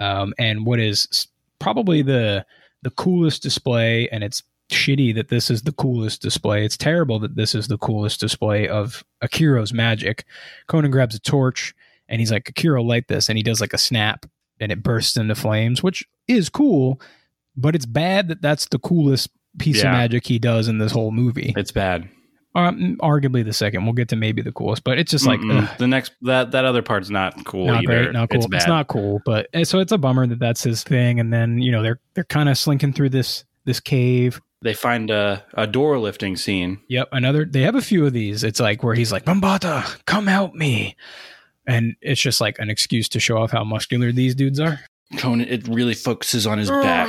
[0.00, 1.28] um, and what is
[1.60, 2.44] probably the
[2.82, 4.08] the coolest display.
[4.08, 4.42] And it's
[4.72, 6.64] shitty that this is the coolest display.
[6.64, 10.24] It's terrible that this is the coolest display of Akiro's magic.
[10.66, 11.74] Conan grabs a torch
[12.08, 14.26] and he's like, Akiro, light this, and he does like a snap,
[14.60, 17.00] and it bursts into flames, which is cool.
[17.56, 19.90] But it's bad that that's the coolest piece Yeah.
[19.90, 21.52] of magic he does in this whole movie.
[21.56, 22.08] It's bad.
[22.54, 23.84] Um, arguably the second.
[23.84, 26.66] We'll get to maybe the coolest, but it's just like ugh, the next that that
[26.66, 28.02] other part's not cool not either.
[28.04, 28.44] great, not cool.
[28.44, 31.18] It's It's, not cool, but so it's a bummer that that's his thing.
[31.18, 34.38] And then you know they're they're kind of slinking through this this cave.
[34.62, 36.80] They find a, a door lifting scene.
[36.88, 37.44] Yep, another.
[37.44, 38.44] They have a few of these.
[38.44, 40.96] It's like where he's like, "Bombaata, come help me,"
[41.66, 44.80] and it's just like an excuse to show off how muscular these dudes are.
[45.18, 47.08] Conan it really focuses on his back.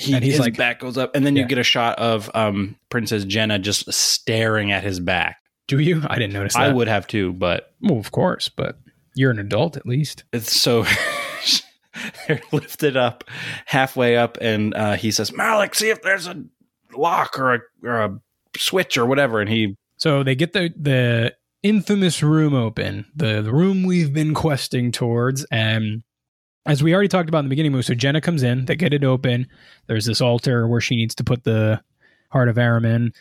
[0.00, 1.48] He, and he's his like, back goes up, and then you Yeah.
[1.48, 5.38] get a shot of um, Princess Jehnna just staring at his back.
[5.68, 6.62] "Do you?" I didn't notice that.
[6.64, 8.78] I would have too, but Well, of course, but
[9.14, 10.24] you're an adult at least.
[10.32, 10.84] it's so
[12.26, 13.24] they're lifted up
[13.66, 16.42] halfway up, and uh, he says, "Malak, see if there's a
[16.94, 18.20] lock or a, or a
[18.56, 23.52] switch or whatever." And he So they get the the infamous room open, the, the
[23.52, 26.02] room we've been questing towards, and
[26.66, 29.04] as we already talked about in the beginning, so Jehnna comes in, they get it
[29.04, 29.48] open.
[29.86, 31.80] There's this altar where she needs to put the
[32.30, 33.12] heart of Ahriman,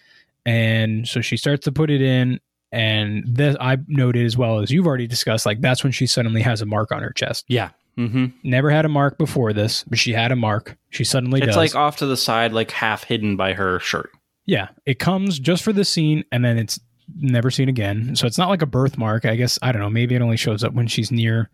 [0.45, 2.39] and so she starts to put it in.
[2.71, 6.41] And this I noted as well as you've already discussed, like that's when she suddenly
[6.41, 7.45] has a mark on her chest.
[7.47, 7.71] yeah.
[7.95, 10.77] Hmm Never had a mark before this, but she had a mark.
[10.89, 11.55] She suddenly It's does.
[11.57, 14.11] like off to the side, like half hidden by her shirt.
[14.45, 16.79] Yeah, it comes just for the scene and then it's
[17.17, 18.15] never seen again.
[18.15, 19.25] So it's not like a birthmark.
[19.25, 19.89] I guess I don't know.
[19.89, 21.49] Maybe it only shows up when she's near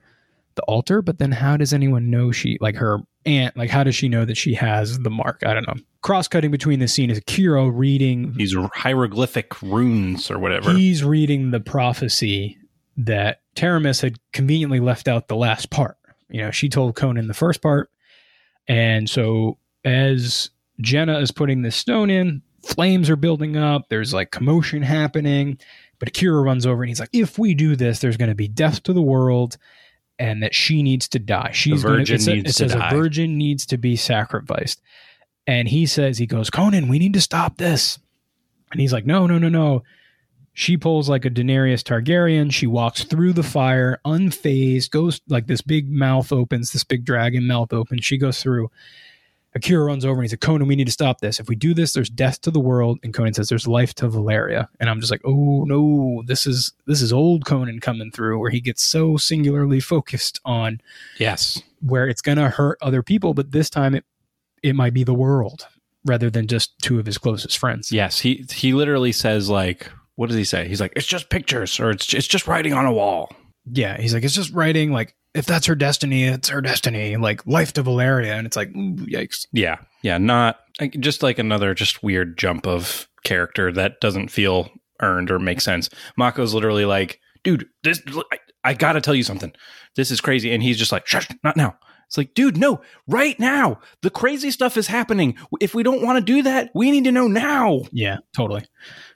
[0.55, 1.01] the altar.
[1.01, 3.57] But then how does anyone know she like her aunt?
[3.57, 5.41] Like how does she know that she has the mark?
[5.45, 5.76] I don't know.
[6.01, 8.34] Cross cutting between the scene is Kiro reading.
[8.38, 10.72] These hieroglyphic runes or whatever.
[10.73, 12.57] He's reading the prophecy
[12.95, 15.96] that Taramis had conveniently left out the last part.
[16.29, 17.89] You know, she told Conan the first part.
[18.67, 20.49] And so as
[20.81, 23.87] Jehnna is putting this stone in, flames are building up.
[23.89, 25.57] There's like commotion happening.
[25.99, 28.47] But Akiro runs over and he's like, if we do this, there's going to be
[28.47, 29.57] death to the world
[30.19, 31.51] and that she needs to die.
[31.53, 32.89] She's gonna- virgin sa- needs it to says die.
[32.89, 34.81] a virgin needs to be sacrificed.
[35.47, 37.99] And he says, he goes, Conan, we need to stop this.
[38.71, 39.83] And he's like, no, no, no, no.
[40.59, 42.51] She pulls like a Daenerys Targaryen.
[42.51, 47.45] She walks through the fire, unfazed, goes like this big mouth opens, this big dragon
[47.45, 48.03] mouth opens.
[48.03, 48.71] She goes through.
[49.55, 51.39] Akiro runs over and he's like, Conan, we need to stop this.
[51.39, 52.97] If we do this, there's death to the world.
[53.03, 54.67] And Conan says, There's life to Valeria.
[54.79, 58.49] And I'm just like, Oh no, this is this is old Conan coming through where
[58.49, 60.81] he gets so singularly focused on
[61.19, 61.61] yes.
[61.81, 64.05] where it's gonna hurt other people, but this time it
[64.63, 65.67] it might be the world
[66.03, 67.91] rather than just two of his closest friends.
[67.91, 68.21] Yes.
[68.21, 70.68] He he literally says like, what does he say?
[70.68, 73.31] He's like, it's just pictures or it's it's just writing on a wall.
[73.72, 77.15] Yeah, he's like, it's just writing like if that's her destiny, it's her destiny.
[77.15, 79.45] Like life to Valeria, and it's like, ooh, yikes.
[79.53, 79.77] Yeah.
[80.02, 80.18] Yeah.
[80.18, 80.60] Not
[80.99, 84.72] just like another just weird jump of character that doesn't feel
[85.02, 85.89] earned or make sense.
[86.18, 89.53] Mako's literally like, dude, this I, I gotta tell you something.
[89.95, 90.52] This is crazy.
[90.52, 91.77] And he's just like, shush, not now.
[92.07, 93.79] It's like, dude, no, right now.
[94.01, 95.38] The crazy stuff is happening.
[95.59, 97.81] If we don't want to do that, we need to know now.
[97.91, 98.63] Yeah, totally.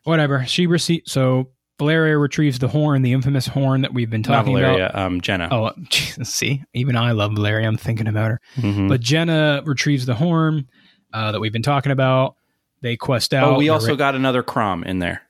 [0.03, 0.45] Whatever.
[0.45, 1.49] She received so
[1.79, 5.01] Valeria retrieves the horn, the infamous horn that we've been Not talking Valeria, about.
[5.01, 5.47] um, Jehnna.
[5.51, 5.71] Oh,
[6.23, 7.67] see, even I love Valeria.
[7.67, 8.41] I'm thinking about her.
[8.57, 8.89] Mhm.
[8.89, 10.67] But Jehnna retrieves the horn
[11.13, 12.35] uh, that we've been talking about.
[12.81, 13.53] They quest out.
[13.53, 15.21] oh, we also got another Crom in there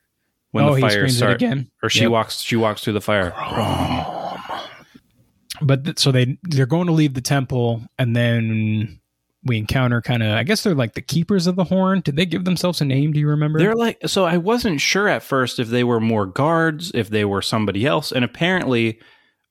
[0.50, 1.34] when oh, the fire starts.
[1.42, 1.70] again.
[1.82, 2.10] Or she Yep.
[2.10, 2.40] walks.
[2.40, 3.32] She walks through the fire.
[5.62, 8.98] But th- so they they're going to leave the temple and then
[9.44, 12.26] we encounter kind of i guess they're like the keepers of the horn did they
[12.26, 14.24] give themselves a name do you remember They're like so.
[14.24, 18.12] I wasn't sure at first if they were more guards, if they were somebody else,
[18.12, 19.00] and apparently,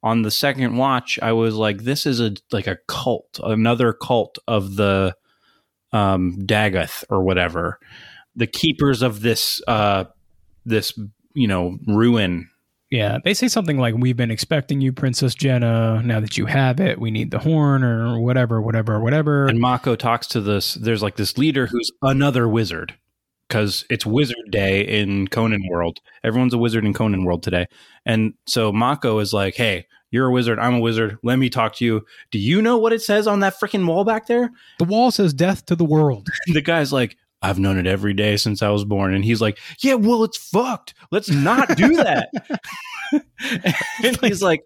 [0.04, 4.38] on the second watch, I was like, "This is a like a cult, another cult
[4.48, 5.16] of the
[5.94, 7.80] um Dagoth or whatever,
[8.36, 10.06] the keepers of this uh
[10.66, 10.94] this
[11.34, 12.50] you know ruin."
[12.92, 16.80] Yeah they say something like we've been expecting you princess jehnna now that you have
[16.80, 20.76] it we need the horn or whatever whatever whatever And Mako talks to this.
[20.76, 22.94] There's like this leader who's another wizard
[23.48, 26.00] because it's Wizard Day in Conan World.
[26.24, 27.68] Everyone's a wizard in Conan World today,
[28.06, 30.58] and so Mako is like, "Hey, you're a wizard.
[30.58, 31.18] I'm a wizard.
[31.22, 32.06] Let me talk to you.
[32.32, 35.34] Do you know what it says on that freaking wall back there?" the wall says
[35.34, 37.18] death to the world the guy's like.
[37.42, 39.14] I've known it every day since I was born.
[39.14, 40.94] And he's like, Yeah, well, it's fucked.
[41.12, 42.30] Let's not do that.
[44.04, 44.64] and he's like,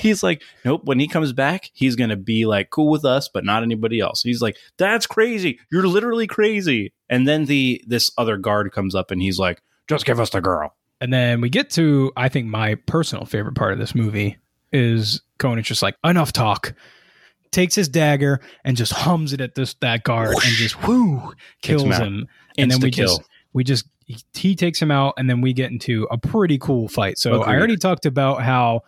[0.00, 0.82] he's like, nope.
[0.84, 4.22] When he comes back, he's gonna be like cool with us, but not anybody else.
[4.22, 5.58] He's like, that's crazy.
[5.70, 6.92] You're literally crazy.
[7.08, 10.40] And then the this other guard comes up and he's like, just give us the
[10.40, 10.74] girl.
[11.00, 14.36] And then we get to, I think, my personal favorite part of this movie
[14.72, 16.74] is Conan's just like, enough talk.
[17.50, 21.82] Takes his dagger and just hums it at this that guard and just whoo kills
[21.84, 22.26] him him.
[22.58, 23.06] And then we Insta-kill.
[23.18, 23.22] just
[23.52, 23.86] we just
[24.34, 27.18] he, takes him out and then we get into a pretty cool fight.
[27.18, 28.80] So I already talked about how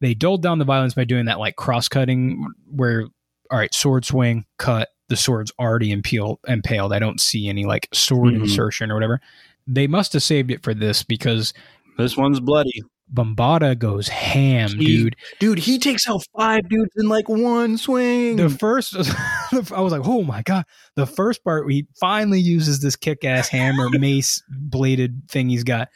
[0.00, 3.02] they dulled down the violence by doing that like cross cutting where
[3.50, 6.92] all right, sword swing, cut, the sword's already impaled impaled.
[6.92, 8.42] I don't see any like sword Mhm.
[8.44, 9.20] insertion or whatever.
[9.66, 11.52] They must have saved it for this because
[11.96, 12.82] This one's bloody.
[13.12, 15.16] Bombaata goes ham, dude.
[15.38, 18.36] Dude, he takes out five dudes in like one swing.
[18.36, 18.96] The first,
[19.72, 20.64] I was like, oh my god.
[20.96, 25.88] The first part, he finally uses this kick-ass hammer, mace bladed thing he's got,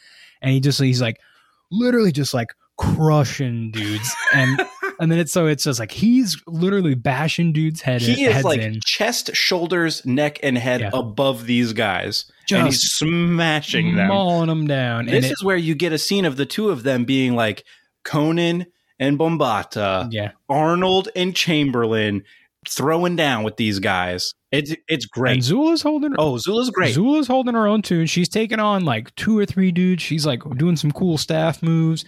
[0.43, 1.19] and he just he's like,
[1.71, 4.61] literally just like crushing dudes, and
[5.01, 8.45] and then it's so it's just like he's literally bashing dudes' head he is heads
[8.45, 10.91] like in, chest, shoulders, neck, and head Yeah.
[10.93, 12.25] above these guys.
[12.53, 14.09] and he's smashing them.
[14.09, 15.07] mauling them down.
[15.07, 17.35] This and it- is where you get a scene of the two of them being
[17.35, 17.65] like
[18.05, 18.67] Conan
[18.99, 22.23] and Bombaata, yeah, Arnold and Chamberlain
[22.69, 24.35] throwing down with these guys.
[24.51, 25.43] It's it's and great.
[25.43, 26.15] Zula's holding.
[26.19, 26.95] Oh, Zula's great.
[26.95, 28.07] Zula's holding her own tune.
[28.07, 30.03] She's taking on like two or three dudes.
[30.03, 32.05] She's like doing some cool staff moves.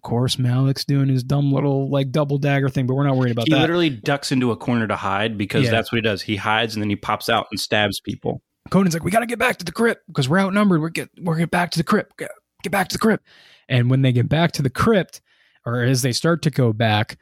[0.00, 3.32] Of course, Malak's doing his dumb little like double dagger thing, but we're not worried
[3.32, 3.56] about he that.
[3.58, 5.72] He literally ducks into a corner to hide because Yeah.
[5.72, 6.22] that's what he does.
[6.22, 8.40] He hides and then he pops out and stabs people.
[8.70, 10.80] Conan's like, we got to get back to the crypt because we're outnumbered.
[10.80, 12.16] We're get we're get back to the crypt.
[12.16, 12.30] Get,
[12.62, 13.26] get back to the crypt.
[13.68, 15.20] And when they get back to the crypt,
[15.66, 17.18] or as they start to go back,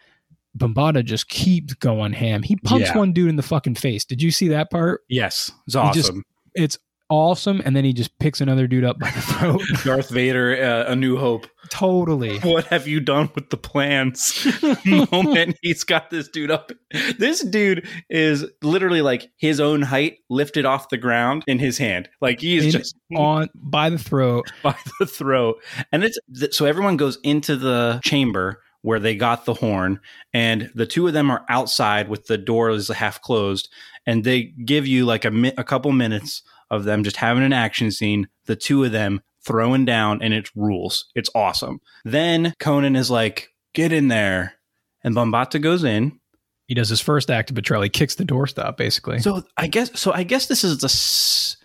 [0.57, 2.45] Bombaata just keeps going ham.
[2.45, 2.97] He pumps Yeah.
[2.99, 4.05] one dude in the fucking face.
[4.05, 5.01] Did you see that part?
[5.09, 6.23] Yes, it's He just- awesome.
[6.55, 6.79] It's
[7.11, 7.61] awesome.
[7.65, 9.63] And then he just picks another dude up by the throat.
[9.85, 11.47] Darth Vader, uh, A New Hope.
[11.71, 12.39] totally.
[12.43, 14.47] What have you done with the plans?
[15.13, 16.73] Moment he's got this dude up.
[17.19, 22.09] This dude is literally like his own height lifted off the ground in his hand.
[22.21, 24.51] Like he is In- just On by the throat.
[24.63, 25.57] by the throat.
[25.93, 26.19] And it's
[26.57, 29.99] so everyone goes into the chamber where they got the horn,
[30.33, 33.69] and the two of them are outside with the doors half closed,
[34.07, 37.53] and they give you like a mi- a couple minutes of them just having an
[37.53, 38.29] action scene.
[38.47, 41.07] The two of them throwing down, and it rules.
[41.15, 41.81] It's awesome.
[42.05, 44.55] Then Conan is like, "Get in there,"
[45.03, 46.19] and Bombaata goes in.
[46.67, 47.83] He does his first act of betrayal.
[47.83, 49.21] He kicks the doorstop, basically.
[49.21, 50.13] So I guess so.
[50.13, 50.87] I guess this is the.
[50.87, 51.57] s-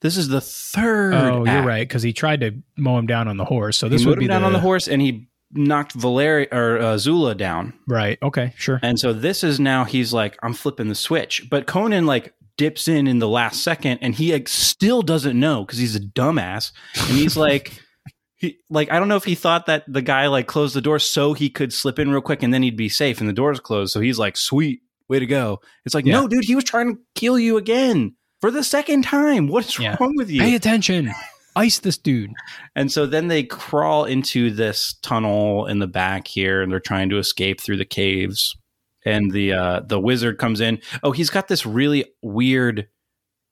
[0.00, 1.14] This is the third.
[1.14, 3.76] oh, you're right, because he tried to mow him down on the horse.
[3.78, 6.46] So This he would be him down the, on the horse, and he knocked Valeri
[6.52, 7.72] or uh, Zula down.
[7.88, 8.18] Right.
[8.22, 8.52] Okay.
[8.56, 8.78] Sure.
[8.82, 11.46] And so this is now he's like, I'm flipping the switch.
[11.48, 15.64] But Conan like dips in in the last second, and he like, still doesn't know
[15.64, 17.80] because he's a dumbass, and he's like.
[18.36, 20.98] He, like I don't know if he thought that the guy like closed the door
[20.98, 23.60] so he could slip in real quick and then he'd be safe and the door's
[23.60, 26.14] closed so he's like sweet way to go it's like Yeah.
[26.20, 29.96] no dude he was trying to kill you again for the second time what's Yeah.
[30.00, 31.12] wrong with you Pay attention.
[31.56, 32.32] Ice this dude.
[32.74, 37.08] And so then they crawl into this tunnel in the back here, and they're trying
[37.10, 38.56] to escape through the caves.
[39.04, 40.80] And the uh, the wizard comes in.
[41.02, 42.88] Oh, he's got this really weird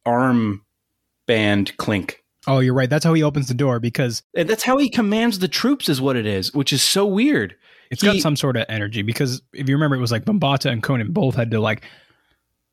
[0.06, 0.64] arm
[1.26, 2.22] band clink.
[2.46, 2.90] Oh, you're right.
[2.90, 6.00] That's how he opens the door because And that's how he commands the troops, is
[6.00, 7.54] what it is, which is so weird.
[7.90, 9.02] it's got some sort of energy.
[9.02, 11.84] Because if you remember, it was like Bombaata and Conan both had to like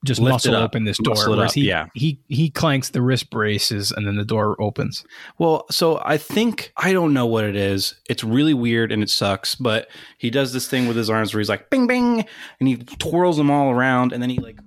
[0.06, 1.16] just Lift muscle open this door.
[1.28, 1.88] Whereas up, he, yeah.
[1.94, 5.04] he he clanks the wrist braces and then the door opens.
[5.38, 7.96] Well, so I think I don't know what it is.
[8.10, 9.56] It's really weird and it sucks.
[9.56, 12.26] But he does this thing with his arms where he's like bing bing,
[12.60, 14.60] and he twirls them all around, and then he like,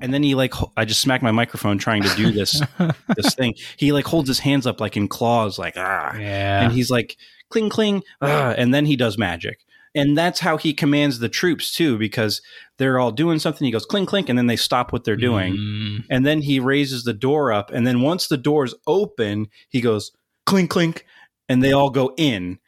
[0.00, 2.60] and then he like, I just smacked my microphone trying to do this
[3.16, 3.54] this thing.
[3.76, 6.62] He like holds his hands up like in claws, like ah, Yeah.
[6.62, 7.16] and he's like
[7.48, 9.60] cling cling, ah, and then he does magic.
[9.94, 12.42] And that's how he commands the troops too, because
[12.78, 13.64] they're all doing something.
[13.64, 16.04] He goes clink clink, and then they stop what they're doing Mm.
[16.10, 20.10] and then he raises the door up and then once the door's open he goes
[20.46, 21.06] clink clink
[21.48, 22.58] and they all go in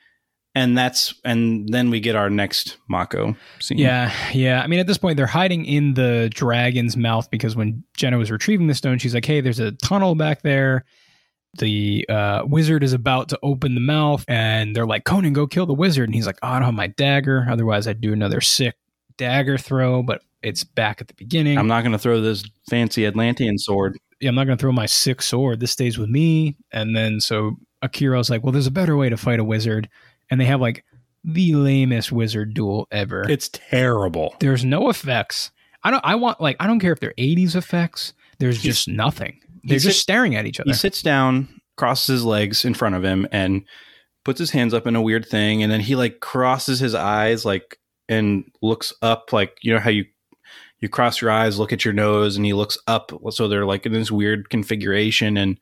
[0.55, 4.63] and that's and then we get our next mako scene Yeah, yeah.
[4.63, 8.31] I mean, at this point, they're hiding in the dragon's mouth because when Jehnna was
[8.31, 10.85] retrieving the stone, she's like, "Hey, there's a tunnel back there."
[11.59, 15.67] The uh, wizard is about to open the mouth, and they're like, "Conan, go kill
[15.67, 17.47] the wizard." And he's like, oh, "I don't have my dagger.
[17.51, 18.77] Otherwise, I'd do another sick
[19.17, 21.59] dagger throw." But it's back at the beginning.
[21.59, 24.73] i'm not going to throw this fancy atlantean sword yeah, I'm not going to throw
[24.73, 25.61] my sick sword.
[25.61, 26.57] This stays with me.
[26.73, 29.89] And then so Akiro's like, well, there's a better way to fight a wizard.
[30.31, 30.85] And they have like
[31.25, 33.29] the lamest wizard duel ever.
[33.29, 35.51] it's terrible there's no effects.
[35.83, 36.05] I don't.
[36.05, 38.13] I want like I don't care if they're 80s effects.
[38.39, 39.41] There's He's- just nothing.
[39.67, 40.69] They're he just sits- staring at each other.
[40.69, 43.63] he sits down crosses his legs in front of him and
[44.25, 47.45] puts his hands up in a weird thing, and then he like crosses his eyes
[47.45, 47.79] like
[48.09, 50.05] and looks up like you know how you
[50.81, 53.11] you cross your eyes, look at your nose, and he looks up.
[53.31, 55.59] So they're like in this weird configuration, and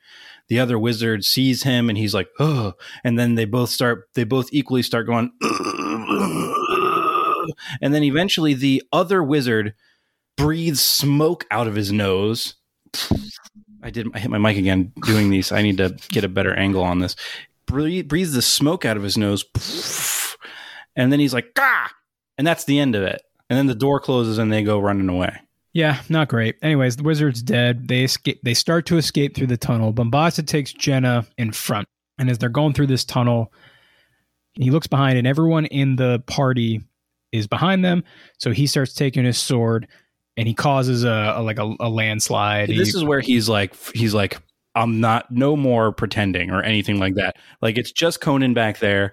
[0.49, 2.73] the other wizard sees him, and he's like, oh,
[3.05, 5.31] and then they both start, they both equally start going,
[7.81, 9.75] and then eventually the other wizard
[10.37, 12.55] breathes smoke out of his nose.
[13.85, 14.09] I did.
[14.15, 15.53] I hit my mic again doing these.
[15.53, 17.15] I need to get a better angle on this.
[17.67, 19.45] Breathe, breathes the smoke out of his nose,
[20.97, 21.93] and then he's like, "Ah!"
[22.39, 23.23] and that's the end of it.
[23.51, 25.37] And then the door closes and they go running away.
[25.75, 26.57] Yeah, not great.
[26.63, 27.89] Anyways, the wizard's dead.
[27.89, 28.41] They escape.
[28.43, 29.93] They start to escape through the tunnel.
[29.93, 31.87] Bombaata takes Jehnna in front,
[32.19, 33.53] and as they're going through this tunnel,
[34.55, 36.81] he looks behind, and everyone in the party
[37.33, 38.03] is behind them.
[38.39, 39.89] So he starts taking his sword,
[40.37, 42.69] and he causes a, a like a, a landslide.
[42.69, 44.39] This He- is where he's like, he's like,
[44.75, 47.37] I'm not, no more pretending or anything like that.
[47.63, 49.13] Like it's just Conan back there.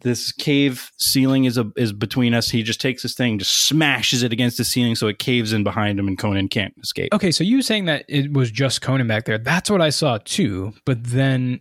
[0.00, 2.50] This cave ceiling is a, is between us.
[2.50, 5.64] He just takes this thing, just smashes it against the ceiling, so it caves in
[5.64, 7.14] behind him, and Conan can't escape.
[7.14, 9.38] Okay, so you saying that it was just Conan back there.
[9.38, 10.74] That's what I saw too.
[10.84, 11.60] But then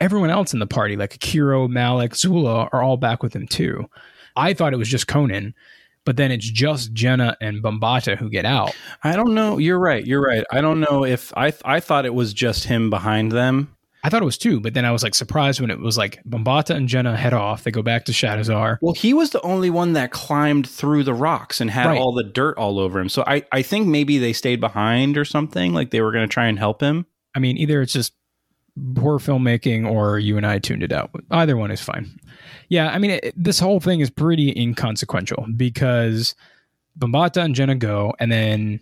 [0.00, 3.86] everyone else in the party, like Akiro, Malak, Zula, are all back with him too.
[4.36, 5.52] I thought it was just Conan,
[6.04, 8.74] but then it's just Jehnna and Bombaata who get out.
[9.04, 9.58] I don't know.
[9.58, 10.04] You're right.
[10.06, 10.44] You're right.
[10.50, 13.74] I don't know if I I thought it was just him behind them.
[14.02, 16.24] I thought it was two, but then I was like surprised when it was like
[16.24, 17.64] Bombaata and Jehnna head off.
[17.64, 18.78] They go back to Shadizar.
[18.80, 21.98] Well, he was the only one that climbed through the rocks and had Right.
[22.00, 23.10] all the dirt all over him.
[23.10, 25.74] So I, I think maybe they stayed behind or something.
[25.74, 27.04] Like they were going to try and help him.
[27.34, 28.14] I mean, either it's just
[28.94, 31.10] poor filmmaking or you and I tuned it out.
[31.30, 32.18] Either one is fine.
[32.70, 36.34] Yeah, I mean, it, this whole thing is pretty inconsequential because
[36.98, 38.80] Bombaata and Jehnna go, and then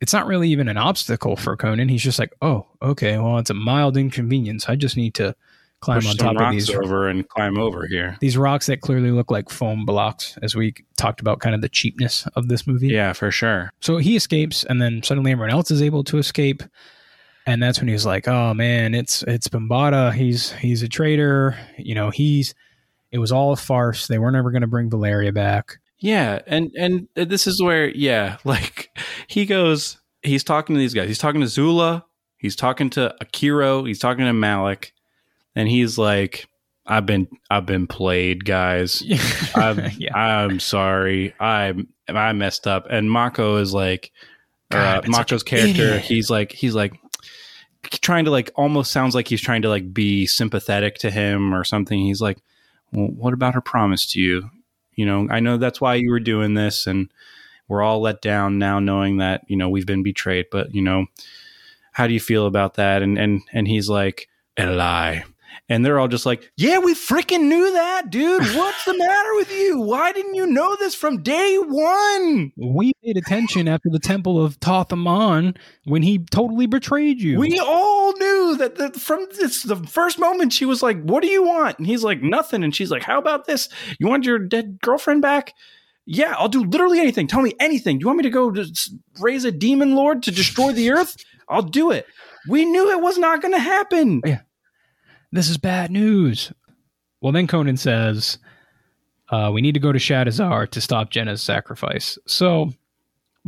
[0.00, 1.90] it's not really even an obstacle for Conan.
[1.90, 4.68] He's just like, oh, okay, well, it's a mild inconvenience.
[4.68, 5.36] I just need to
[5.80, 8.16] climb Push on top of these over and climb over here.
[8.20, 11.68] these rocks that clearly look like foam blocks, as we talked about, kind of the
[11.68, 12.88] cheapness of this movie.
[12.88, 13.70] Yeah, for sure.
[13.80, 16.62] So he escapes, and then suddenly everyone else is able to escape.
[17.46, 20.12] And that's when he's like, "Oh man, it's it's Bombaata.
[20.12, 21.58] He's he's a traitor.
[21.78, 22.54] You know, he's
[23.12, 24.06] it was all a farce.
[24.06, 28.38] They weren't ever going to bring Valeria back." Yeah, and and this is where yeah,
[28.44, 28.90] like
[29.26, 29.98] he goes.
[30.22, 31.08] He's talking to these guys.
[31.08, 32.04] He's talking to Zula.
[32.36, 33.86] He's talking to Akiro.
[33.86, 34.92] He's talking to Malak,
[35.54, 36.46] and he's like,
[36.86, 39.02] "I've been I've been played, guys.
[39.54, 41.34] I'm, yeah, I'm sorry.
[41.40, 41.74] I
[42.08, 42.86] I messed up.
[42.90, 44.12] And Mako is like,
[44.70, 45.82] God, uh, I've been such Mako's character.
[45.82, 46.02] idiot.
[46.02, 46.94] He's like, he's like
[47.82, 51.64] trying to like almost sounds like he's trying to like be sympathetic to him or
[51.64, 51.98] something.
[51.98, 52.38] He's like,
[52.92, 54.50] well, what about her promise to you?
[54.94, 57.10] You know, I know that's why you were doing this, and
[57.68, 60.46] we're all let down now, knowing that you know we've been betrayed.
[60.50, 61.06] But you know,
[61.92, 63.02] how do you feel about that?
[63.02, 65.24] And and and he's like, a lie.
[65.70, 68.42] And they're all just like, yeah, we freaking knew that, dude.
[68.56, 69.80] What's the matter with you?
[69.80, 72.52] Why didn't you know this from day one?
[72.56, 77.38] we paid attention after the Temple of Thoth-Amon when he totally betrayed you.
[77.38, 81.28] We all knew that the, from this the first moment she was like, "What do
[81.28, 83.68] you want?" And he's like, "Nothing." And she's like, "How about this?
[84.00, 85.54] You want your dead girlfriend back?"
[86.04, 87.28] Yeah, I'll do literally anything.
[87.28, 87.98] Tell me anything.
[87.98, 88.52] Do you want me to go
[89.20, 91.16] raise a demon lord to destroy the earth?
[91.48, 92.06] I'll do it.
[92.48, 94.20] We knew it was not going to happen.
[95.32, 96.52] This is bad news.
[97.20, 98.38] Well, then Conan says,
[99.30, 102.18] uh, we need to go to Shadizar to stop Jehnna's sacrifice.
[102.26, 102.74] So at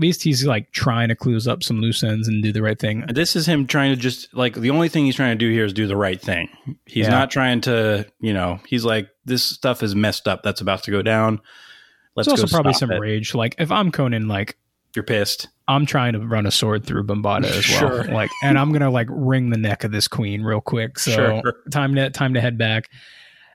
[0.01, 3.05] least he's like trying to close up some loose ends and do the right thing.
[3.13, 5.65] This is him trying to just like the only thing he's trying to do here
[5.65, 6.49] is do the right thing.
[6.87, 7.11] He's Yeah.
[7.11, 10.43] not trying to, you know, he's like this stuff is messed up.
[10.43, 11.41] That's about to go down.
[12.15, 13.01] Let's There's also go probably some it.
[13.01, 13.35] rage.
[13.35, 14.57] Like if I'm Conan, like
[14.95, 15.49] You're pissed.
[15.69, 18.03] I'm trying to run a sword through Bombaata as well.
[18.03, 18.05] Sure.
[18.05, 20.99] Like, and I'm gonna like wring the neck of this queen real quick.
[20.99, 21.13] So
[21.43, 21.55] Sure.
[21.71, 22.91] time to time to head back.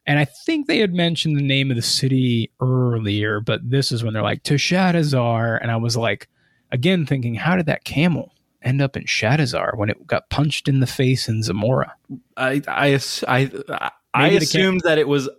[0.05, 4.03] And I think they had mentioned the name of the city earlier, but this is
[4.05, 6.29] when they're like to Shadizar, and I was like,
[6.71, 10.79] again thinking, how did that camel end up in Shadizar when it got punched in
[10.79, 11.93] the face in Zamora?
[12.38, 15.29] I I I I, I assumed that it was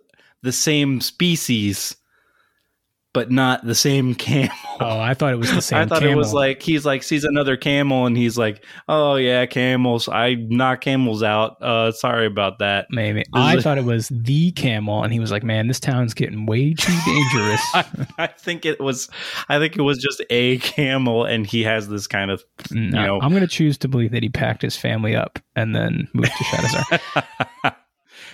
[0.42, 1.96] the same species,
[3.12, 4.54] but not the same camel.
[4.80, 5.78] Oh, I thought it was the same.
[5.78, 5.92] Camel.
[5.92, 9.44] I thought it was like he's like sees another camel and he's like, oh yeah,
[9.46, 10.08] camels.
[10.08, 11.60] I knock camels out.
[11.60, 12.86] Uh, sorry about that.
[12.88, 13.24] maybe.
[13.24, 16.46] This I thought it was the camel, and he was like, "Man, this town's getting
[16.46, 17.84] way too dangerous." I,
[18.18, 19.10] I think it was.
[19.48, 22.44] I think it was just a camel, and he has this kind of.
[22.70, 23.20] No, know.
[23.20, 26.30] I'm going to choose to believe that he packed his family up and then moved
[26.38, 27.74] to Shadizar.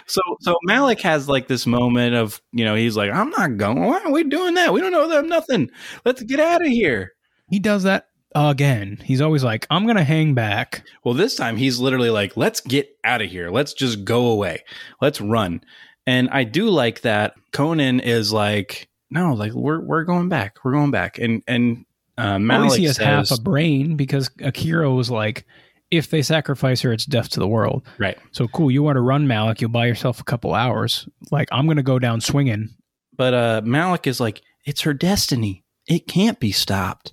[0.07, 3.81] So so Malak has like this moment of you know he's like I'm not going.
[3.85, 4.73] Why are we doing that?
[4.73, 5.71] We don't know them nothing.
[6.05, 7.13] Let's get out of here.
[7.49, 8.99] he does that again.
[9.05, 10.85] He's always like, I'm going to hang back.
[11.05, 13.51] Well, this time he's literally like, let's get out of here.
[13.51, 14.65] Let's just go away.
[15.01, 15.61] Let's run.
[16.07, 20.73] And I do like that Conan is like, no, like we're we're going back, we're
[20.73, 21.85] going back, and and
[22.19, 25.47] uh, At Malak least he has says, half a brain because Akiro was like,
[25.90, 27.86] if they sacrifice her, it's death to the world.
[27.98, 28.19] right.
[28.32, 28.70] So cool.
[28.70, 29.61] You want to run Malak?
[29.61, 31.09] You'll buy yourself a couple hours.
[31.31, 32.70] Like I'm gonna go down swinging.
[33.16, 35.65] But uh, Malak is like, it's her destiny.
[35.86, 37.12] It can't be stopped.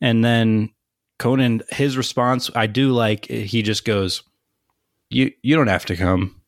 [0.00, 0.70] And then
[1.18, 3.26] Conan, his response, I do like.
[3.26, 4.22] He just goes,
[5.08, 6.40] "You you don't have to come,"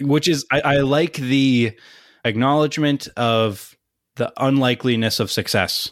[0.00, 1.76] which is I, I like the
[2.24, 3.76] acknowledgement of
[4.16, 5.90] the unlikeliness of success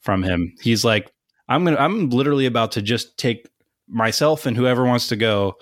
[0.00, 0.54] from him.
[0.62, 1.12] He's like,
[1.48, 3.49] "I'm gonna, I'm literally about to just take
[3.90, 5.56] myself and whoever wants to go."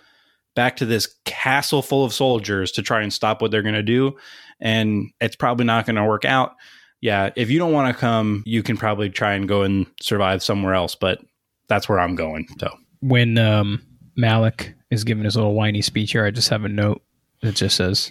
[0.54, 3.82] Back to this castle full of soldiers to try and stop what they're going to
[3.82, 4.16] do
[4.60, 6.56] and it's probably not going to work out.
[7.00, 10.42] Yeah, if you don't want to come, you can probably try and go and survive
[10.42, 11.20] somewhere else, but
[11.68, 12.48] that's where I'm going.
[12.58, 13.80] So, When um,
[14.16, 17.02] Malak is giving his little whiny speech here, I just have a note
[17.42, 18.10] that just says,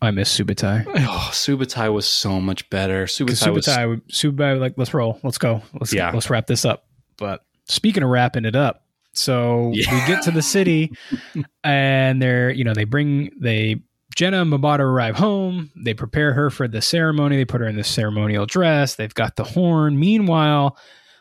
[0.00, 3.00] "I miss Subotai." oh, Subotai was so much better.
[3.18, 6.12] Because Subotai was Subotai, would- like, let's roll, let's go, let's Yeah.
[6.12, 6.84] let's wrap this up.
[7.18, 8.83] But speaking of wrapping it up,
[9.16, 9.92] so Yeah.
[9.92, 10.92] we get to the city,
[11.64, 13.80] and they're you know they bring they
[14.16, 15.70] Jehnna and Bombaata arrive home.
[15.74, 17.36] They prepare her for the ceremony.
[17.36, 18.94] They put her in the ceremonial dress.
[18.94, 19.98] They've got the horn.
[19.98, 20.76] Meanwhile,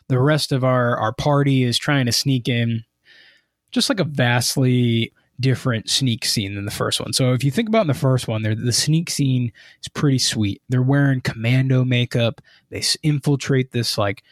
[0.09, 2.83] the rest of our our party is trying to sneak in,
[3.71, 7.11] just like a vastly different sneak scene than the first one.
[7.11, 9.51] So if you think about in the first one, the sneak scene
[9.81, 10.61] is pretty sweet.
[10.69, 12.39] They're wearing commando makeup.
[12.69, 14.23] They infiltrate this like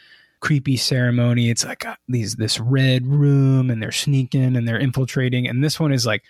[0.42, 1.50] creepy ceremony.
[1.50, 5.48] It's like uh, these this red room, and they're sneaking and they're infiltrating.
[5.48, 6.24] And this one is like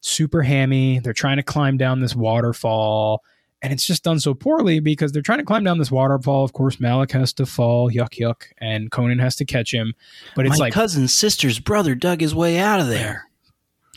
[0.00, 1.00] super hammy.
[1.00, 3.22] They're trying to climb down this waterfall.
[3.62, 6.44] And it's just done so poorly because they're trying to climb down this waterfall.
[6.44, 9.94] Of course, Malak has to fall, yuck, yuck, and Conan has to catch him.
[10.36, 13.26] But it's my like, cousin's sister's brother dug his way out of there.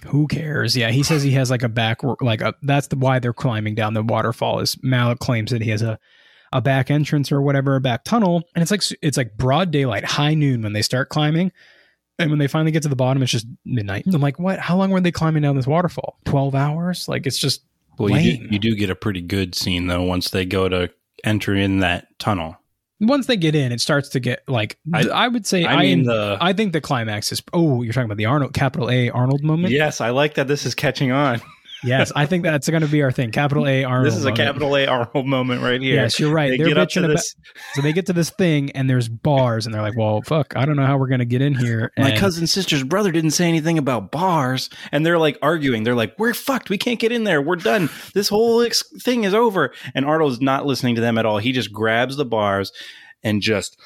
[0.06, 0.78] who cares?
[0.78, 3.76] Yeah, he says he has like a back, like a, that's the why they're climbing
[3.76, 4.60] down the waterfall.
[4.60, 6.00] Is Malak claims that he has a
[6.54, 10.04] a back entrance or whatever, a back tunnel, and it's like it's like broad daylight,
[10.06, 11.52] high noon when they start climbing,
[12.20, 14.06] and when they finally get to the bottom, it's just midnight.
[14.14, 14.60] I'm like, what?
[14.60, 16.20] How long were they climbing down this waterfall?
[16.26, 17.08] Twelve hours?
[17.08, 17.64] Like it's just
[18.00, 20.90] Well, you do, you do get a pretty good scene though once they go to
[21.24, 22.58] enter in that tunnel.
[23.00, 25.82] once they get in, it starts to get like I- I, would say I I
[25.84, 29.10] mean the I think the climax is oh you're talking about the Arnold capital A
[29.10, 29.74] Arnold moment.
[29.74, 31.42] yes, I like that this is catching on.
[31.84, 33.32] Yes, I think that's going to be our thing.
[33.32, 34.08] Capital A Arnold.
[34.08, 35.94] this is a capital A Arnold moment right here.
[35.96, 36.50] Yes, you're right.
[36.50, 37.36] They They're get up to bitching about this.
[37.76, 40.66] so they get to this thing and there's bars and they're like, well, fuck, I
[40.66, 41.92] don't know how we're going to get in here.
[41.98, 45.84] My And- cousin's sister's brother didn't say anything about bars, and they're like arguing.
[45.84, 46.70] They're like, "We're fucked.
[46.70, 47.42] We can't get in there.
[47.42, 47.90] We're done.
[48.14, 51.38] This whole ex- thing is over." And Arnold's not listening to them at all.
[51.38, 52.72] He just grabs the bars
[53.24, 53.78] and just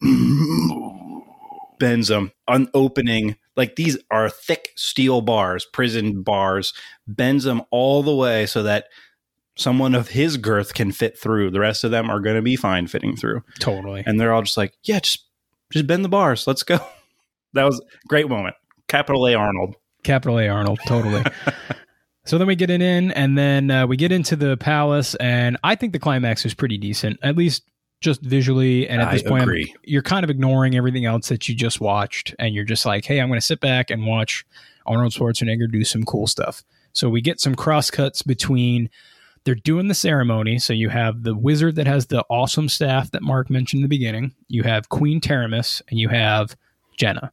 [1.78, 3.36] bends them, unopening.
[3.58, 6.72] Like these are thick steel bars, prison bars.
[7.06, 8.84] Bends them all the way so that
[9.56, 11.50] someone of his girth can fit through.
[11.50, 13.42] The rest of them are going to be fine fitting through.
[13.58, 14.04] totally.
[14.06, 15.26] And they're all just like, "Yeah, just
[15.72, 16.46] just bend the bars.
[16.46, 16.78] Let's go."
[17.54, 18.56] That was a great moment.
[18.88, 19.74] Capital A Arnold.
[20.04, 21.24] Capital A Arnold, totally.
[22.26, 25.56] so then we get it in, and then uh, we get into the palace, and
[25.64, 27.62] I think the climax is pretty decent, at least
[28.00, 28.88] just visually.
[28.88, 29.50] And at I this point,
[29.84, 33.20] you're kind of ignoring everything else that you just watched, and you're just like, hey,
[33.20, 34.44] I'm going to sit back and watch
[34.86, 36.62] Arnold Schwarzenegger do some cool stuff.
[36.92, 38.90] So we get some cross cuts between.
[39.44, 40.58] They're doing the ceremony.
[40.58, 43.88] So you have the wizard that has the awesome staff that Mark mentioned in the
[43.88, 44.34] beginning.
[44.48, 46.56] You have Queen Taramis, and you have
[46.98, 47.30] Jehnna.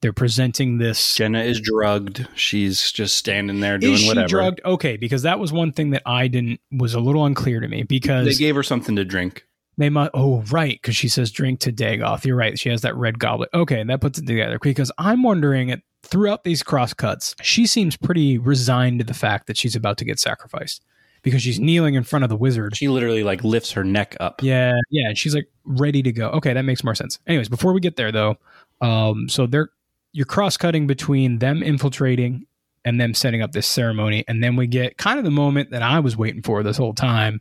[0.00, 2.26] They're presenting this Jehnna is drugged.
[2.34, 4.28] She's just standing there doing is she whatever.
[4.28, 4.60] drugged?
[4.64, 7.82] Okay, because that was one thing that I didn't was a little unclear to me
[7.82, 9.44] because they, gave her something to drink.
[9.88, 10.10] Might.
[10.12, 12.24] Oh, right, because she says drink to Dagoth.
[12.24, 12.58] You're right.
[12.58, 13.48] She has that red goblet.
[13.54, 14.58] Okay, and that puts it together.
[14.58, 19.46] Because I'm wondering at throughout these cross cuts, she seems pretty resigned to the fact
[19.46, 20.82] that she's about to get sacrificed
[21.22, 22.76] because she's kneeling in front of the wizard.
[22.76, 24.42] She literally like lifts her neck up.
[24.42, 26.30] Yeah, yeah, and she's like ready to go.
[26.30, 27.18] Okay, that makes more sense.
[27.26, 28.36] Anyways, before we get there though,
[28.80, 29.70] um, so they're
[30.12, 32.46] you're cross cutting between them infiltrating
[32.84, 35.82] and them setting up this ceremony, and then we get kind of the moment that
[35.82, 37.40] I was waiting for this whole time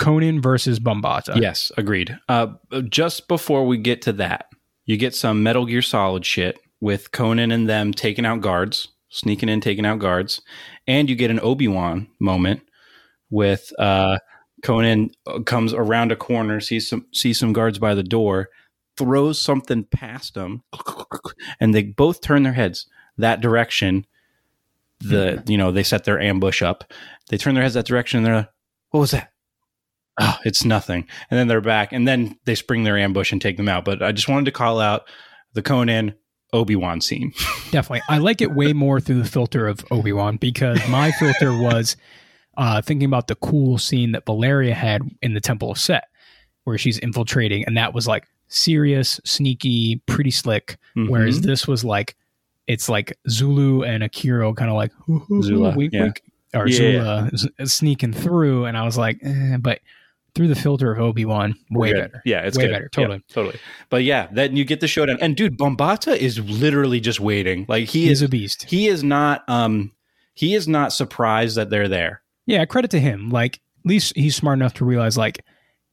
[0.00, 1.40] Conan versus Bombaata.
[1.40, 2.18] Yes, agreed.
[2.28, 2.48] Uh,
[2.88, 4.46] just before we get to that,
[4.86, 9.50] you get some Metal Gear Solid shit with Conan and them taking out guards, sneaking
[9.50, 10.40] in, taking out guards,
[10.86, 12.62] and you get an Obi Wan moment
[13.28, 14.18] with uh,
[14.62, 18.48] Conan uh, comes around a corner, sees some sees some guards by the door,
[18.96, 20.62] throws something past them,
[21.60, 22.86] and they both turn their heads
[23.18, 24.06] that direction.
[25.00, 26.90] The you know they set their ambush up.
[27.28, 28.50] They turn their heads that direction, and they're like,
[28.90, 29.30] "What was that?"
[30.20, 31.06] Oh, it's nothing.
[31.30, 33.84] And then they're back, and then they spring their ambush and take them out.
[33.84, 35.08] But I just wanted to call out
[35.54, 36.14] the Conan
[36.52, 37.32] Obi Wan scene.
[37.70, 38.02] Definitely.
[38.08, 41.96] I like it way more through the filter of Obi Wan because my filter was
[42.56, 46.04] uh, thinking about the cool scene that Valeria had in the Temple of Set,
[46.64, 50.76] where she's infiltrating, and that was like serious, sneaky, pretty slick.
[50.94, 51.44] Whereas Mhm.
[51.44, 52.16] this was like,
[52.66, 54.90] it's like Zulu and Akiro kind of like
[55.42, 56.02] Zula, wink, yeah.
[56.02, 56.22] wink,
[56.54, 57.28] or Yeah.
[57.36, 59.78] Zula sneaking through, and I was like, eh, but
[60.34, 62.22] through the filter of Obi Wan, way better.
[62.24, 62.72] Yeah, it's Way good.
[62.72, 63.22] better, Yeah, totally.
[63.32, 63.58] totally.
[63.88, 67.66] But yeah, then you get the showdown, and dude, Bombaata is literally just waiting.
[67.68, 68.64] Like he He is a beast.
[68.64, 69.92] he is not, um,
[70.34, 72.22] he is not surprised that they're there.
[72.46, 73.30] Yeah, credit to him.
[73.30, 75.44] Like, at least he's smart enough to realize, like,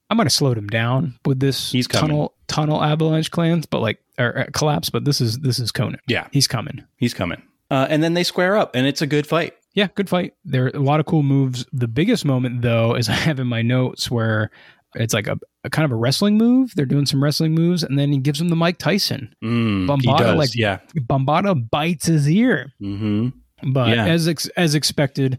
[0.09, 2.09] I'm gonna slow him down with this He's coming.
[2.09, 4.89] tunnel tunnel avalanche clans, but like or, uh, collapse.
[4.89, 5.99] But this is this is Conan.
[6.07, 6.85] Yeah, He's coming.
[6.95, 7.41] he's coming.
[7.69, 9.53] Uh, and then they square up, and it's a good fight.
[9.77, 10.33] Yeah, good fight.
[10.43, 11.63] There are a lot of cool moves.
[11.71, 14.49] The biggest moment, though, is I have in my notes where
[14.95, 16.71] it's like a, a kind of a wrestling move.
[16.75, 19.35] They're doing some wrestling moves, and then he gives him the Mike Tyson.
[19.43, 19.85] Mm,
[20.17, 20.79] does, like- yeah.
[20.99, 23.29] Bombaata bites his ear, hmm
[23.71, 24.05] but Yeah.
[24.07, 25.37] as ex- as expected,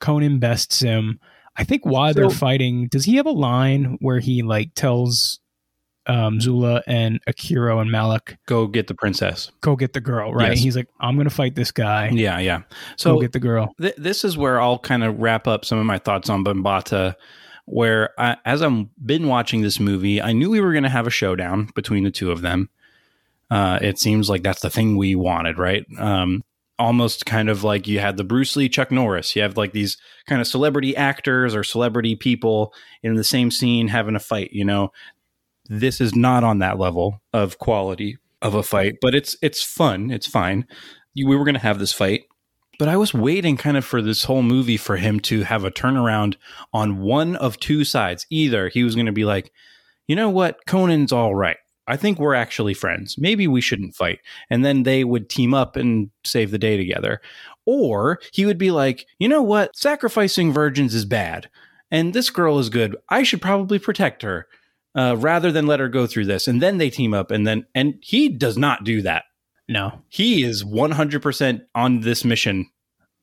[0.00, 1.20] Conan bests him.
[1.56, 5.40] I think while they're fighting, does he have a line where he like tells
[6.06, 9.50] um, Zula and Akiro and Malak, Go get the princess.
[9.60, 10.32] "Go get the girl"?
[10.32, 10.50] Right?
[10.50, 10.60] Yes.
[10.62, 12.10] He's like, "I'm gonna fight this guy.
[12.10, 12.58] Yeah, yeah.
[12.58, 12.64] Go
[12.96, 15.86] So get the girl." th- this is where I'll kind of wrap up some of
[15.86, 17.14] my thoughts on Bombaata.
[17.66, 21.06] Where I, as I've been watching this movie, I knew we were going to have
[21.06, 22.68] a showdown between the two of them.
[23.50, 25.86] Uh, it seems like that's the thing we wanted, right?
[25.98, 26.42] Um,
[26.78, 29.34] almost kind of like you had the Bruce Lee, Chuck Norris.
[29.34, 33.88] You have like these kind of celebrity actors or celebrity people in the same scene
[33.88, 34.52] having a fight.
[34.52, 34.92] You know,
[35.68, 40.10] this is not on that level of quality of a fight, but it's it's fun.
[40.10, 40.66] It's fine.
[41.16, 42.24] We were going to have this fight,
[42.78, 45.70] but I was waiting kind of for this whole movie for him to have a
[45.70, 46.36] turnaround
[46.72, 48.26] on one of two sides.
[48.30, 49.52] Either he was going to be like,
[50.06, 51.56] you know what, Conan's all right.
[51.86, 53.16] I think we're actually friends.
[53.18, 54.20] Maybe we shouldn't fight.
[54.48, 57.20] And then they would team up and save the day together.
[57.66, 61.48] Or he would be like, you know what, sacrificing virgins is bad.
[61.90, 62.96] And this girl is good.
[63.08, 64.48] I should probably protect her
[64.94, 66.46] uh, rather than let her go through this.
[66.48, 67.30] And then they team up.
[67.30, 69.24] And then, and he does not do that.
[69.68, 72.66] No, He is 100% on this mission.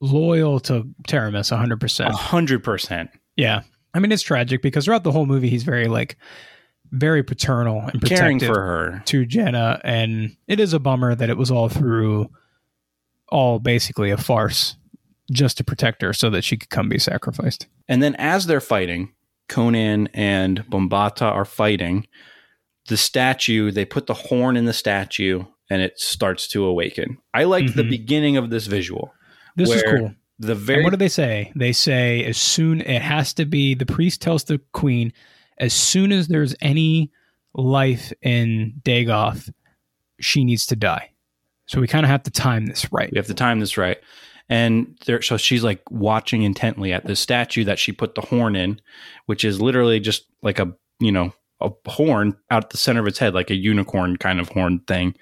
[0.00, 1.80] loyal to Taramis, 100.
[1.80, 3.08] percent 100%.
[3.36, 3.62] Yeah,
[3.94, 6.16] I mean it's tragic because throughout the whole movie he's very like
[6.90, 9.02] very paternal and protective Caring for her.
[9.06, 12.28] to Jehnna, and it is a bummer that it was all through
[13.30, 14.76] all basically a farce
[15.30, 17.68] just to protect her so that she could come be sacrificed.
[17.88, 19.14] And then as they're fighting,
[19.48, 22.06] Conan and Bombaata are fighting.
[22.88, 27.18] The statue, they put the horn in the statue and it starts to awaken.
[27.32, 27.90] I liked the Mhm.
[27.90, 29.12] beginning of this visual.
[29.56, 30.14] This is cool.
[30.38, 31.52] The And very what do they say?
[31.54, 35.12] They say as soon it has to be the priest tells the queen
[35.58, 37.12] as soon as there's any
[37.54, 39.50] life in Dagoth,
[40.18, 41.10] she needs to die.
[41.66, 43.10] So we kind of have to time this right.
[43.12, 43.98] we have to time this right.
[44.48, 48.54] And there, so she's like watching intently at this statue that she put the horn
[48.56, 48.80] in,
[49.26, 53.18] which is literally just like a, you know, a horn out the center of its
[53.18, 55.14] head, like a unicorn kind of horn thing.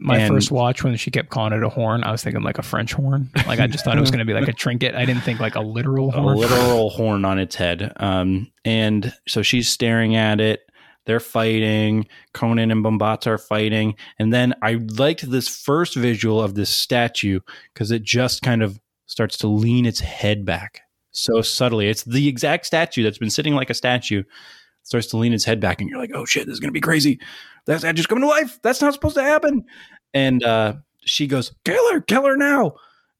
[0.00, 2.58] My And- first watch when she kept calling it a horn, I was thinking like
[2.58, 3.30] a French horn.
[3.46, 4.94] Like I just thought it was going to be like a trinket.
[4.96, 6.36] I didn't think like a literal a horn.
[6.38, 7.92] literal horn on its head.
[7.96, 10.61] Um, and so she's staring at it.
[11.04, 12.06] They're fighting.
[12.32, 13.96] Conan and Bombaata are fighting.
[14.18, 17.40] And then I liked this first visual of this statue
[17.72, 21.88] because it just kind of starts to lean its head back so subtly.
[21.88, 24.24] It's the exact statue that's been sitting like a statue.
[24.84, 26.80] Starts to lean its head back, and you're like, "Oh shit, this is gonna be
[26.80, 27.20] crazy."
[27.66, 28.58] That statue's coming to life.
[28.62, 29.64] That's not supposed to happen.
[30.12, 30.74] And uh,
[31.04, 32.74] she goes, "Kill her, kill her now!"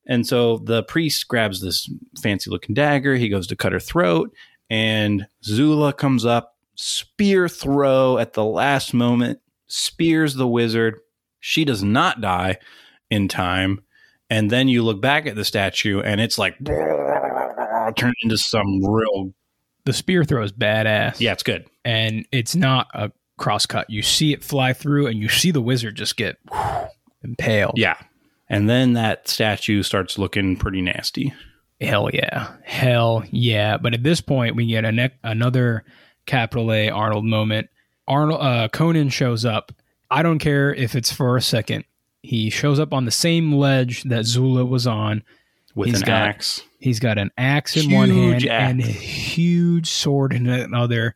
[0.05, 1.89] And so the priest grabs this
[2.21, 3.15] fancy looking dagger.
[3.15, 4.35] He goes to cut her throat,
[4.71, 10.97] and Zula comes up, spear throw at the last moment, spears the wizard.
[11.41, 12.59] She does not die
[13.11, 13.83] in time.
[14.31, 16.57] And then you look back at the statue, and it's like
[17.97, 19.33] turned into some real.
[19.85, 21.21] the spear throw is badass.
[21.21, 21.67] Yeah, it's good.
[21.85, 23.91] and it's not a cross cut.
[23.91, 26.39] You see it fly through, and you see the wizard just get
[27.25, 27.75] impaled.
[27.77, 27.97] Yeah.
[28.49, 31.33] And then that statue starts looking pretty nasty.
[31.81, 32.53] Hell yeah.
[32.65, 33.77] Hell yeah.
[33.79, 35.85] But at this point, we get a ne- another
[36.27, 37.69] capital A Arnold moment.
[38.09, 39.73] Arnold uh, Conan shows up.
[40.11, 41.85] I don't care if it's for a second.
[42.23, 45.23] He shows up on the same ledge that Zula was on.
[45.75, 46.63] with He's an got- axe.
[46.79, 48.93] He's got an axe in one hand Huge and a axe.
[48.99, 51.15] huge sword in another,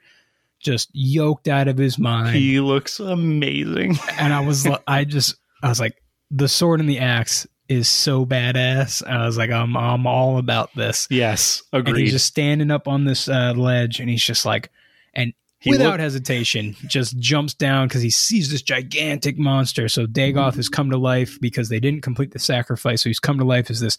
[0.61, 2.37] just yoked out of his mind.
[2.37, 3.97] He looks amazing.
[4.19, 5.35] and I was, I just,
[5.65, 6.01] I was like,
[6.31, 9.03] the sword and the axe is so badass.
[9.03, 11.09] And I was like, I'm, I'm all about this.
[11.11, 12.03] yes, And agreed.
[12.03, 14.71] he's just standing up on this uh, ledge, and he's just like,
[15.17, 19.89] and He without looked- hesitation, just jumps down because he sees this gigantic monster.
[19.89, 23.03] So Dagoth has come to life because they didn't complete the sacrifice.
[23.03, 23.99] So he's come to life as this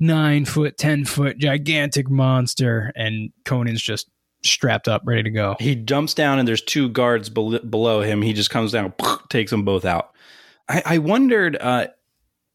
[0.00, 4.08] nine foot, ten foot, gigantic monster, and Conan's just
[4.42, 5.54] strapped up, ready to go.
[5.60, 8.22] He jumps down, and there's two guards bel- below him.
[8.22, 8.94] He just comes down,
[9.28, 10.10] takes them both out.
[10.68, 11.56] I, I wondered.
[11.60, 11.88] Uh,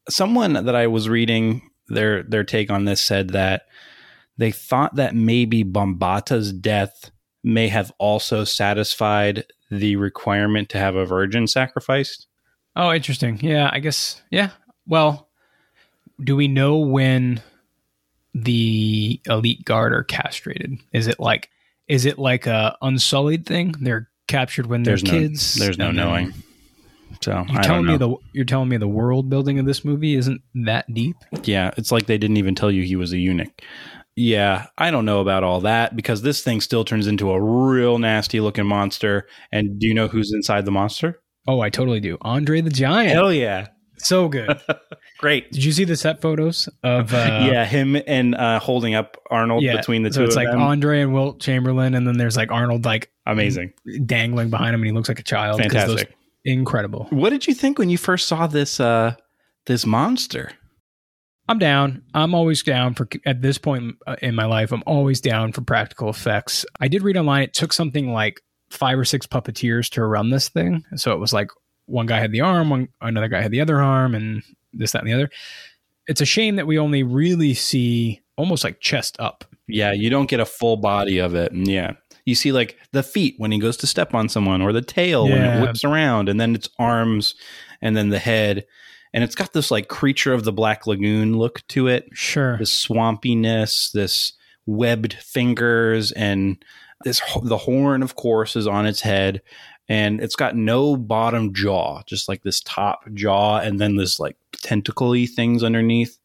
[0.08, 3.62] someone that I was reading their their take on this said that
[4.38, 7.10] they thought that maybe Bombaata's death
[7.46, 12.26] may have also satisfied the requirement to have a virgin sacrificed.
[12.74, 13.38] Oh, interesting.
[13.40, 14.20] Yeah, I guess.
[14.30, 14.50] Yeah.
[14.86, 15.28] Well,
[16.22, 17.40] do we know when
[18.34, 20.78] the elite guard are castrated?
[20.92, 21.48] Is it like
[21.88, 23.74] is it like a unsullied thing?
[23.80, 25.54] They're captured when they're There's no kids.
[25.54, 26.34] there's no knowing.
[27.22, 29.84] So You're I don't telling me the you're telling me the world building of this
[29.84, 31.16] movie isn't that deep?
[31.44, 33.62] Yeah, it's like they didn't even tell you he was a eunuch.
[34.16, 37.98] Yeah, I don't know about all that because this thing still turns into a real
[37.98, 39.28] nasty looking monster.
[39.52, 41.20] And do you know who's inside the monster?
[41.46, 42.16] Oh, I totally do.
[42.22, 43.12] Andre the Giant.
[43.12, 43.68] Hell yeah.
[43.98, 44.58] So good.
[45.18, 45.50] Great.
[45.52, 47.16] Did you see the set photos of uh
[47.50, 50.60] yeah, him and uh, holding up Arnold yeah, between the so two it's like them.
[50.60, 53.72] Andre and Wilt Chamberlain, and then there's like Arnold like Amazing.
[54.06, 55.60] dangling behind him, and he looks like a child.
[55.60, 56.14] 'cause those- Fantastic.
[56.44, 57.06] incredible.
[57.10, 59.14] What did you think when you first saw this uh
[59.66, 60.52] this monster?
[61.48, 62.02] I'm down.
[62.12, 64.72] I'm always down for at this point uh, in my life.
[64.72, 66.66] I'm always down for practical effects.
[66.80, 68.40] I did read online it took something like
[68.70, 70.84] five or six puppeteers to run this thing.
[70.96, 71.50] So it was like
[71.86, 74.42] one guy had the arm, one another guy had the other arm, and
[74.72, 75.30] this, that, and the other.
[76.08, 79.44] It's a shame that we only really see almost like chest up.
[79.68, 81.52] Yeah, you don't get a full body of it.
[81.52, 81.92] Yeah.
[82.24, 85.24] You see like the feet when he goes to step on someone or the tail
[85.28, 87.36] when it whips around and then its arms
[87.80, 88.66] and then the head.
[89.12, 92.08] And it's got this like creature of the Black Lagoon look to it.
[92.12, 92.58] Sure.
[92.58, 94.32] This swampiness, this
[94.66, 96.62] webbed fingers and
[97.04, 99.40] this the horn of course is on its head
[99.88, 104.36] and it's got no bottom jaw, just like this top jaw and then this like
[104.52, 106.18] tentacly things underneath.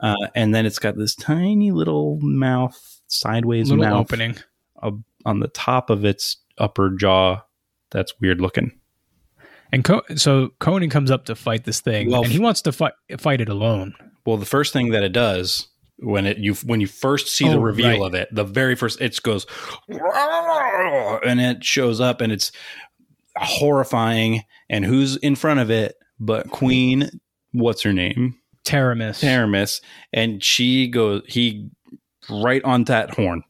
[0.00, 4.36] Uh, and then it's got this tiny little mouth, sideways Little mouth opening.
[5.24, 7.42] on the top of its upper jaw.
[7.90, 8.78] That's weird looking.
[9.74, 12.70] And Co- so Conan comes up to fight this thing, Well, and he wants to
[12.72, 13.94] fight fight it alone.
[14.24, 15.66] Well, the first thing that it does
[15.98, 18.02] when it you when you first see the Oh, reveal right.
[18.02, 19.46] of it, the very first it goes
[19.88, 22.52] and it shows up and it's
[23.36, 24.42] horrifying.
[24.70, 27.10] And who's in front of it but Queen?
[27.52, 28.36] What's her name?
[28.64, 29.20] Taramis.
[29.22, 29.80] Taramis,
[30.12, 31.68] and she goes he
[32.30, 33.42] right on that horn,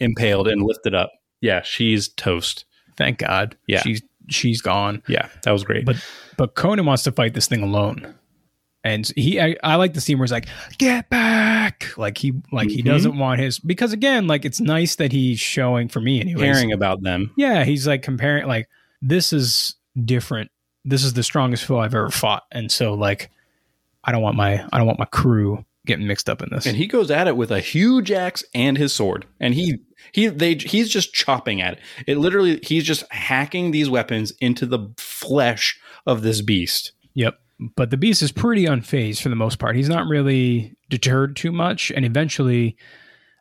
[0.00, 1.12] impaled and lifted up.
[1.42, 2.64] Yeah, she's toast.
[2.96, 3.56] Thank God.
[3.68, 3.82] Yeah.
[3.82, 5.02] She's she's gone.
[5.08, 5.84] Yeah, that was great.
[5.84, 5.96] But
[6.36, 8.14] but Conan wants to fight this thing alone.
[8.84, 10.46] And he I, I like the scene where he's like,
[10.78, 11.88] get back.
[11.96, 12.86] Like he like he Mhm.
[12.86, 16.40] doesn't want his because again, like it's nice that he's showing for me anyways.
[16.40, 17.32] caring about them.
[17.36, 18.68] Yeah, he's like comparing like
[19.02, 19.74] this is
[20.04, 20.50] different.
[20.84, 22.44] This is the strongest foe I've ever fought.
[22.52, 23.30] And so like
[24.04, 26.66] I don't want my I don't want my crew getting mixed up in this.
[26.66, 29.78] and he goes at it with a huge axe and his sword and he
[30.12, 34.66] he they he's just chopping at it it literally he's just hacking these weapons into
[34.66, 37.38] the flesh of this beast Yep.
[37.76, 39.74] But the beast is pretty unfazed for the most part.
[39.76, 41.90] He's not really deterred too much.
[41.90, 42.76] And eventually,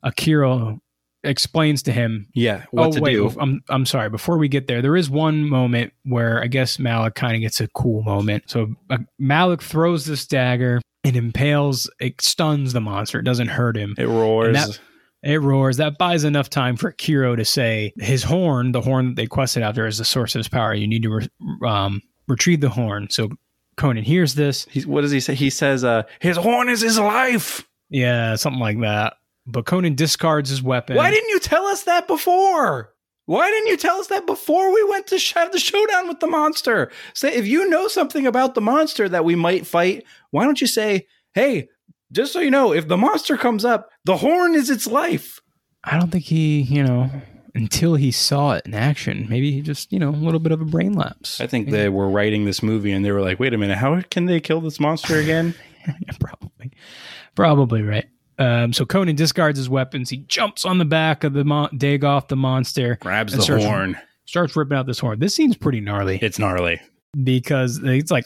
[0.05, 0.79] Akiro
[1.25, 4.09] explains to him, yeah what "Oh to wait, do I'm I'm sorry.
[4.09, 7.59] Before we get there, there is one moment where I guess Malak kind of gets
[7.61, 8.43] a cool moment.
[8.47, 10.81] So uh, Malak throws this dagger.
[11.03, 11.89] It impales.
[11.99, 13.19] It stuns the monster.
[13.19, 13.95] It doesn't hurt him.
[13.97, 14.79] it roars that-
[15.23, 15.77] It roars.
[15.77, 19.63] That buys enough time for Kiro to say his horn, the horn that they quested
[19.63, 20.73] after, is the source of his power.
[20.73, 21.27] You need to re-
[21.67, 23.07] um, retrieve the horn.
[23.09, 23.29] So
[23.77, 24.65] Conan hears this.
[24.71, 28.59] He's, what does he say he says uh his horn is his life Yeah, something
[28.61, 29.15] like that.
[29.47, 30.95] But Conan discards his weapon.
[30.95, 32.91] why didn't you tell us that before
[33.27, 36.27] why didn't you tell us that before we went to have the showdown with the
[36.27, 40.61] monster say if you know something about the monster that we might fight why don't
[40.61, 41.67] you say hey
[42.11, 45.39] just so you know if the monster comes up the horn is its life
[45.87, 47.11] I don't think he, you know,
[47.53, 50.59] until he saw it in action, maybe he just, you know, a little bit of
[50.61, 51.39] a brain lapse.
[51.39, 54.01] I think they were writing this movie and they were like, wait a minute, how
[54.09, 55.53] can they kill this monster again?
[55.87, 56.71] Yeah, probably,
[57.35, 58.05] probably right.
[58.37, 60.09] Um, so Conan discards his weapons.
[60.09, 63.97] He jumps on the back of the mon- Dagoth, the monster, Grabs the starts- horn.
[64.25, 65.19] starts ripping out this horn.
[65.19, 66.81] This seems pretty gnarly It's gnarly,
[67.23, 68.25] because it's like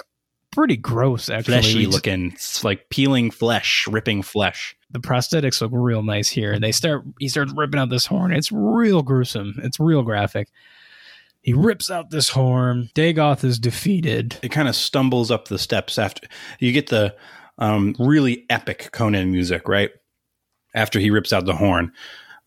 [0.52, 1.30] pretty gross.
[1.30, 2.32] Actually, fleshy It's- looking.
[2.32, 4.76] It's like peeling flesh, ripping flesh.
[4.92, 6.58] the prosthetics look real nice here.
[6.60, 8.34] They start he starts ripping out this horn.
[8.34, 9.60] It's real gruesome.
[9.62, 10.48] It's real graphic.
[11.44, 12.90] He rips out this horn.
[12.96, 14.38] Dagoth is defeated.
[14.42, 16.28] It kind of stumbles up the steps after
[16.60, 17.16] you get the
[17.60, 19.92] um, really epic Conan music, right?
[20.74, 21.92] After he rips out the horn,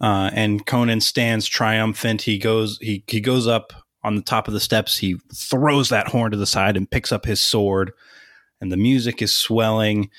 [0.01, 2.23] uh, and Conan stands triumphant.
[2.23, 3.73] He goes he he goes up
[4.05, 4.99] on the top of the steps.
[4.99, 7.93] He throws that horn to the side and picks up his sword,
[8.61, 10.11] and the music is swelling.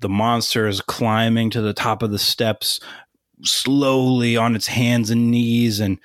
[0.00, 2.80] the monster is climbing to the top of the steps
[3.42, 5.98] slowly on its hands and knees and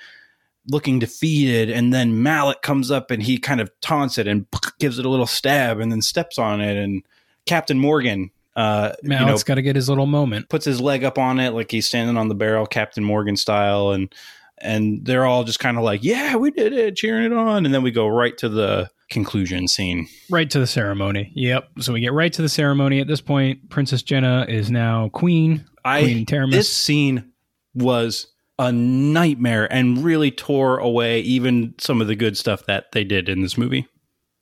[0.68, 4.46] looking defeated and then Malak comes up and he kind of taunts it and
[4.78, 7.02] gives it a little stab and then steps on it and
[7.46, 10.48] Captain Morgan uh Malak's you know got to get his little moment.
[10.48, 13.90] puts his leg up on it like he's standing on the barrel Captain Morgan style
[13.90, 14.14] and
[14.58, 17.74] and they're all just kind of like yeah we did it cheering it on and
[17.74, 21.30] then we go right to the conclusion scene Right to the ceremony.
[21.34, 21.68] Yep.
[21.80, 23.00] So we get right to the ceremony.
[23.00, 25.64] At this point, Princess Jehnna is now queen.
[25.84, 26.52] I Queen Taramis.
[26.52, 27.32] this scene
[27.74, 28.26] was
[28.58, 33.28] a nightmare and really tore away even some of the good stuff that they did
[33.28, 33.86] in this movie.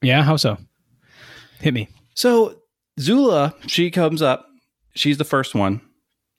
[0.03, 0.57] Yeah, how so?
[1.61, 1.89] Hit me.
[2.15, 2.62] So
[3.01, 4.47] Zula, she comes up.
[4.95, 5.81] She's the first one.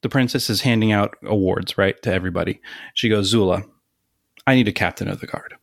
[0.01, 2.61] The princess is handing out awards, right, to everybody.
[2.93, 3.63] She goes, Zula,
[4.45, 5.55] I need a captain of the guard.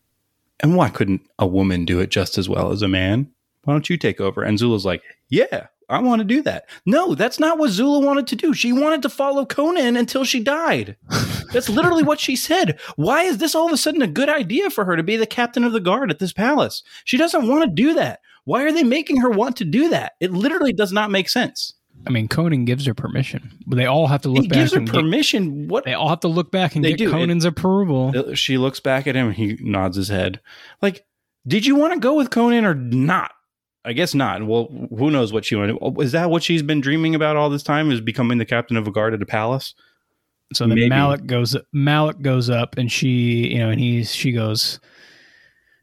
[0.61, 3.31] And why couldn't a woman do it just as well as a man?
[3.65, 4.43] Why don't you take over?
[4.43, 6.69] And Zula's like, Yeah, I want to do that.
[6.87, 8.55] No, that's not what Zula wanted to do.
[8.55, 10.97] She wanted to follow Conan until she died.
[11.53, 12.79] That's literally what she said.
[12.97, 15.27] Why is this all of a sudden a good idea for her to be the
[15.27, 16.83] captain of the guard at this palace?
[17.05, 18.21] She doesn't want to do that.
[18.51, 20.15] Why are they making her want to do that?
[20.19, 21.75] It literally does not make sense.
[22.05, 23.53] I mean, Conan gives her permission.
[23.65, 25.69] But they all have to look he back gives her and get, permission.
[25.69, 27.09] What they all have to look back and They get do.
[27.11, 28.13] It- Conan's approval.
[28.13, 30.41] Uh, she looks back at him and he nods his head.
[30.83, 31.07] Like,
[31.47, 33.31] did you want to go with Conan or not?
[33.85, 34.45] I guess not.
[34.45, 34.67] Well,
[34.99, 35.79] who knows what she wanted?
[35.81, 37.93] Oh, is that what she's been dreaming about all this time?
[37.93, 39.77] Is becoming the captain of a guard at a palace?
[40.55, 40.89] So then Maybe.
[40.89, 44.81] Malak goes Malak goes up and she, you know, and he's she goes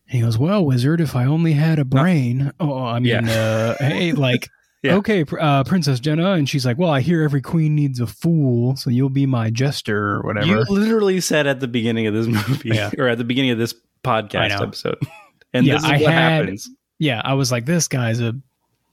[0.09, 3.75] he goes, "Well, wizard, if I only had a brain." Oh, I mean, Yeah.
[3.79, 4.49] uh, hey, like
[4.83, 4.95] Yeah.
[4.95, 8.75] okay, uh, Princess Jehnna, and she's like, "Well, I hear every queen needs a fool,
[8.75, 12.27] so you'll be my jester or whatever." You literally said at the beginning of this
[12.49, 12.91] movie, Yeah.
[12.97, 13.73] or at the beginning of this
[14.03, 14.97] podcast episode,
[15.53, 16.69] and Yeah, this is I what had- happens.
[16.99, 18.33] yeah, I was like, "This guy's a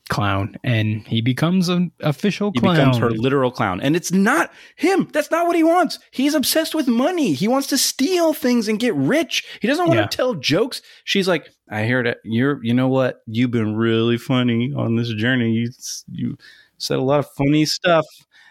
[0.08, 2.76] clown," and he becomes an official He clown.
[2.76, 5.08] becomes her literal clown, and it's not him.
[5.12, 5.98] That's not what he wants.
[6.10, 7.32] He's obsessed with money.
[7.32, 9.44] He wants to steal things and get rich.
[9.60, 10.06] He doesn't want Yeah.
[10.06, 10.82] to tell jokes.
[11.04, 12.62] She's like, I hear that you're.
[12.64, 13.22] You know what?
[13.26, 15.52] You've been really funny on this journey.
[15.52, 15.70] You
[16.10, 16.36] you
[16.78, 18.04] said a lot of funny stuff.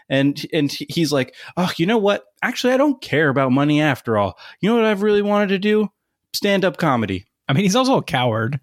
[0.10, 2.26] And and he's like, oh, you know what?
[2.42, 4.38] Actually, I don't care about money after all.
[4.60, 5.90] You know what I've really wanted to do?
[6.34, 7.26] Stand up comedy.
[7.48, 8.60] I mean, he's also a coward.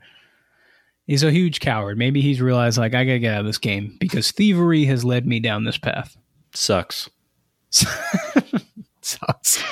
[1.07, 1.99] He's a huge coward.
[1.99, 5.27] Maybe he's realized like I gotta get out of this game because thievery has led
[5.27, 6.17] me down this path.
[6.55, 7.11] Sucks.
[9.03, 9.63] Sucks.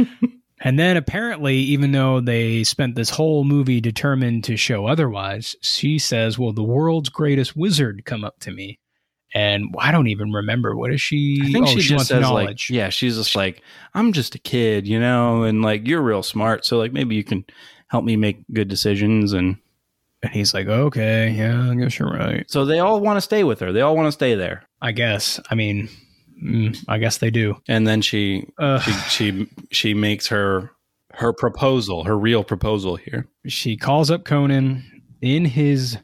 [0.60, 5.98] and then apparently, even though they spent this whole movie determined to show otherwise, she
[5.98, 8.78] says, "Well, the world's greatest wizard come up to me."
[9.32, 11.40] And I don't even remember what is she.
[11.42, 12.68] I think oh, she, just wants says knowledge.
[12.68, 13.62] like, yeah, she's just like,
[13.94, 17.22] I'm just a kid, you know, and like you're real smart, so like maybe you
[17.22, 17.44] can
[17.88, 19.32] help me make good decisions.
[19.32, 19.58] And
[20.22, 22.44] And he's like, "Okay, yeah, I guess you're right.
[22.50, 23.72] so they all want to stay with her.
[23.72, 24.64] They all want to stay there.
[24.82, 25.40] I guess.
[25.50, 25.88] I mean,
[26.42, 30.72] mm, I guess they do." And then she Uh, she she she makes her
[31.14, 33.26] her proposal, her real proposal here.
[33.46, 34.84] she calls up Conan
[35.22, 35.96] in his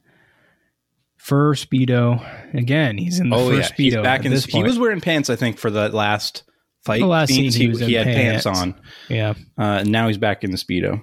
[1.16, 2.24] fur speedo.
[2.55, 3.76] Again, he's in the oh fur yeah, speedo.
[3.76, 4.32] he's back at in.
[4.32, 6.43] this He was wearing pants, I think, for the last
[6.84, 7.01] fight.
[7.01, 7.55] The last scenes.
[7.55, 8.60] scene he was in had pants, pants.
[8.60, 8.74] on.
[9.09, 11.02] yeah, Uh, and now he's back in the speedo.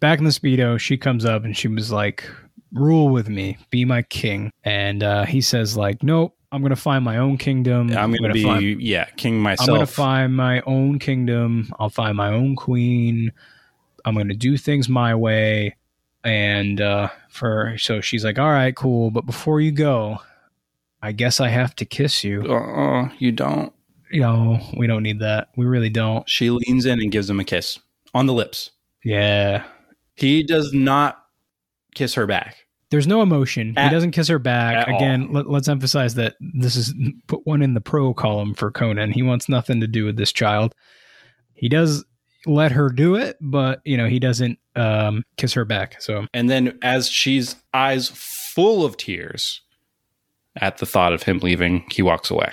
[0.00, 0.78] Back in the speedo.
[0.78, 2.28] She comes up and she was like,
[2.72, 7.04] "Rule with me, be my king." And uh, he says, "Like, nope, I'm gonna find
[7.04, 7.96] my own kingdom.
[7.96, 9.68] I'm gonna, be find, yeah king myself.
[9.68, 11.72] I'm gonna find my own kingdom.
[11.78, 13.30] I'll find my own queen.
[14.04, 15.76] I'm gonna do things my way."
[16.24, 20.18] And uh, for so she's like, "All right, cool, but before you go."
[21.02, 22.46] I guess I have to kiss you.
[22.46, 23.72] Oh, you don't.
[24.10, 25.48] you know, we don't need that.
[25.56, 26.28] We really don't.
[26.28, 27.78] She leans in and gives him a kiss
[28.12, 28.70] on the lips.
[29.04, 29.64] Yeah.
[30.20, 31.24] He does not
[31.94, 32.66] kiss her back.
[32.90, 33.74] There's no emotion.
[33.76, 34.88] At- he doesn't kiss her back.
[34.88, 36.92] Again, let, let's emphasize that this is
[37.26, 39.12] put one in the pro column for Conan.
[39.12, 40.74] He wants nothing to do with this child.
[41.54, 42.04] He does
[42.46, 46.00] let her do it, but you know, he doesn't um, kiss her back.
[46.00, 49.60] So And then, as she's eyes full of tears
[50.56, 52.52] at the thought of him leaving, he walks away.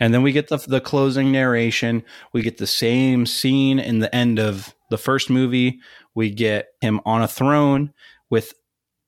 [0.00, 2.04] And then we get the the closing narration.
[2.32, 5.80] We get the same scene in the end of the first movie.
[6.14, 7.92] We get him on a throne
[8.30, 8.54] with,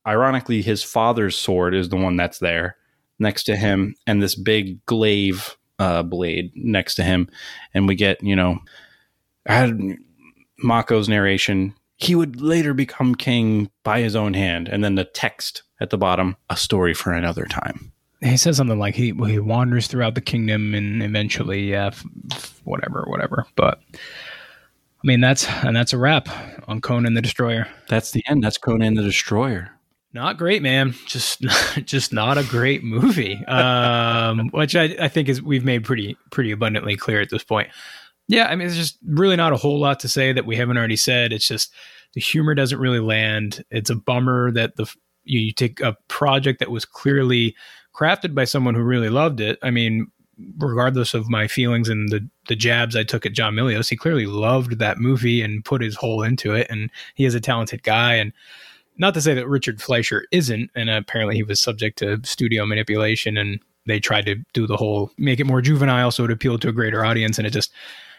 [0.06, 2.76] ironically, his father's sword is the one that's there
[3.18, 7.28] next to him, and this big glaive uh, blade next to him.
[7.74, 8.58] And we get, you know,
[9.46, 9.96] I had
[10.62, 11.74] Mako's narration.
[11.96, 15.98] He would later become king by his own hand, and then the text at the
[15.98, 17.92] bottom: a story for another time.
[18.20, 21.72] he says something like he he wanders throughout the kingdom and eventually,
[22.64, 23.46] whatever, whatever.
[23.56, 23.80] But
[25.02, 26.28] I mean, that's and that's a wrap
[26.68, 27.66] on Conan the Destroyer.
[27.88, 28.44] That's the end.
[28.44, 29.70] That's Conan the Destroyer.
[30.12, 30.94] not great, man.
[31.06, 31.40] Just
[31.84, 33.44] just not a great movie.
[33.46, 37.68] Um, which I, I think is we've made pretty pretty abundantly clear at this point.
[38.28, 40.76] Yeah, I mean, it's just really not a whole lot to say that we haven't
[40.76, 41.32] already said.
[41.32, 41.72] It's just
[42.14, 43.64] the humor doesn't really land.
[43.70, 44.84] It's a bummer that the
[45.24, 47.56] you, you take a project that was clearly
[47.94, 49.58] crafted by someone who really loved it.
[49.62, 50.08] I mean,
[50.58, 54.26] regardless of my feelings and the the jabs I took at John Milius, he clearly
[54.26, 56.66] loved that movie and put his whole into it.
[56.70, 58.14] And he is a talented guy.
[58.14, 58.32] And
[58.98, 63.36] not to say that Richard Fleischer isn't, and apparently he was subject to studio manipulation
[63.36, 66.68] and they tried to do the whole make it more juvenile so it appealed to
[66.68, 67.72] a greater audience and it just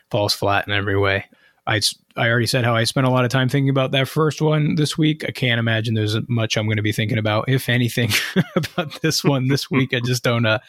[0.10, 1.26] falls flat in every way.
[1.68, 1.80] I,
[2.18, 4.76] I already said how I spent a lot of time thinking about that first one
[4.76, 5.24] this week.
[5.28, 8.10] I can't imagine there's much I'm going to be thinking about, if anything,
[8.56, 9.94] about this one this week.
[9.94, 10.60] I just don't, uh,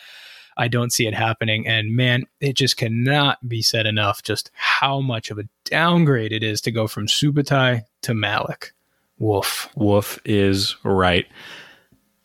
[0.57, 1.67] I don't see it happening.
[1.67, 6.43] And man, it just cannot be said enough just how much of a downgrade it
[6.43, 8.73] is to go from Subotai to Malak.
[9.19, 9.69] Woof.
[9.77, 11.27] Woof is right.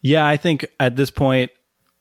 [0.02, 1.52] Yeah, I think at this point,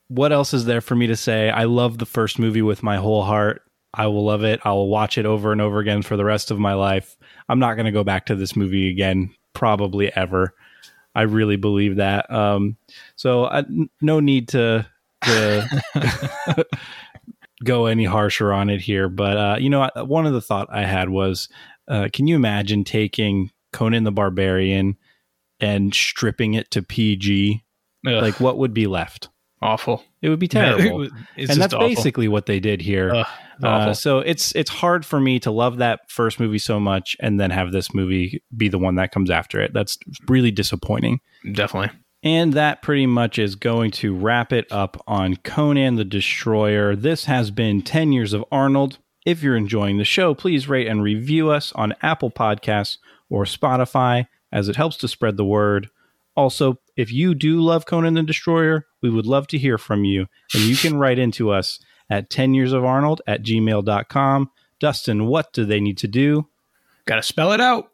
[0.07, 1.49] what else is there for me to say?
[1.49, 3.61] I love the first movie with my whole heart.
[3.93, 4.59] I will love it.
[4.63, 7.17] I will watch it over and over again for the rest of my life.
[7.49, 10.53] I'm not going to go back to this movie again, probably ever.
[11.15, 12.31] I really believe that.
[12.31, 12.77] Um,
[13.15, 13.65] so I,
[14.01, 14.87] no need to,
[15.27, 16.65] to
[17.63, 19.09] go any harsher on it here.
[19.09, 21.49] But uh, you know, one of the thought I had was,
[21.87, 24.97] uh, can you imagine taking Conan the Barbarian
[25.59, 27.63] and stripping it to PG?
[28.05, 28.21] Ugh.
[28.21, 29.29] Like, what would be left?
[29.61, 30.03] Awful.
[30.21, 31.09] It would be terrible.
[31.35, 31.87] And that's awful.
[31.87, 33.11] basically what they did here.
[33.13, 33.25] Ugh,
[33.63, 37.39] Uh, so it's it's hard for me to love that first movie so much and
[37.39, 39.73] then have this movie be the one that comes after it.
[39.73, 39.97] That's
[40.27, 41.21] really disappointing.
[41.53, 41.89] Definitely.
[42.27, 46.93] And that pretty much is going to wrap it up on Conan the Destroyer.
[46.93, 48.97] This has been 10 Years of Arnold.
[49.25, 52.97] If you're enjoying the show, please rate and review us on Apple Podcasts
[53.29, 55.89] or Spotify, as it helps to spread the word.
[56.35, 60.25] Also, if you do love Conan the Destroyer, we would love to hear from you.
[60.53, 61.79] And you can write into us
[62.09, 64.51] at 10 years of Arnold at gmail.com.
[64.81, 66.49] Dustin, what do they need to do?
[67.05, 67.87] Got to spell it out.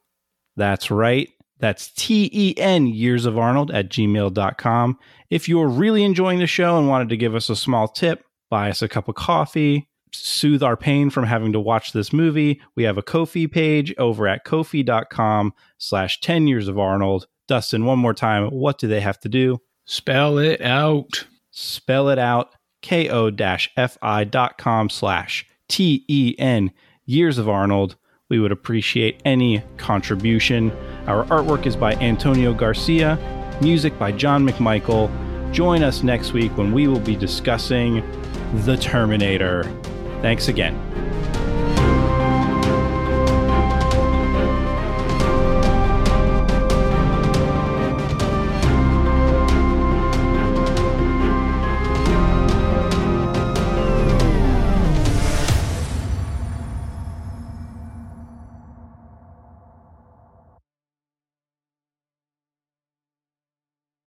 [0.56, 1.30] That's right.
[1.64, 5.00] That's T E N Years of Arnold at gmail.com.
[5.30, 8.70] If you're really enjoying the show and wanted to give us a small tip, buy
[8.70, 12.84] us a cup of coffee, soothe our pain from having to watch this movie, we
[12.84, 17.28] have a Ko-fi page over at ko-fi.com slash 10 Years of Arnold.
[17.48, 19.60] Dustin, one more time, what do they have to do?
[19.86, 21.26] Spell it out.
[21.52, 26.72] Spell it out, ko-fi.com slash T-E-N
[27.06, 27.96] Years of Arnold.
[28.30, 30.74] We would appreciate any contribution.
[31.06, 33.20] Our artwork is by Antonio Garcia,
[33.62, 35.12] music by John McMichael.
[35.52, 38.02] Join us next week when we will be discussing
[38.64, 39.64] The Terminator.
[40.22, 40.80] Thanks again.